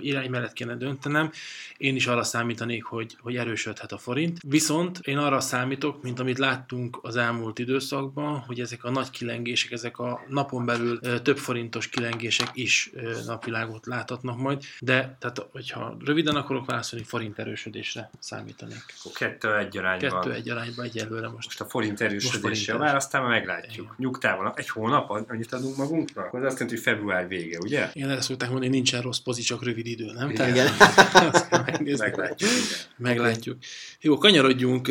irány 0.00 0.30
mellett 0.30 0.52
kéne 0.52 0.74
döntenem, 0.74 1.30
én 1.76 1.96
is 1.96 2.06
arra 2.06 2.22
számítanék, 2.24 2.84
hogy, 2.84 3.16
hogy 3.20 3.36
erősödhet 3.36 3.92
a 3.92 3.98
forint. 3.98 4.38
Viszont 4.48 4.98
én 5.02 5.18
arra 5.18 5.40
számítok, 5.40 6.02
mint 6.02 6.20
amit 6.20 6.38
láttunk 6.38 6.98
az 7.02 7.16
elmúlt 7.16 7.58
időszakban, 7.58 8.38
hogy 8.46 8.60
ezek 8.60 8.84
a 8.84 8.90
nagy 8.90 9.10
kilengések, 9.10 9.70
ezek 9.70 9.98
a 9.98 10.20
napon 10.28 10.64
belül 10.64 10.85
több 11.22 11.38
forintos 11.38 11.88
kilengések 11.88 12.50
is 12.52 12.90
napvilágot 13.26 13.86
láthatnak 13.86 14.38
majd, 14.38 14.62
de 14.80 15.16
tehát, 15.20 15.46
hogyha 15.52 15.96
röviden 16.04 16.36
akarok 16.36 16.66
válaszolni, 16.66 17.04
forint 17.04 17.38
erősödésre 17.38 18.10
számítanék. 18.18 18.84
Kettő 19.14 19.56
egy 19.56 19.78
arányban. 19.78 20.10
Kettő 20.10 20.32
egy 20.32 20.48
arányban 20.48 20.84
egyelőre 20.84 21.28
most. 21.28 21.46
Most 21.46 21.60
a 21.60 21.64
forint 21.64 22.00
erősödése 22.00 22.74
a 22.74 22.78
válasz, 22.78 23.04
aztán 23.04 23.22
meglátjuk. 23.22 23.84
Igen. 23.84 23.94
Nyugtával. 23.98 24.52
Egy 24.56 24.68
hónap, 24.68 25.10
annyit 25.10 25.52
adunk 25.52 25.76
magunkra? 25.76 26.22
Akkor 26.22 26.38
az 26.38 26.44
azt 26.46 26.60
jelenti, 26.60 26.74
hogy 26.74 26.94
február 26.94 27.28
vége, 27.28 27.58
ugye? 27.58 27.90
Én 27.92 28.08
ezt 28.08 28.28
szokták 28.28 28.48
mondani, 28.48 28.70
nincsen 28.70 29.02
rossz 29.02 29.18
pozi, 29.18 29.42
csak 29.42 29.64
rövid 29.64 29.86
idő, 29.86 30.12
nem? 30.12 30.30
Igen. 30.30 30.76
Tehát, 30.76 31.80
meglátjuk. 31.98 32.50
Meglátjuk. 32.96 33.56
Jó, 34.00 34.18
kanyarodjunk 34.18 34.90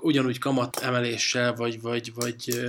ugyanúgy 0.00 0.38
kamat 0.38 0.76
emeléssel, 0.76 1.54
vagy, 1.54 1.80
vagy, 1.80 2.12
vagy 2.14 2.66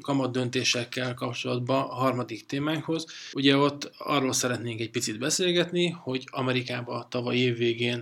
kamat 0.00 0.32
döntésekkel 0.32 1.14
kapcsolatban 1.14 1.79
harmadik 1.80 2.46
témánkhoz. 2.46 3.06
Ugye 3.32 3.56
ott 3.56 3.92
arról 3.98 4.32
szeretnénk 4.32 4.80
egy 4.80 4.90
picit 4.90 5.18
beszélgetni, 5.18 5.88
hogy 5.88 6.24
Amerikában 6.30 7.06
tavaly 7.08 7.36
év 7.36 7.56
végén, 7.56 8.00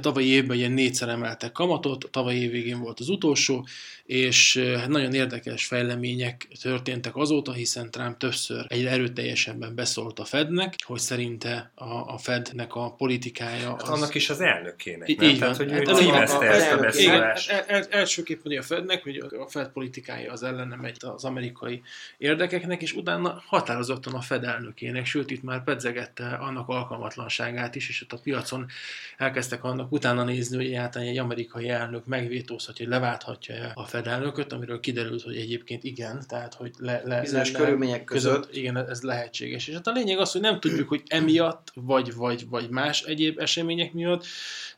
tavaly 0.00 0.24
évben 0.24 0.56
ilyen 0.56 0.72
négyszer 0.72 1.08
emeltek 1.08 1.52
kamatot, 1.52 2.08
tavaly 2.10 2.34
év 2.34 2.50
végén 2.50 2.80
volt 2.80 3.00
az 3.00 3.08
utolsó, 3.08 3.66
és 4.04 4.56
hát 4.78 4.88
nagyon 4.88 5.14
érdekes 5.14 5.66
fejlemények 5.66 6.48
történtek 6.62 7.16
azóta, 7.16 7.52
hiszen 7.52 7.90
Trump 7.90 8.18
többször 8.18 8.64
egy 8.68 8.84
erőteljesebben 8.84 9.74
beszólt 9.74 10.18
a 10.18 10.24
Fednek, 10.24 10.74
hogy 10.86 10.98
szerinte 10.98 11.70
a, 11.74 11.84
a 11.84 12.18
Fednek 12.18 12.74
a 12.74 12.90
politikája 12.90 13.72
az... 13.72 13.82
Hát 13.82 13.96
annak 13.96 14.14
is 14.14 14.30
az 14.30 14.40
elnökének, 14.40 15.16
nem? 15.16 15.28
Így 15.28 15.38
Tehát, 15.38 15.56
hogy 15.56 15.70
hát 15.70 15.88
ő 15.88 15.94
címezte 15.94 16.46
ezt 16.46 16.72
a 16.72 16.78
beszólást. 16.78 17.50
El, 17.50 17.64
el, 17.66 17.84
elsőképpen 17.90 18.58
a 18.58 18.62
Fednek, 18.62 19.02
hogy 19.02 19.16
a 19.16 19.46
Fed 19.48 19.68
politikája 19.68 20.32
az 20.32 20.42
ellene 20.42 20.76
megy 20.76 20.96
az 21.00 21.24
amerikai 21.24 21.82
érdekeknek, 22.18 22.79
és 22.82 22.92
utána 22.92 23.42
határozottan 23.46 24.14
a 24.14 24.20
Fed 24.20 24.44
elnökének, 24.44 25.06
sőt 25.06 25.30
itt 25.30 25.42
már 25.42 25.64
pedzegette 25.64 26.26
annak 26.28 26.68
alkalmatlanságát 26.68 27.74
is, 27.74 27.88
és 27.88 28.02
ott 28.02 28.12
a 28.12 28.20
piacon 28.22 28.66
elkezdtek 29.16 29.64
annak 29.64 29.92
utána 29.92 30.24
nézni, 30.24 30.56
hogy 30.56 30.66
egyáltalán 30.66 31.08
egy 31.08 31.18
amerikai 31.18 31.68
elnök 31.68 32.06
megvétózhatja, 32.06 32.84
hogy 32.84 32.94
leválthatja 32.94 33.72
a 33.74 33.84
Fed 33.84 34.06
elnököt, 34.06 34.52
amiről 34.52 34.80
kiderült, 34.80 35.22
hogy 35.22 35.36
egyébként 35.36 35.84
igen, 35.84 36.24
tehát 36.28 36.54
hogy 36.54 36.70
le, 36.78 37.02
le, 37.04 37.20
Bizonyos 37.20 37.52
le, 37.52 37.58
körülmények 37.58 38.04
között. 38.04 38.36
között. 38.36 38.56
Igen, 38.56 38.76
ez 38.76 39.02
lehetséges. 39.02 39.68
És 39.68 39.74
hát 39.74 39.86
a 39.86 39.92
lényeg 39.92 40.18
az, 40.18 40.32
hogy 40.32 40.40
nem 40.40 40.60
tudjuk, 40.60 40.88
hogy 40.88 41.02
emiatt, 41.06 41.72
vagy, 41.74 42.14
vagy, 42.14 42.48
vagy 42.48 42.68
más 42.68 43.02
egyéb 43.02 43.38
események 43.38 43.92
miatt, 43.92 44.26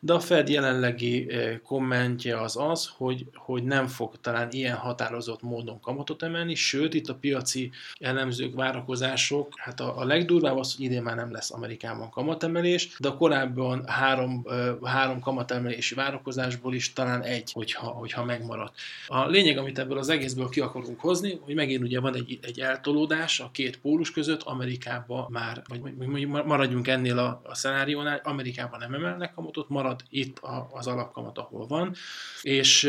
de 0.01 0.13
a 0.13 0.21
Fed 0.21 0.49
jelenlegi 0.49 1.31
eh, 1.31 1.59
kommentje 1.63 2.41
az 2.41 2.57
az, 2.57 2.91
hogy, 2.97 3.27
hogy 3.35 3.63
nem 3.63 3.87
fog 3.87 4.21
talán 4.21 4.49
ilyen 4.51 4.77
határozott 4.77 5.43
módon 5.43 5.81
kamatot 5.81 6.23
emelni, 6.23 6.55
sőt, 6.55 6.95
itt 6.95 7.09
a 7.09 7.15
piaci 7.15 7.71
elemzők, 8.01 8.55
várakozások, 8.55 9.53
hát 9.57 9.81
a, 9.81 9.99
a 9.99 10.05
legdurvább 10.05 10.57
az, 10.57 10.75
hogy 10.77 10.85
idén 10.85 11.03
már 11.03 11.17
nem 11.17 11.33
lesz 11.33 11.51
Amerikában 11.51 12.11
kamatemelés, 12.11 12.89
de 12.99 13.09
a 13.09 13.17
korábban 13.17 13.87
három, 13.87 14.47
három 14.83 15.21
kamatemelési 15.21 15.95
várakozásból 15.95 16.75
is 16.75 16.93
talán 16.93 17.23
egy, 17.23 17.53
hogyha, 17.53 17.87
hogyha 17.87 18.25
megmarad. 18.25 18.73
A 19.07 19.27
lényeg, 19.27 19.59
amit 19.59 19.79
ebből 19.79 19.99
az 19.99 20.09
egészből 20.09 20.49
ki 20.49 20.61
akarunk 20.61 21.01
hozni, 21.01 21.41
hogy 21.45 21.55
megint 21.55 21.83
ugye 21.83 22.01
van 22.01 22.15
egy, 22.15 22.39
egy 22.43 22.61
eltolódás 22.61 23.41
a 23.41 23.51
két 23.53 23.79
pólus 23.81 24.11
között, 24.11 24.43
Amerikában 24.43 25.27
már, 25.31 25.63
vagy 25.69 26.27
maradjunk 26.27 26.89
ennél 26.89 27.19
a, 27.19 27.41
a 27.45 27.55
szenáriónál, 27.55 28.21
Amerikában 28.25 28.79
nem 28.79 28.95
emelnek 28.95 29.35
kamatot, 29.35 29.69
marad 29.69 30.01
itt 30.11 30.39
a, 30.39 30.69
az 30.73 30.87
alapkamat, 30.87 31.39
ahol 31.39 31.67
van. 31.67 31.95
És, 32.43 32.85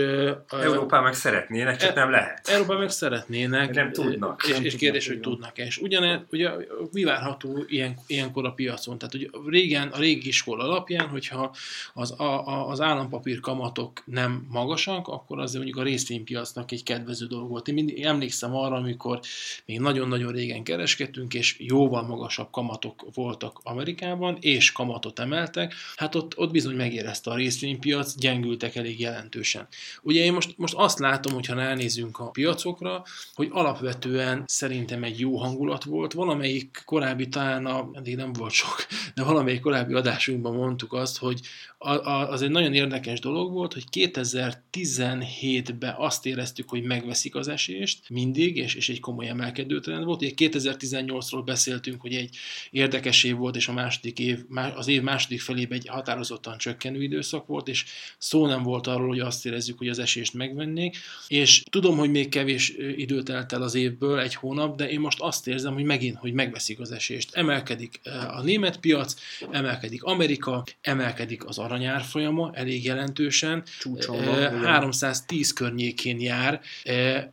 Európában 0.49 1.03
meg 1.03 1.13
szeretnének, 1.13 1.77
csak 1.77 1.89
e, 1.89 1.99
nem 1.99 2.09
lehet. 2.09 2.47
Európában 2.47 2.79
meg 2.79 2.89
szeretnének. 2.89 3.73
Nem 3.73 3.91
tudnak. 3.91 4.43
És, 4.47 4.59
és 4.59 4.75
kérdés, 4.83 5.07
hogy 5.07 5.19
tudnak-e. 5.19 5.65
És 5.65 5.77
ugyanez, 5.77 6.19
ugye 6.31 6.49
mi 6.91 7.03
várható 7.03 7.65
ilyen, 7.67 7.95
ilyenkor 8.07 8.45
a 8.45 8.51
piacon? 8.51 8.97
Tehát 8.97 9.13
ugye 9.13 9.27
régen, 9.47 9.87
a 9.87 9.97
régi 9.97 10.27
iskola 10.27 10.63
alapján, 10.63 11.07
hogyha 11.07 11.55
az, 11.93 12.19
a, 12.19 12.47
a, 12.47 12.69
az 12.69 12.81
állampapír 12.81 13.39
kamatok 13.39 14.03
nem 14.05 14.47
magasak, 14.49 15.07
akkor 15.07 15.39
azért 15.39 15.63
mondjuk 15.63 15.85
a 15.85 15.89
részvénypiacnak 15.89 16.71
egy 16.71 16.83
kedvező 16.83 17.25
dolog 17.25 17.49
volt. 17.49 17.67
Én 17.67 17.73
mindig 17.73 18.01
emlékszem 18.03 18.55
arra, 18.55 18.75
amikor 18.75 19.19
még 19.65 19.79
nagyon-nagyon 19.79 20.31
régen 20.31 20.63
kereskedtünk, 20.63 21.33
és 21.33 21.55
jóval 21.59 22.03
magasabb 22.03 22.51
kamatok 22.51 23.05
voltak 23.13 23.59
Amerikában, 23.63 24.37
és 24.39 24.71
kamatot 24.71 25.19
emeltek, 25.19 25.73
hát 25.95 26.15
ott, 26.15 26.37
ott 26.37 26.51
bizony 26.51 26.75
megérezte 26.75 27.31
a 27.31 27.35
részvénypiac, 27.35 28.15
gyengültek 28.17 28.75
elég 28.75 28.99
jelentősen. 28.99 29.67
Ugye 30.01 30.23
én 30.23 30.33
most, 30.33 30.57
most 30.57 30.73
azt 30.73 30.99
látom, 30.99 31.33
hogyha 31.33 31.61
elnézünk 31.61 32.19
a 32.19 32.29
piacokra, 32.29 33.03
hogy 33.33 33.47
alapvetően 33.51 34.43
szerintem 34.73 35.03
egy 35.03 35.19
jó 35.19 35.37
hangulat 35.37 35.83
volt. 35.83 36.13
Valamelyik 36.13 36.81
korábbi, 36.85 37.27
talán 37.27 37.65
a, 37.65 37.89
eddig 37.93 38.15
nem 38.15 38.33
volt 38.33 38.51
sok, 38.51 38.75
de 39.15 39.23
valamelyik 39.23 39.61
korábbi 39.61 39.93
adásunkban 39.93 40.55
mondtuk 40.55 40.93
azt, 40.93 41.17
hogy 41.17 41.41
az 41.83 42.41
egy 42.41 42.49
nagyon 42.49 42.73
érdekes 42.73 43.19
dolog 43.19 43.51
volt, 43.51 43.73
hogy 43.73 43.83
2017-ben 43.91 45.95
azt 45.97 46.25
éreztük, 46.25 46.69
hogy 46.69 46.83
megveszik 46.83 47.35
az 47.35 47.47
esést 47.47 48.09
mindig, 48.09 48.57
és, 48.57 48.75
és 48.75 48.89
egy 48.89 48.99
komoly 48.99 49.27
emelkedő 49.27 49.79
trend 49.79 50.03
volt. 50.03 50.21
Ugye 50.21 50.31
2018-ról 50.35 51.41
beszéltünk, 51.45 52.01
hogy 52.01 52.15
egy 52.15 52.35
érdekes 52.71 53.23
év 53.23 53.35
volt, 53.35 53.55
és 53.55 53.67
a 53.67 53.73
második 53.73 54.19
év, 54.19 54.39
az 54.75 54.87
év 54.87 55.01
második 55.01 55.41
felében 55.41 55.77
egy 55.77 55.87
határozottan 55.87 56.57
csökkenő 56.57 57.03
időszak 57.03 57.47
volt, 57.47 57.67
és 57.67 57.85
szó 58.17 58.47
nem 58.47 58.63
volt 58.63 58.87
arról, 58.87 59.07
hogy 59.07 59.19
azt 59.19 59.45
érezzük, 59.45 59.77
hogy 59.77 59.89
az 59.89 59.99
esést 59.99 60.33
megvennék, 60.33 60.97
és 61.27 61.63
tudom, 61.69 61.97
hogy 61.97 62.11
még 62.11 62.29
kevés 62.29 62.73
időt 62.95 63.25
telt 63.25 63.53
el 63.53 63.61
az 63.61 63.75
évből, 63.75 64.19
egy 64.19 64.35
hónap, 64.35 64.77
de 64.77 64.89
én 64.89 64.99
most 64.99 65.19
azt 65.19 65.47
érzem, 65.47 65.73
hogy 65.73 65.83
megint, 65.83 66.17
hogy 66.17 66.33
megveszik 66.33 66.79
az 66.79 66.91
esést. 66.91 67.35
Emelkedik 67.35 67.99
a 68.27 68.41
német 68.41 68.79
piac, 68.79 69.13
emelkedik 69.51 70.03
Amerika, 70.03 70.63
emelkedik 70.81 71.45
az 71.45 71.57
aranyárfolyama 71.73 72.51
elég 72.53 72.85
jelentősen. 72.85 73.63
Csúcson 73.79 74.17
310 74.63 75.53
környékén 75.53 76.19
jár. 76.19 76.61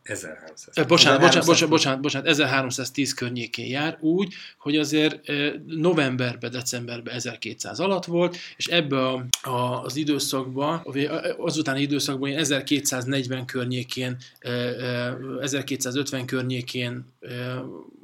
1300. 0.02 0.86
Bocsánat, 0.86 1.20
bocsánat, 1.20 1.46
bocsánat, 1.46 1.68
bocsánat, 1.70 2.00
bocsánat, 2.00 2.28
1310 2.28 3.14
környékén 3.14 3.66
jár 3.66 3.98
úgy, 4.00 4.34
hogy 4.58 4.76
azért 4.76 5.20
novemberben, 5.66 6.50
decemberben 6.50 7.14
1200 7.14 7.80
alatt 7.80 8.04
volt, 8.04 8.36
és 8.56 8.66
ebbe 8.66 9.06
a, 9.06 9.24
a, 9.42 9.82
az 9.84 9.96
időszakban, 9.96 10.86
azután 11.38 11.76
időszakban 11.76 12.30
1240 12.30 13.44
környékén, 13.46 14.16
1250 15.40 16.26
környékén 16.26 17.04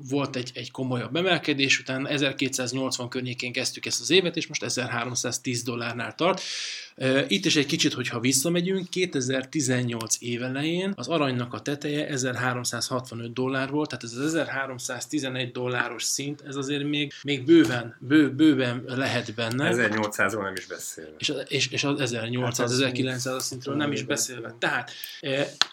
volt 0.09 0.37
egy, 0.37 0.51
egy 0.55 0.71
komolyabb 0.71 1.17
emelkedés, 1.17 1.81
utána 1.81 2.09
1280 2.09 3.09
környékén 3.09 3.53
kezdtük 3.53 3.87
ezt 3.87 4.01
az 4.01 4.11
évet, 4.11 4.37
és 4.37 4.47
most 4.47 4.63
1310 4.63 5.63
dollárnál 5.63 6.15
tart. 6.15 6.26
start. 6.35 6.86
Itt 7.29 7.45
is 7.45 7.57
egy 7.57 7.67
kicsit, 7.67 7.93
hogyha 7.93 8.21
visszamegyünk, 8.21 8.89
2018 8.89 10.17
évelején 10.19 10.93
az 10.95 11.09
aranynak 11.09 11.55
a 11.55 11.61
teteje 11.61 12.07
1365 12.07 13.33
dollár 13.33 13.71
volt, 13.71 13.89
tehát 13.89 14.05
ez 14.05 14.13
az 14.13 14.35
1311 14.35 15.53
dolláros 15.53 16.03
szint, 16.03 16.43
ez 16.47 16.57
azért 16.57 16.85
még, 16.85 17.13
még 17.23 17.45
bőven, 17.45 17.97
bő, 17.99 18.31
bőven 18.31 18.83
lehet 18.87 19.35
benne. 19.35 19.71
1800-ról 19.75 20.43
nem 20.43 20.55
is 20.57 20.67
beszélve. 20.67 21.15
És, 21.19 21.33
és, 21.49 21.69
és 21.71 21.85
az 21.85 22.13
1800-1900 22.15 23.21
hát 23.25 23.41
szintről 23.41 23.77
nem 23.77 23.93
is 23.93 24.03
beszélve. 24.03 24.55
Tehát 24.59 24.91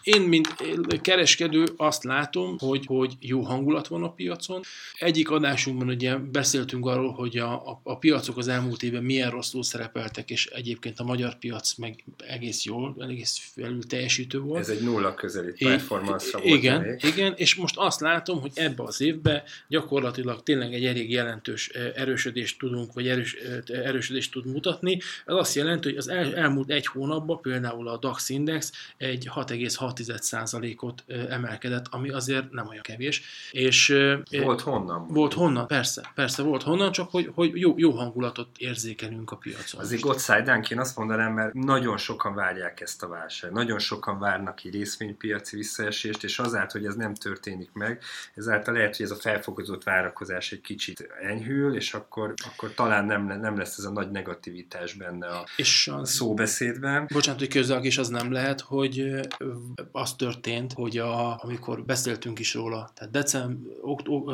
én, 0.02 0.20
mint 0.20 0.48
kereskedő 1.00 1.64
azt 1.76 2.04
látom, 2.04 2.56
hogy, 2.58 2.86
hogy 2.86 3.12
jó 3.20 3.40
hangulat 3.40 3.86
van 3.86 4.02
a 4.02 4.12
piacon. 4.12 4.62
Egyik 4.98 5.30
adásunkban 5.30 5.88
ugye 5.88 6.16
beszéltünk 6.16 6.86
arról, 6.86 7.12
hogy 7.12 7.36
a, 7.36 7.52
a, 7.52 7.80
a 7.82 7.98
piacok 7.98 8.36
az 8.36 8.48
elmúlt 8.48 8.82
évben 8.82 9.02
milyen 9.02 9.30
rosszul 9.30 9.62
szerepeltek, 9.62 10.30
és 10.30 10.46
egyébként 10.46 11.00
a 11.00 11.04
magyar 11.14 11.38
piac 11.38 11.74
meg 11.74 12.04
egész 12.26 12.64
jól, 12.64 12.96
egész 12.98 13.52
felül 13.54 13.86
teljesítő 13.86 14.40
volt. 14.40 14.60
Ez 14.60 14.68
egy 14.68 14.82
nulla 14.82 15.14
közeli 15.14 15.52
performance 15.52 16.38
volt. 16.38 16.44
Igen, 16.44 16.82
elég. 16.82 17.02
igen, 17.02 17.32
és 17.36 17.54
most 17.54 17.76
azt 17.76 18.00
látom, 18.00 18.40
hogy 18.40 18.50
ebbe 18.54 18.82
az 18.82 19.00
évbe 19.00 19.44
gyakorlatilag 19.68 20.42
tényleg 20.42 20.74
egy 20.74 20.84
elég 20.84 21.10
jelentős 21.10 21.68
erősödést 21.68 22.58
tudunk, 22.58 22.92
vagy 22.92 23.08
erős, 23.08 23.36
erősödést 23.66 24.32
tud 24.32 24.46
mutatni. 24.46 25.00
Ez 25.26 25.34
azt 25.34 25.54
jelenti, 25.54 25.88
hogy 25.88 25.96
az 25.96 26.08
el, 26.08 26.36
elmúlt 26.36 26.70
egy 26.70 26.86
hónapban 26.86 27.40
például 27.40 27.88
a 27.88 27.96
DAX 27.96 28.28
Index 28.28 28.72
egy 28.96 29.28
6,6%-ot 29.34 31.04
emelkedett, 31.28 31.86
ami 31.90 32.10
azért 32.10 32.50
nem 32.50 32.68
olyan 32.68 32.82
kevés. 32.82 33.22
És, 33.50 33.94
volt 34.30 34.60
honnan? 34.60 35.06
Volt 35.06 35.32
honnan, 35.32 35.66
persze, 35.66 36.12
persze 36.14 36.42
volt 36.42 36.62
honnan, 36.62 36.92
csak 36.92 37.10
hogy, 37.10 37.30
hogy 37.34 37.50
jó, 37.54 37.74
jó 37.76 37.90
hangulatot 37.90 38.48
érzékelünk 38.58 39.30
a 39.30 39.36
piacon. 39.36 39.80
Azért 39.80 40.00
Gottside 40.00 40.62
én 40.70 40.78
azt 40.78 40.96
mondanám, 40.96 41.03
mondanám, 41.04 41.34
mert 41.34 41.52
nagyon 41.52 41.96
sokan 41.96 42.34
várják 42.34 42.80
ezt 42.80 43.02
a 43.02 43.08
válságot. 43.08 43.56
Nagyon 43.56 43.78
sokan 43.78 44.18
várnak 44.18 44.54
ki 44.54 44.68
részvénypiaci 44.68 45.56
visszaesést, 45.56 46.24
és 46.24 46.38
azáltal, 46.38 46.80
hogy 46.80 46.90
ez 46.90 46.94
nem 46.94 47.14
történik 47.14 47.70
meg, 47.72 48.02
ezáltal 48.34 48.74
lehet, 48.74 48.96
hogy 48.96 49.06
ez 49.06 49.12
a 49.12 49.16
felfokozott 49.16 49.82
várakozás 49.82 50.52
egy 50.52 50.60
kicsit 50.60 51.08
enyhül, 51.22 51.76
és 51.76 51.94
akkor, 51.94 52.34
akkor 52.52 52.74
talán 52.74 53.04
nem, 53.04 53.26
nem 53.26 53.56
lesz 53.56 53.78
ez 53.78 53.84
a 53.84 53.90
nagy 53.90 54.10
negativitás 54.10 54.92
benne 54.94 55.26
a 55.26 55.44
és 55.56 55.90
az, 55.92 56.10
szóbeszédben. 56.10 57.08
Bocsánat, 57.12 57.40
hogy 57.40 57.48
közök 57.48 57.84
is 57.84 57.98
az 57.98 58.08
nem 58.08 58.32
lehet, 58.32 58.60
hogy 58.60 59.20
az 59.92 60.14
történt, 60.14 60.72
hogy 60.72 60.98
a, 60.98 61.42
amikor 61.42 61.84
beszéltünk 61.84 62.38
is 62.38 62.54
róla, 62.54 62.90
tehát 62.94 63.12
december, 63.12 63.72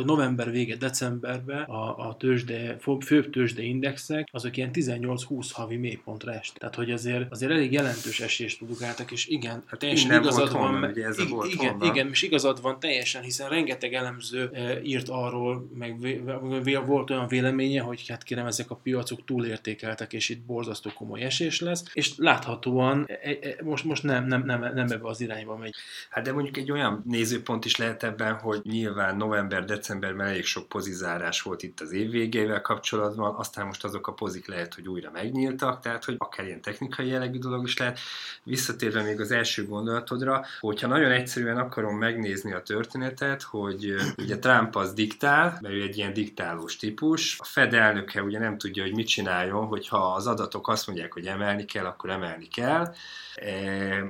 november 0.04 0.50
vége, 0.50 0.76
decemberben 0.76 1.62
a, 1.62 2.08
a 2.08 2.16
tőzsde, 2.16 2.76
főbb 3.00 3.30
tőzsde 3.30 3.62
indexek, 3.62 4.28
azok 4.32 4.56
ilyen 4.56 4.70
18-20 4.72 5.48
havi 5.52 5.76
mélypontra 5.76 6.32
est. 6.32 6.58
Tehát, 6.60 6.74
hogy 6.74 6.90
azért, 6.90 7.32
azért 7.32 7.52
elég 7.52 7.72
jelentős 7.72 8.20
esést 8.20 8.58
produkáltak, 8.58 9.10
és 9.10 9.26
igen, 9.26 9.62
hát 9.66 9.78
teljesen 9.78 10.20
igazad 10.20 10.52
van. 10.52 10.60
Honnan, 10.60 10.90
ugye 10.90 11.06
ez 11.06 11.18
ig- 11.18 11.28
volt 11.28 11.52
igen, 11.52 11.70
honnan. 11.70 11.88
igen, 11.88 12.08
és 12.08 12.22
igazad 12.22 12.60
van 12.60 12.80
teljesen, 12.80 13.22
hiszen 13.22 13.48
rengeteg 13.48 13.94
elemző 13.94 14.50
e, 14.52 14.82
írt 14.82 15.08
arról, 15.08 15.68
meg 15.74 16.00
vé- 16.00 16.22
vé- 16.62 16.86
volt 16.86 17.10
olyan 17.10 17.28
véleménye, 17.28 17.80
hogy 17.80 18.08
hát 18.08 18.22
kérem, 18.22 18.46
ezek 18.46 18.70
a 18.70 18.74
piacok 18.74 19.24
túlértékeltek, 19.24 20.12
és 20.12 20.28
itt 20.28 20.40
borzasztó 20.40 20.90
komoly 20.94 21.20
esés 21.20 21.60
lesz, 21.60 21.84
és 21.92 22.12
láthatóan 22.16 23.06
e, 23.08 23.30
e, 23.30 23.56
most, 23.62 23.84
most 23.84 24.02
nem, 24.02 24.26
nem, 24.26 24.42
nem, 24.44 24.60
nem 24.60 24.90
ebbe 24.90 25.08
az 25.08 25.20
irányba 25.20 25.56
megy. 25.56 25.74
Hát 26.10 26.24
de 26.24 26.32
mondjuk 26.32 26.56
egy 26.56 26.70
olyan 26.70 27.02
nézőpont 27.06 27.64
is 27.64 27.76
lehet 27.76 28.02
ebben, 28.02 28.34
hogy 28.34 28.60
nyilván 28.62 29.16
november-decemberben 29.16 30.26
elég 30.26 30.44
sok 30.44 30.68
pozizárás 30.68 31.42
volt 31.42 31.62
itt 31.62 31.80
az 31.80 31.92
év 31.92 32.10
végével 32.10 32.60
kapcsolatban, 32.60 33.34
aztán 33.34 33.66
most 33.66 33.84
azok 33.84 34.06
a 34.06 34.12
pozik 34.12 34.48
lehet, 34.48 34.74
hogy 34.74 34.88
újra 34.88 35.10
megnyíltak, 35.10 35.80
tehát 35.80 36.04
hogy 36.04 36.14
akár 36.18 36.48
ilyen 36.50 36.62
technikai 36.62 37.06
jellegű 37.06 37.38
dolog 37.38 37.64
is 37.66 37.78
lehet. 37.78 37.98
Visszatérve 38.42 39.02
még 39.02 39.20
az 39.20 39.30
első 39.30 39.66
gondolatodra, 39.66 40.44
hogyha 40.60 40.88
nagyon 40.88 41.10
egyszerűen 41.10 41.58
akarom 41.58 41.96
megnézni 41.96 42.52
a 42.52 42.62
történetet, 42.62 43.42
hogy 43.42 43.94
ugye 44.18 44.38
Trump 44.38 44.76
az 44.76 44.92
diktál, 44.92 45.58
mert 45.60 45.74
ő 45.74 45.82
egy 45.82 45.96
ilyen 45.96 46.12
diktálós 46.12 46.76
típus, 46.76 47.36
a 47.38 47.44
Fed 47.44 47.74
elnöke 47.74 48.22
ugye 48.22 48.38
nem 48.38 48.58
tudja, 48.58 48.82
hogy 48.82 48.94
mit 48.94 49.08
csináljon, 49.08 49.66
hogyha 49.66 50.14
az 50.14 50.26
adatok 50.26 50.68
azt 50.68 50.86
mondják, 50.86 51.12
hogy 51.12 51.26
emelni 51.26 51.64
kell, 51.64 51.84
akkor 51.84 52.10
emelni 52.10 52.48
kell, 52.48 52.94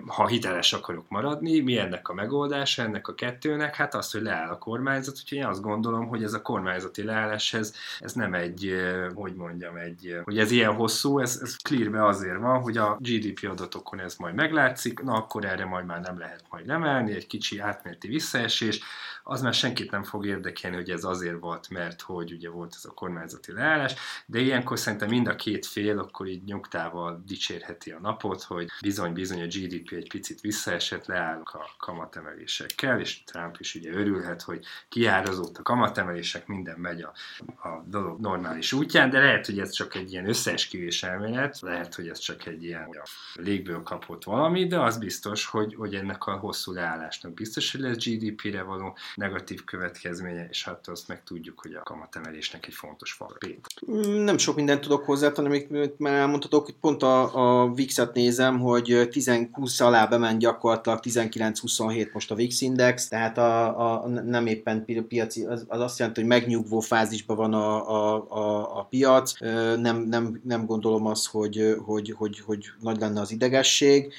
ha 0.06 0.26
hiteles 0.26 0.72
akarok 0.72 1.08
maradni, 1.08 1.60
mi 1.60 1.78
ennek 1.78 2.08
a 2.08 2.14
megoldása 2.14 2.82
ennek 2.82 3.08
a 3.08 3.14
kettőnek? 3.14 3.74
Hát 3.74 3.94
az, 3.94 4.10
hogy 4.10 4.22
leáll 4.22 4.50
a 4.50 4.58
kormányzat, 4.58 5.18
úgyhogy 5.18 5.38
én 5.38 5.44
azt 5.44 5.62
gondolom, 5.62 6.06
hogy 6.08 6.22
ez 6.22 6.32
a 6.32 6.42
kormányzati 6.42 7.02
leállás, 7.02 7.54
ez, 7.54 7.74
ez 8.00 8.12
nem 8.12 8.34
egy, 8.34 8.74
hogy 9.14 9.34
mondjam, 9.34 9.76
egy, 9.76 10.20
hogy 10.24 10.38
ez 10.38 10.50
ilyen 10.50 10.74
hosszú, 10.74 11.18
ez, 11.18 11.38
ez 11.42 11.56
clearbe 11.56 12.04
azért 12.20 12.38
van, 12.38 12.60
hogy 12.60 12.76
a 12.76 12.96
GDP 13.00 13.48
adatokon 13.50 14.00
ez 14.00 14.16
majd 14.16 14.34
meglátszik, 14.34 15.02
na 15.02 15.12
akkor 15.12 15.44
erre 15.44 15.64
majd 15.64 15.86
már 15.86 16.00
nem 16.00 16.18
lehet 16.18 16.44
majd 16.50 16.70
emelni, 16.70 17.12
egy 17.12 17.26
kicsi 17.26 17.58
átmeneti 17.58 18.08
visszaesés, 18.08 18.80
az 19.22 19.42
már 19.42 19.54
senkit 19.54 19.90
nem 19.90 20.02
fog 20.02 20.26
érdekelni, 20.26 20.76
hogy 20.76 20.90
ez 20.90 21.04
azért 21.04 21.40
volt, 21.40 21.68
mert 21.70 22.00
hogy 22.00 22.32
ugye 22.32 22.50
volt 22.50 22.74
ez 22.76 22.84
a 22.84 22.94
kormányzati 22.94 23.52
leállás, 23.52 23.94
de 24.26 24.38
ilyenkor 24.38 24.78
szerintem 24.78 25.08
mind 25.08 25.26
a 25.26 25.36
két 25.36 25.66
fél 25.66 25.98
akkor 25.98 26.26
így 26.26 26.44
nyugtával 26.44 27.22
dicsérheti 27.26 27.90
a 27.90 28.00
napot, 28.00 28.42
hogy 28.42 28.68
bizony-bizony 28.80 29.42
a 29.42 29.46
GDP 29.46 29.92
egy 29.92 30.08
picit 30.08 30.40
visszaesett, 30.40 31.06
leállunk 31.06 31.48
a 31.48 31.70
kamatemelésekkel, 31.78 33.00
és 33.00 33.24
Trump 33.24 33.56
is 33.58 33.74
ugye 33.74 33.92
örülhet, 33.92 34.42
hogy 34.42 34.64
kiárazott 34.88 35.58
a 35.58 35.62
kamatemelések, 35.62 36.46
minden 36.46 36.78
megy 36.78 37.02
a, 37.02 37.12
a 37.68 37.82
dolog 37.86 38.20
normális 38.20 38.72
útján, 38.72 39.10
de 39.10 39.18
lehet, 39.18 39.46
hogy 39.46 39.58
ez 39.58 39.70
csak 39.70 39.94
egy 39.94 40.12
ilyen 40.12 40.28
összeesküvés 40.28 41.02
elmélet, 41.02 41.60
lehet, 41.60 41.94
hogy 41.94 42.08
ez 42.10 42.18
csak 42.18 42.46
egy 42.46 42.64
ilyen 42.64 42.88
légből 43.34 43.82
kapott 43.82 44.24
valami, 44.24 44.66
de 44.66 44.80
az 44.80 44.98
biztos, 44.98 45.46
hogy, 45.46 45.74
hogy 45.74 45.94
ennek 45.94 46.26
a 46.26 46.32
hosszú 46.32 46.72
leállásnak 46.72 47.34
biztos, 47.34 47.72
hogy 47.72 47.80
lesz 47.80 48.04
GDP-re 48.04 48.62
való 48.62 48.96
negatív 49.14 49.64
következménye, 49.64 50.46
és 50.50 50.64
hát 50.64 50.88
azt 50.88 51.08
meg 51.08 51.22
tudjuk, 51.22 51.60
hogy 51.60 51.74
a 51.74 51.82
kamatemelésnek 51.82 52.66
egy 52.66 52.74
fontos 52.74 53.12
faktor. 53.12 53.54
Nem 54.24 54.38
sok 54.38 54.56
mindent 54.56 54.80
tudok 54.80 55.04
hozzátenni, 55.04 55.46
amit 55.46 55.98
már 55.98 56.14
elmondhatok, 56.14 56.64
hogy 56.64 56.74
pont 56.80 57.02
a, 57.02 57.62
a 57.62 57.72
VIX-et 57.72 58.14
nézem, 58.14 58.58
hogy 58.58 58.86
10-20 58.88 59.82
alá 59.82 60.06
bement 60.06 60.38
gyakorlatilag 60.38 61.00
19-27 61.02 62.12
most 62.12 62.30
a 62.30 62.34
VIX 62.34 62.60
index, 62.60 63.08
tehát 63.08 63.38
a, 63.38 64.02
a, 64.02 64.08
nem 64.08 64.46
éppen 64.46 64.84
piaci, 65.08 65.44
az, 65.44 65.64
az 65.68 65.80
azt 65.80 65.98
jelenti, 65.98 66.20
hogy 66.20 66.28
megnyugvó 66.28 66.80
fázisban 66.80 67.36
van 67.36 67.54
a, 67.54 67.90
a, 67.90 68.26
a, 68.28 68.78
a 68.78 68.84
piac, 68.84 69.40
nem, 69.80 69.96
nem, 69.96 70.40
nem 70.44 70.66
gondolom 70.66 71.06
azt, 71.06 71.26
hogy, 71.26 71.76
hogy, 71.84 71.99
hogy, 72.08 72.40
hogy 72.40 72.64
nagy 72.80 73.00
lenne 73.00 73.20
az 73.20 73.32
idegesség, 73.32 74.12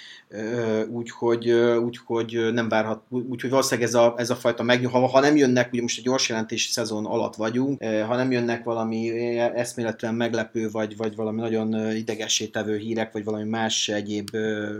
úgyhogy, 0.89 1.51
úgyhogy 1.83 2.53
nem 2.53 2.69
várhat, 2.69 3.03
úgyhogy 3.09 3.49
valószínűleg 3.49 3.89
ez 3.89 3.95
a, 3.95 4.13
ez 4.17 4.29
a 4.29 4.35
fajta 4.35 4.63
meg, 4.63 4.85
ha, 4.85 5.07
ha 5.07 5.19
nem 5.19 5.35
jönnek, 5.35 5.71
ugye 5.71 5.81
most 5.81 5.99
a 5.99 6.01
gyors 6.03 6.29
jelentési 6.29 6.71
szezon 6.71 7.05
alatt 7.05 7.35
vagyunk, 7.35 7.83
ha 7.83 8.15
nem 8.15 8.31
jönnek 8.31 8.63
valami 8.63 9.09
eszméletlen 9.37 10.15
meglepő, 10.15 10.69
vagy, 10.69 10.97
vagy 10.97 11.15
valami 11.15 11.39
nagyon 11.39 11.95
idegessé 11.95 12.45
tevő 12.45 12.77
hírek, 12.77 13.11
vagy 13.11 13.23
valami 13.23 13.49
más 13.49 13.89
egyéb 13.89 14.29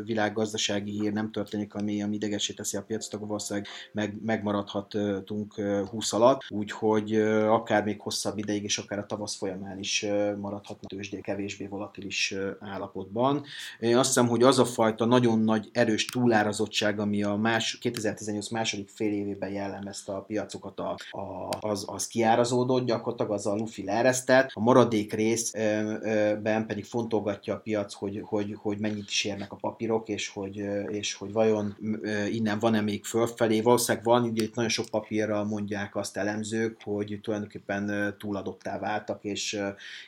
világgazdasági 0.05 0.91
hír 0.91 1.13
nem 1.13 1.31
történik, 1.31 1.73
ami, 1.73 2.03
ami 2.03 2.15
idegessé 2.15 2.53
teszi 2.53 2.77
a 2.77 2.83
piacot, 2.83 3.13
akkor 3.13 3.27
valószínűleg 3.27 3.67
meg, 3.91 4.15
megmaradhatunk 4.25 5.53
20 5.89 6.13
alatt, 6.13 6.41
úgyhogy 6.49 7.15
akár 7.47 7.83
még 7.83 8.01
hosszabb 8.01 8.37
ideig, 8.37 8.63
és 8.63 8.77
akár 8.77 8.99
a 8.99 9.05
tavasz 9.05 9.35
folyamán 9.35 9.79
is 9.79 10.05
maradhatna 10.39 10.87
tőzsdé 10.87 11.19
kevésbé 11.19 11.67
volatilis 11.67 12.35
állapotban. 12.91 13.43
Én 13.79 13.97
azt 13.97 14.07
hiszem, 14.07 14.27
hogy 14.27 14.43
az 14.43 14.59
a 14.59 14.65
fajta 14.65 15.05
nagyon 15.05 15.39
nagy 15.39 15.69
erős 15.71 16.05
túlárazottság, 16.05 16.99
ami 16.99 17.23
a 17.23 17.35
más, 17.35 17.77
2018 17.77 18.49
második 18.49 18.89
fél 18.89 19.13
évében 19.13 19.51
jellemező, 19.51 19.89
ezt 19.91 20.09
a 20.09 20.21
piacokat 20.21 20.79
a, 20.79 20.95
a, 21.11 21.49
az, 21.59 21.85
az 21.87 22.07
kiárazódott, 22.07 22.85
gyakorlatilag 22.85 23.31
az 23.31 23.45
a 23.45 23.55
lufi 23.55 23.83
leeresztett, 23.83 24.49
a 24.53 24.59
maradék 24.59 25.13
részben 25.13 26.65
pedig 26.67 26.85
fontolgatja 26.85 27.53
a 27.53 27.57
piac, 27.57 27.93
hogy, 27.93 28.21
hogy, 28.23 28.55
hogy 28.61 28.79
mennyit 28.79 29.09
is 29.09 29.23
érnek 29.23 29.51
a 29.51 29.55
papírok, 29.55 30.07
és 30.07 30.29
hogy, 30.29 30.63
és 30.89 31.13
hogy 31.13 31.31
vajon 31.31 31.77
innen 32.31 32.59
van-e 32.59 32.81
még 32.81 33.05
fölfelé. 33.05 33.61
Valószínűleg 33.61 34.05
van, 34.05 34.23
ugye 34.23 34.43
itt 34.43 34.55
nagyon 34.55 34.69
sok 34.69 34.85
papírra 34.89 35.43
mondják 35.43 35.95
azt 35.95 36.17
elemzők, 36.17 36.77
hogy 36.83 37.19
tulajdonképpen 37.21 38.15
túladottá 38.17 38.79
váltak, 38.79 39.23
és, 39.23 39.59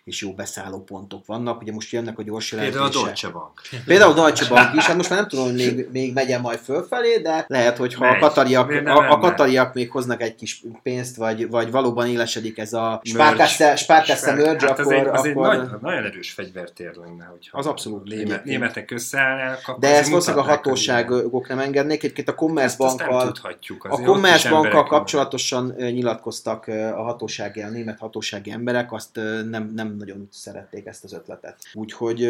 és 0.03 0.21
jó 0.21 0.33
beszálló 0.33 0.83
pontok 0.83 1.25
vannak. 1.25 1.61
Ugye 1.61 1.71
most 1.71 1.91
jönnek 1.91 2.19
a 2.19 2.23
gyors 2.23 2.51
jelentése. 2.51 2.72
Például 2.73 2.95
a 2.95 3.05
Deutsche 3.05 3.29
Bank. 3.29 3.61
Például 3.85 4.11
a 4.11 4.15
Deutsche 4.15 4.47
Bank 4.47 4.75
is, 4.75 4.85
hát 4.85 4.95
most 4.95 5.09
már 5.09 5.19
nem 5.19 5.27
tudom, 5.27 5.45
hogy 5.45 5.55
még, 5.55 5.87
még 5.91 6.13
megyen 6.13 6.41
majd 6.41 6.59
fölfelé, 6.59 7.17
de 7.17 7.45
lehet, 7.47 7.77
hogy 7.77 7.93
ha 7.93 8.07
a 8.07 8.17
katariak, 8.19 8.71
a, 8.85 9.11
a 9.11 9.17
katariak 9.17 9.73
még 9.73 9.91
hoznak 9.91 10.21
egy 10.21 10.35
kis 10.35 10.63
pénzt, 10.83 11.15
vagy, 11.15 11.49
vagy 11.49 11.71
valóban 11.71 12.07
élesedik 12.07 12.57
ez 12.57 12.73
a 12.73 13.01
Sparkasse 13.03 14.35
merge, 14.35 14.67
hát 14.67 14.79
akkor... 14.79 14.85
Az 14.85 14.91
egy, 14.91 15.07
az 15.07 15.19
akkor... 15.19 15.53
egy 15.53 15.59
nagy, 15.59 15.69
nagyon 15.81 16.03
erős 16.03 16.31
fegyvertér 16.31 16.91
lenne, 16.95 17.25
hogyha 17.25 17.57
az 17.57 17.65
abszolút 17.65 18.03
német, 18.03 18.43
németek 18.43 18.91
összeállnak. 18.91 19.79
De 19.79 19.95
ezt 19.95 20.09
valószínűleg 20.09 20.45
a 20.45 20.49
hatóságok 20.49 21.47
nem 21.47 21.59
engednék. 21.59 22.03
Egyébként 22.03 22.29
a 22.29 22.33
Commerzbankkal 22.35 23.33
a 23.79 24.01
Commerzbankkal 24.01 24.83
kapcsolatosan 24.83 25.73
nyilatkoztak 25.77 26.67
a 26.67 27.01
hatósági, 27.03 27.61
a 27.61 27.69
német 27.69 27.99
hatósági 27.99 28.51
emberek, 28.51 28.91
azt 28.91 29.15
nem, 29.49 29.71
nem 29.75 29.95
nagyon 29.97 30.27
szerették 30.31 30.85
ezt 30.85 31.03
az 31.03 31.13
ötletet. 31.13 31.55
Úgyhogy, 31.73 32.29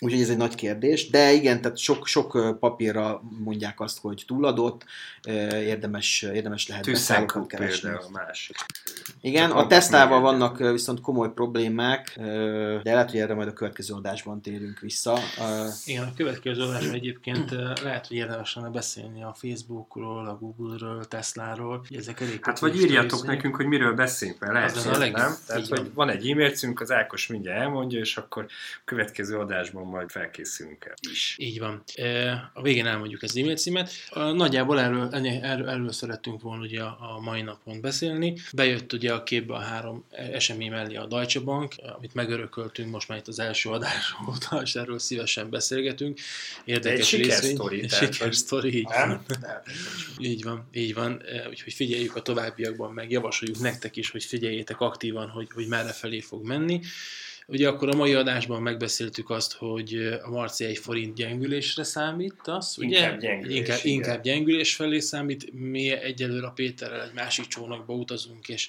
úgyhogy 0.00 0.20
ez 0.20 0.30
egy 0.30 0.36
nagy 0.36 0.54
kérdés, 0.54 1.10
de 1.10 1.32
igen, 1.32 1.60
tehát 1.60 1.78
sok, 1.78 2.06
sok 2.06 2.56
papírra 2.60 3.22
mondják 3.44 3.80
azt, 3.80 4.00
hogy 4.00 4.24
túladott, 4.26 4.84
érdemes, 5.50 6.22
érdemes 6.22 6.68
lehet 6.68 6.86
beszállókat 6.86 7.46
keresni. 7.46 7.90
a 7.90 8.08
másik. 8.12 8.56
Igen, 9.20 9.50
a 9.50 9.66
Teslával 9.66 10.20
vannak 10.20 10.58
viszont 10.58 11.00
komoly 11.00 11.32
problémák, 11.32 12.12
de 12.82 12.92
lehet, 12.92 13.10
hogy 13.10 13.20
erre 13.20 13.34
majd 13.34 13.48
a 13.48 13.52
következő 13.52 13.94
adásban 13.94 14.42
térünk 14.42 14.78
vissza. 14.78 15.18
Igen, 15.84 16.04
a 16.04 16.12
következő 16.16 16.62
adásban 16.62 16.94
egyébként 16.94 17.50
lehet, 17.82 18.06
hogy 18.06 18.16
érdemes 18.16 18.54
lenne 18.54 18.68
beszélni 18.68 19.22
a 19.22 19.34
Facebookról, 19.38 20.28
a 20.28 20.38
Google-ről, 20.38 21.04
Tesláról. 21.04 21.84
Ezek 21.90 22.20
elég 22.20 22.44
hát 22.44 22.58
vagy 22.58 22.76
írjatok 22.76 23.26
nekünk, 23.26 23.56
hogy 23.56 23.66
miről 23.66 23.94
beszélünk, 23.94 24.38
mert 24.38 24.52
lehet, 24.52 24.76
hogy 24.76 25.12
nem. 25.12 25.32
Tehát, 25.46 25.66
hogy 25.66 25.90
van. 25.94 26.08
egy 26.08 26.30
e-mail 26.30 26.50
címünk, 26.50 26.80
az 26.80 26.90
Ákos 26.90 27.26
mindjárt 27.26 27.60
elmondja, 27.60 27.98
és 27.98 28.16
akkor 28.16 28.46
a 28.76 28.82
következő 28.84 29.36
adásban 29.68 29.86
majd 29.92 30.10
felkészülünk 30.10 30.84
el 30.84 30.94
is. 31.10 31.36
Így 31.38 31.58
van. 31.58 31.82
A 32.52 32.62
végén 32.62 32.86
elmondjuk 32.86 33.22
az 33.22 33.36
e-mail 33.36 33.56
címet. 33.56 33.90
Nagyjából 34.14 34.80
erről, 34.80 35.08
erről, 35.42 35.68
erről 35.68 35.92
szerettünk 35.92 36.42
volna 36.42 36.62
ugye 36.62 36.82
a 36.82 37.20
mai 37.20 37.42
napon 37.42 37.80
beszélni. 37.80 38.36
Bejött 38.52 38.92
ugye 38.92 39.12
a 39.12 39.22
képbe 39.22 39.54
a 39.54 39.58
három 39.58 40.04
esemény 40.10 40.70
mellé 40.70 40.96
a 40.96 41.06
Deutsche 41.06 41.40
Bank, 41.40 41.74
amit 41.96 42.14
megörököltünk 42.14 42.90
most 42.90 43.08
már 43.08 43.18
itt 43.18 43.28
az 43.28 43.38
első 43.38 43.70
adás 43.70 44.14
óta, 44.28 44.62
és 44.62 44.74
erről 44.74 44.98
szívesen 44.98 45.50
beszélgetünk. 45.50 46.18
Érdekes 46.64 47.12
egy 47.12 47.20
sikersztori. 47.20 47.88
Sikersztori, 47.88 48.76
így 48.76 48.84
van. 48.84 49.24
így 50.18 50.42
van, 50.42 50.68
így 50.72 50.94
van. 50.94 51.22
Úgyhogy 51.48 51.72
figyeljük 51.72 52.16
a 52.16 52.22
továbbiakban, 52.22 52.92
meg 52.92 53.10
javasoljuk 53.10 53.58
nektek 53.58 53.96
is, 53.96 54.10
hogy 54.10 54.24
figyeljétek 54.24 54.80
aktívan, 54.80 55.28
hogy, 55.28 55.48
hogy 55.54 55.66
merre 55.66 55.92
felé 55.92 56.20
fog 56.20 56.46
menni. 56.46 56.80
Ugye 57.50 57.68
akkor 57.68 57.88
a 57.88 57.96
mai 57.96 58.14
adásban 58.14 58.62
megbeszéltük 58.62 59.30
azt, 59.30 59.52
hogy 59.52 60.18
a 60.22 60.30
Marci 60.30 60.64
egy 60.64 60.78
forint 60.78 61.14
gyengülésre 61.14 61.82
számítasz, 61.82 62.76
ugye? 62.76 62.98
Inkább 62.98 63.20
gyengülés, 63.20 63.56
inkább, 63.56 63.78
inkább 63.82 64.22
gyengülés 64.22 64.74
felé 64.74 64.98
számít. 64.98 65.52
Mi 65.52 65.90
egyelőre 65.90 66.46
a 66.46 66.50
Péterrel 66.50 67.02
egy 67.02 67.14
másik 67.14 67.46
csónakba 67.46 67.94
utazunk, 67.94 68.48
és 68.48 68.68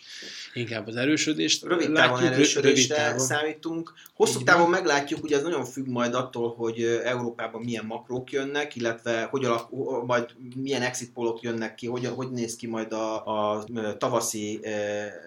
inkább 0.54 0.88
az 0.88 0.96
erősödést 0.96 1.64
Rövid 1.64 1.92
távon 1.92 2.18
látjuk, 2.20 2.34
erősödésre 2.34 2.96
rövid 2.96 3.10
távon. 3.10 3.20
számítunk. 3.20 3.94
Hosszú 4.14 4.44
távon 4.44 4.70
meglátjuk, 4.70 5.24
ugye 5.24 5.36
ez 5.36 5.44
nagyon 5.44 5.66
függ 5.66 5.88
majd 5.88 6.14
attól, 6.14 6.54
hogy 6.56 6.84
Európában 7.04 7.62
milyen 7.62 7.86
makrók 7.86 8.32
jönnek, 8.32 8.76
illetve 8.76 9.24
hogy 9.24 9.46
alak, 9.46 9.70
majd 10.06 10.26
milyen 10.56 10.82
exit 10.82 11.12
polok 11.12 11.42
jönnek 11.42 11.76
ki, 11.76 11.88
hogy, 11.88 12.06
hogy 12.06 12.32
néz 12.32 12.56
ki 12.56 12.68
majd 12.68 12.92
a, 12.94 13.26
a 13.26 13.64
tavaszi 13.98 14.60
e, 14.64 14.72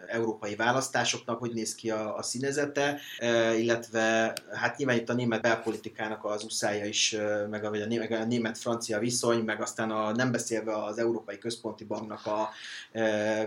európai 0.07 0.55
választásoknak, 0.55 1.38
hogy 1.38 1.53
néz 1.53 1.74
ki 1.74 1.90
a, 1.90 2.16
a 2.16 2.22
színezete. 2.22 3.00
E, 3.18 3.41
illetve 3.59 4.32
hát 4.53 4.76
nyilván 4.76 4.97
itt 4.97 5.09
a 5.09 5.14
német 5.14 5.43
belpolitikának 5.43 6.24
az 6.24 6.45
uszája 6.45 6.84
is, 6.84 7.16
meg 7.51 7.64
a, 7.64 7.70
meg 7.88 8.12
a 8.12 8.24
német-francia 8.24 8.99
viszony, 8.99 9.38
meg 9.38 9.61
aztán 9.61 9.90
a, 9.90 10.12
nem 10.12 10.32
beszélve 10.32 10.84
az 10.84 10.99
Európai 10.99 11.38
Központi 11.38 11.84
Banknak 11.84 12.26
a 12.26 12.49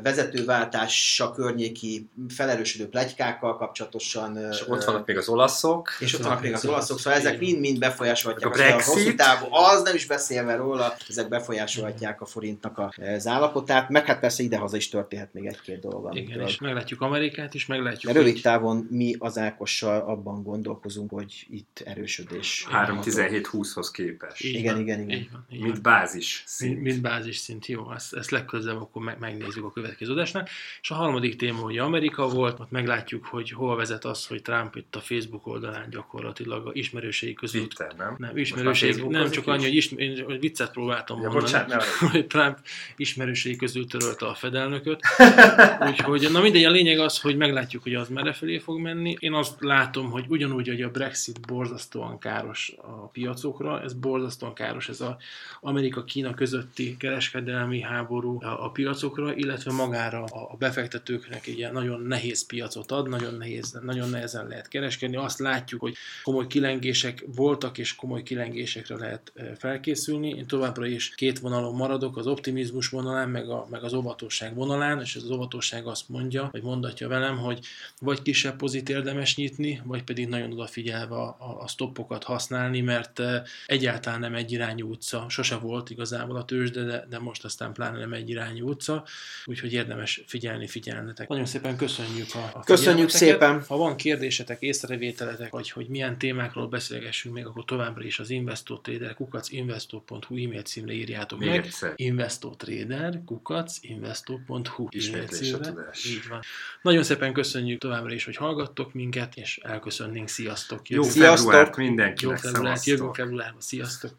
vezetőváltása 0.01 1.31
környéki 1.31 2.09
felerősödő 2.29 2.89
plegykákkal 2.89 3.57
kapcsolatosan. 3.57 4.37
És 4.51 4.67
ott 4.67 4.83
vannak 4.83 5.05
még 5.05 5.17
az 5.17 5.29
olaszok. 5.29 5.89
És 5.99 6.13
ott 6.13 6.23
vannak 6.23 6.41
még 6.41 6.53
az 6.53 6.65
olaszok, 6.65 6.99
szóval 6.99 7.19
ezek 7.19 7.39
mind-mind 7.39 7.79
befolyásolhatják. 7.79 8.51
A 8.51 8.55
Brexit. 8.55 8.87
A 8.87 8.93
hosszú 8.93 9.15
távú, 9.15 9.45
az 9.49 9.81
nem 9.81 9.95
is 9.95 10.05
beszélve 10.05 10.55
róla, 10.55 10.95
ezek 11.09 11.27
befolyásolhatják 11.27 12.21
a 12.21 12.25
forintnak 12.25 12.93
az 13.15 13.27
állapotát, 13.27 13.89
meg 13.89 14.05
hát 14.05 14.19
persze 14.19 14.43
idehaza 14.43 14.77
is 14.77 14.89
történhet 14.89 15.33
még 15.33 15.45
egy-két 15.45 15.79
dolog. 15.79 16.15
Igen, 16.15 16.41
és 16.41 16.59
meglátjuk 16.59 17.01
Amerikát 17.01 17.53
is, 17.53 17.65
meglátjuk. 17.65 18.13
Rövid 18.13 18.41
távon 18.41 18.87
mi 18.89 19.15
az 19.19 19.37
Ákos 19.37 19.84
abban 19.85 20.43
gondolkozunk, 20.43 21.09
hogy 21.11 21.45
itt 21.49 21.81
erősödés. 21.85 22.67
3-17-20-hoz 22.71 23.91
képest. 23.91 24.43
Így 24.43 24.55
igen, 24.55 24.73
van, 24.73 24.83
igen, 24.83 25.01
igen. 25.01 25.17
Így 25.17 25.31
van, 25.31 25.45
így 25.49 25.61
mint 25.61 25.81
bázis 25.81 26.43
szint. 26.45 26.81
Mint 26.81 27.01
bázis 27.01 27.37
szint, 27.37 27.65
jó, 27.65 27.93
ezt, 27.93 28.13
ezt 28.13 28.29
legközelebb 28.29 28.81
akkor 28.81 29.03
meg, 29.03 29.19
megnézzük 29.19 29.63
a 29.63 29.71
következő 29.71 30.11
adásnál. 30.11 30.47
És 30.81 30.91
a 30.91 30.95
harmadik 30.95 31.35
téma 31.35 31.59
hogy 31.59 31.77
Amerika 31.77 32.27
volt, 32.27 32.59
ott 32.59 32.71
meglátjuk, 32.71 33.25
hogy 33.25 33.51
hol 33.51 33.75
vezet 33.75 34.05
az, 34.05 34.27
hogy 34.27 34.41
Trump 34.41 34.75
itt 34.75 34.95
a 34.95 34.99
Facebook 34.99 35.47
oldalán 35.47 35.89
gyakorlatilag 35.89 36.67
a 36.67 36.71
ismerősei 36.73 37.33
közül. 37.33 37.61
Twitter, 37.61 37.93
nem? 37.97 38.15
Nem, 38.17 38.37
ismerőség, 38.37 39.03
nem 39.03 39.29
csak 39.29 39.47
annyi, 39.47 39.63
hogy, 39.63 39.75
ismer, 39.75 40.23
hogy 40.25 40.39
viccet 40.39 40.71
próbáltam 40.71 41.21
ja, 41.21 41.29
mondani, 41.29 41.51
bocsánat, 41.51 41.83
hogy 41.83 42.27
Trump 42.27 42.57
ismerősei 42.95 43.55
közül 43.55 43.87
törölte 43.87 44.25
a 44.25 44.33
fedelnököt. 44.33 44.99
Úgyhogy, 45.89 46.27
na 46.31 46.41
mindegy, 46.41 46.63
a 46.63 46.69
lényeg 46.71 46.99
az, 46.99 47.19
hogy 47.21 47.37
meglátjuk, 47.37 47.83
hogy 47.83 47.95
az 47.95 48.09
merre 48.09 48.33
felé 48.33 48.57
fog 48.57 48.79
menni. 48.79 49.15
Én 49.19 49.33
azt 49.33 49.61
látom, 49.65 50.11
hogy 50.11 50.25
ugyanúgy, 50.27 50.67
hogy 50.67 50.81
a 50.81 50.89
Brexit 50.89 51.47
borzasztóan 51.47 52.19
káros 52.19 52.75
a 52.77 53.07
piacokra, 53.07 53.81
ez 53.81 53.93
borzasztóan 53.93 54.53
káros, 54.53 54.89
ez 54.89 55.01
az 55.01 55.15
Amerika-Kína 55.61 56.33
közötti 56.33 56.97
kereskedelmi 56.97 57.81
háború 57.81 58.43
a, 58.43 58.71
piacokra, 58.71 59.35
illetve 59.35 59.71
magára 59.71 60.23
a, 60.23 60.55
befektetőknek 60.57 61.47
egy 61.47 61.57
ilyen 61.57 61.73
nagyon 61.73 62.01
nehéz 62.01 62.45
piacot 62.45 62.91
ad, 62.91 63.09
nagyon, 63.09 63.33
nehéz, 63.33 63.79
nagyon 63.81 64.09
nehezen 64.09 64.47
lehet 64.47 64.67
kereskedni. 64.67 65.15
Azt 65.15 65.39
látjuk, 65.39 65.81
hogy 65.81 65.95
komoly 66.23 66.47
kilengések 66.47 67.23
voltak, 67.35 67.77
és 67.77 67.95
komoly 67.95 68.23
kilengésekre 68.23 68.95
lehet 68.95 69.33
felkészülni. 69.57 70.29
Én 70.29 70.47
továbbra 70.47 70.85
is 70.85 71.15
két 71.15 71.39
vonalon 71.39 71.75
maradok, 71.75 72.17
az 72.17 72.27
optimizmus 72.27 72.89
vonalán, 72.89 73.29
meg, 73.29 73.49
a, 73.49 73.67
meg 73.69 73.83
az 73.83 73.93
óvatosság 73.93 74.55
vonalán, 74.55 75.01
és 75.01 75.15
az 75.15 75.29
óvatosság 75.29 75.85
azt 75.87 76.09
mondja, 76.09 76.49
vagy 76.51 76.63
mondatja 76.63 77.07
velem, 77.07 77.37
hogy 77.37 77.59
vagy 77.99 78.21
kisebb 78.21 78.55
pozit 78.55 78.89
érdemes 78.89 79.35
nyitni, 79.35 79.54
vagy 79.83 80.03
pedig 80.03 80.27
nagyon 80.27 80.51
odafigyelve 80.51 81.15
a, 81.15 81.37
a, 81.59 81.67
stoppokat 81.67 82.23
használni, 82.23 82.81
mert 82.81 83.21
egyáltalán 83.65 84.19
nem 84.19 84.35
egy 84.35 84.51
irányú 84.51 84.89
utca, 84.89 85.25
sose 85.29 85.55
volt 85.55 85.89
igazából 85.89 86.35
a 86.35 86.45
tőzsde, 86.45 86.83
de, 86.83 87.05
de 87.09 87.19
most 87.19 87.43
aztán 87.43 87.73
pláne 87.73 87.97
nem 87.97 88.13
egy 88.13 88.29
irányú 88.29 88.67
utca, 88.67 89.03
úgyhogy 89.45 89.73
érdemes 89.73 90.23
figyelni, 90.27 90.67
figyelnetek. 90.67 91.27
Nagyon 91.27 91.45
szépen 91.45 91.77
köszönjük 91.77 92.27
a, 92.33 92.49
a 92.53 92.59
Köszönjük 92.59 93.09
szépen! 93.09 93.63
Ha 93.67 93.77
van 93.77 93.95
kérdésetek, 93.95 94.61
észrevételetek, 94.61 95.51
vagy 95.51 95.69
hogy 95.69 95.87
milyen 95.87 96.17
témákról 96.17 96.67
beszélgessünk 96.67 97.35
még, 97.35 97.45
akkor 97.45 97.65
továbbra 97.65 98.03
is 98.03 98.19
az 98.19 98.29
Investor 98.29 98.81
Trader 98.81 99.13
kukac 99.13 99.51
investor.hu 99.51 100.43
e-mail 100.43 100.61
címre 100.61 100.93
írjátok 100.93 101.39
még 101.39 101.49
meg. 101.49 101.65
Egyszer. 101.65 101.93
Investor 101.95 102.55
Trader 102.55 103.21
kukac 103.25 103.77
investor.hu 103.81 104.87
e-mail 104.91 105.27
címre. 105.27 105.73
Így 106.07 106.27
van. 106.29 106.39
Nagyon 106.81 107.03
szépen 107.03 107.33
köszönjük 107.33 107.79
továbbra 107.79 108.13
is, 108.13 108.25
hogy 108.25 108.35
hallgattok 108.35 108.93
minket, 108.93 109.35
és 109.35 109.44
elköszönnénk. 109.61 110.27
Sziasztok! 110.27 110.89
Jó 110.89 111.03
Sziasztok! 111.03 111.51
februárt 111.51 111.77
mindenkinek! 111.77 112.41
Jó 112.41 112.49
februárt, 112.49 112.85
jövő 112.85 113.09
februárban. 113.13 113.61
Sziasztok! 113.61 114.11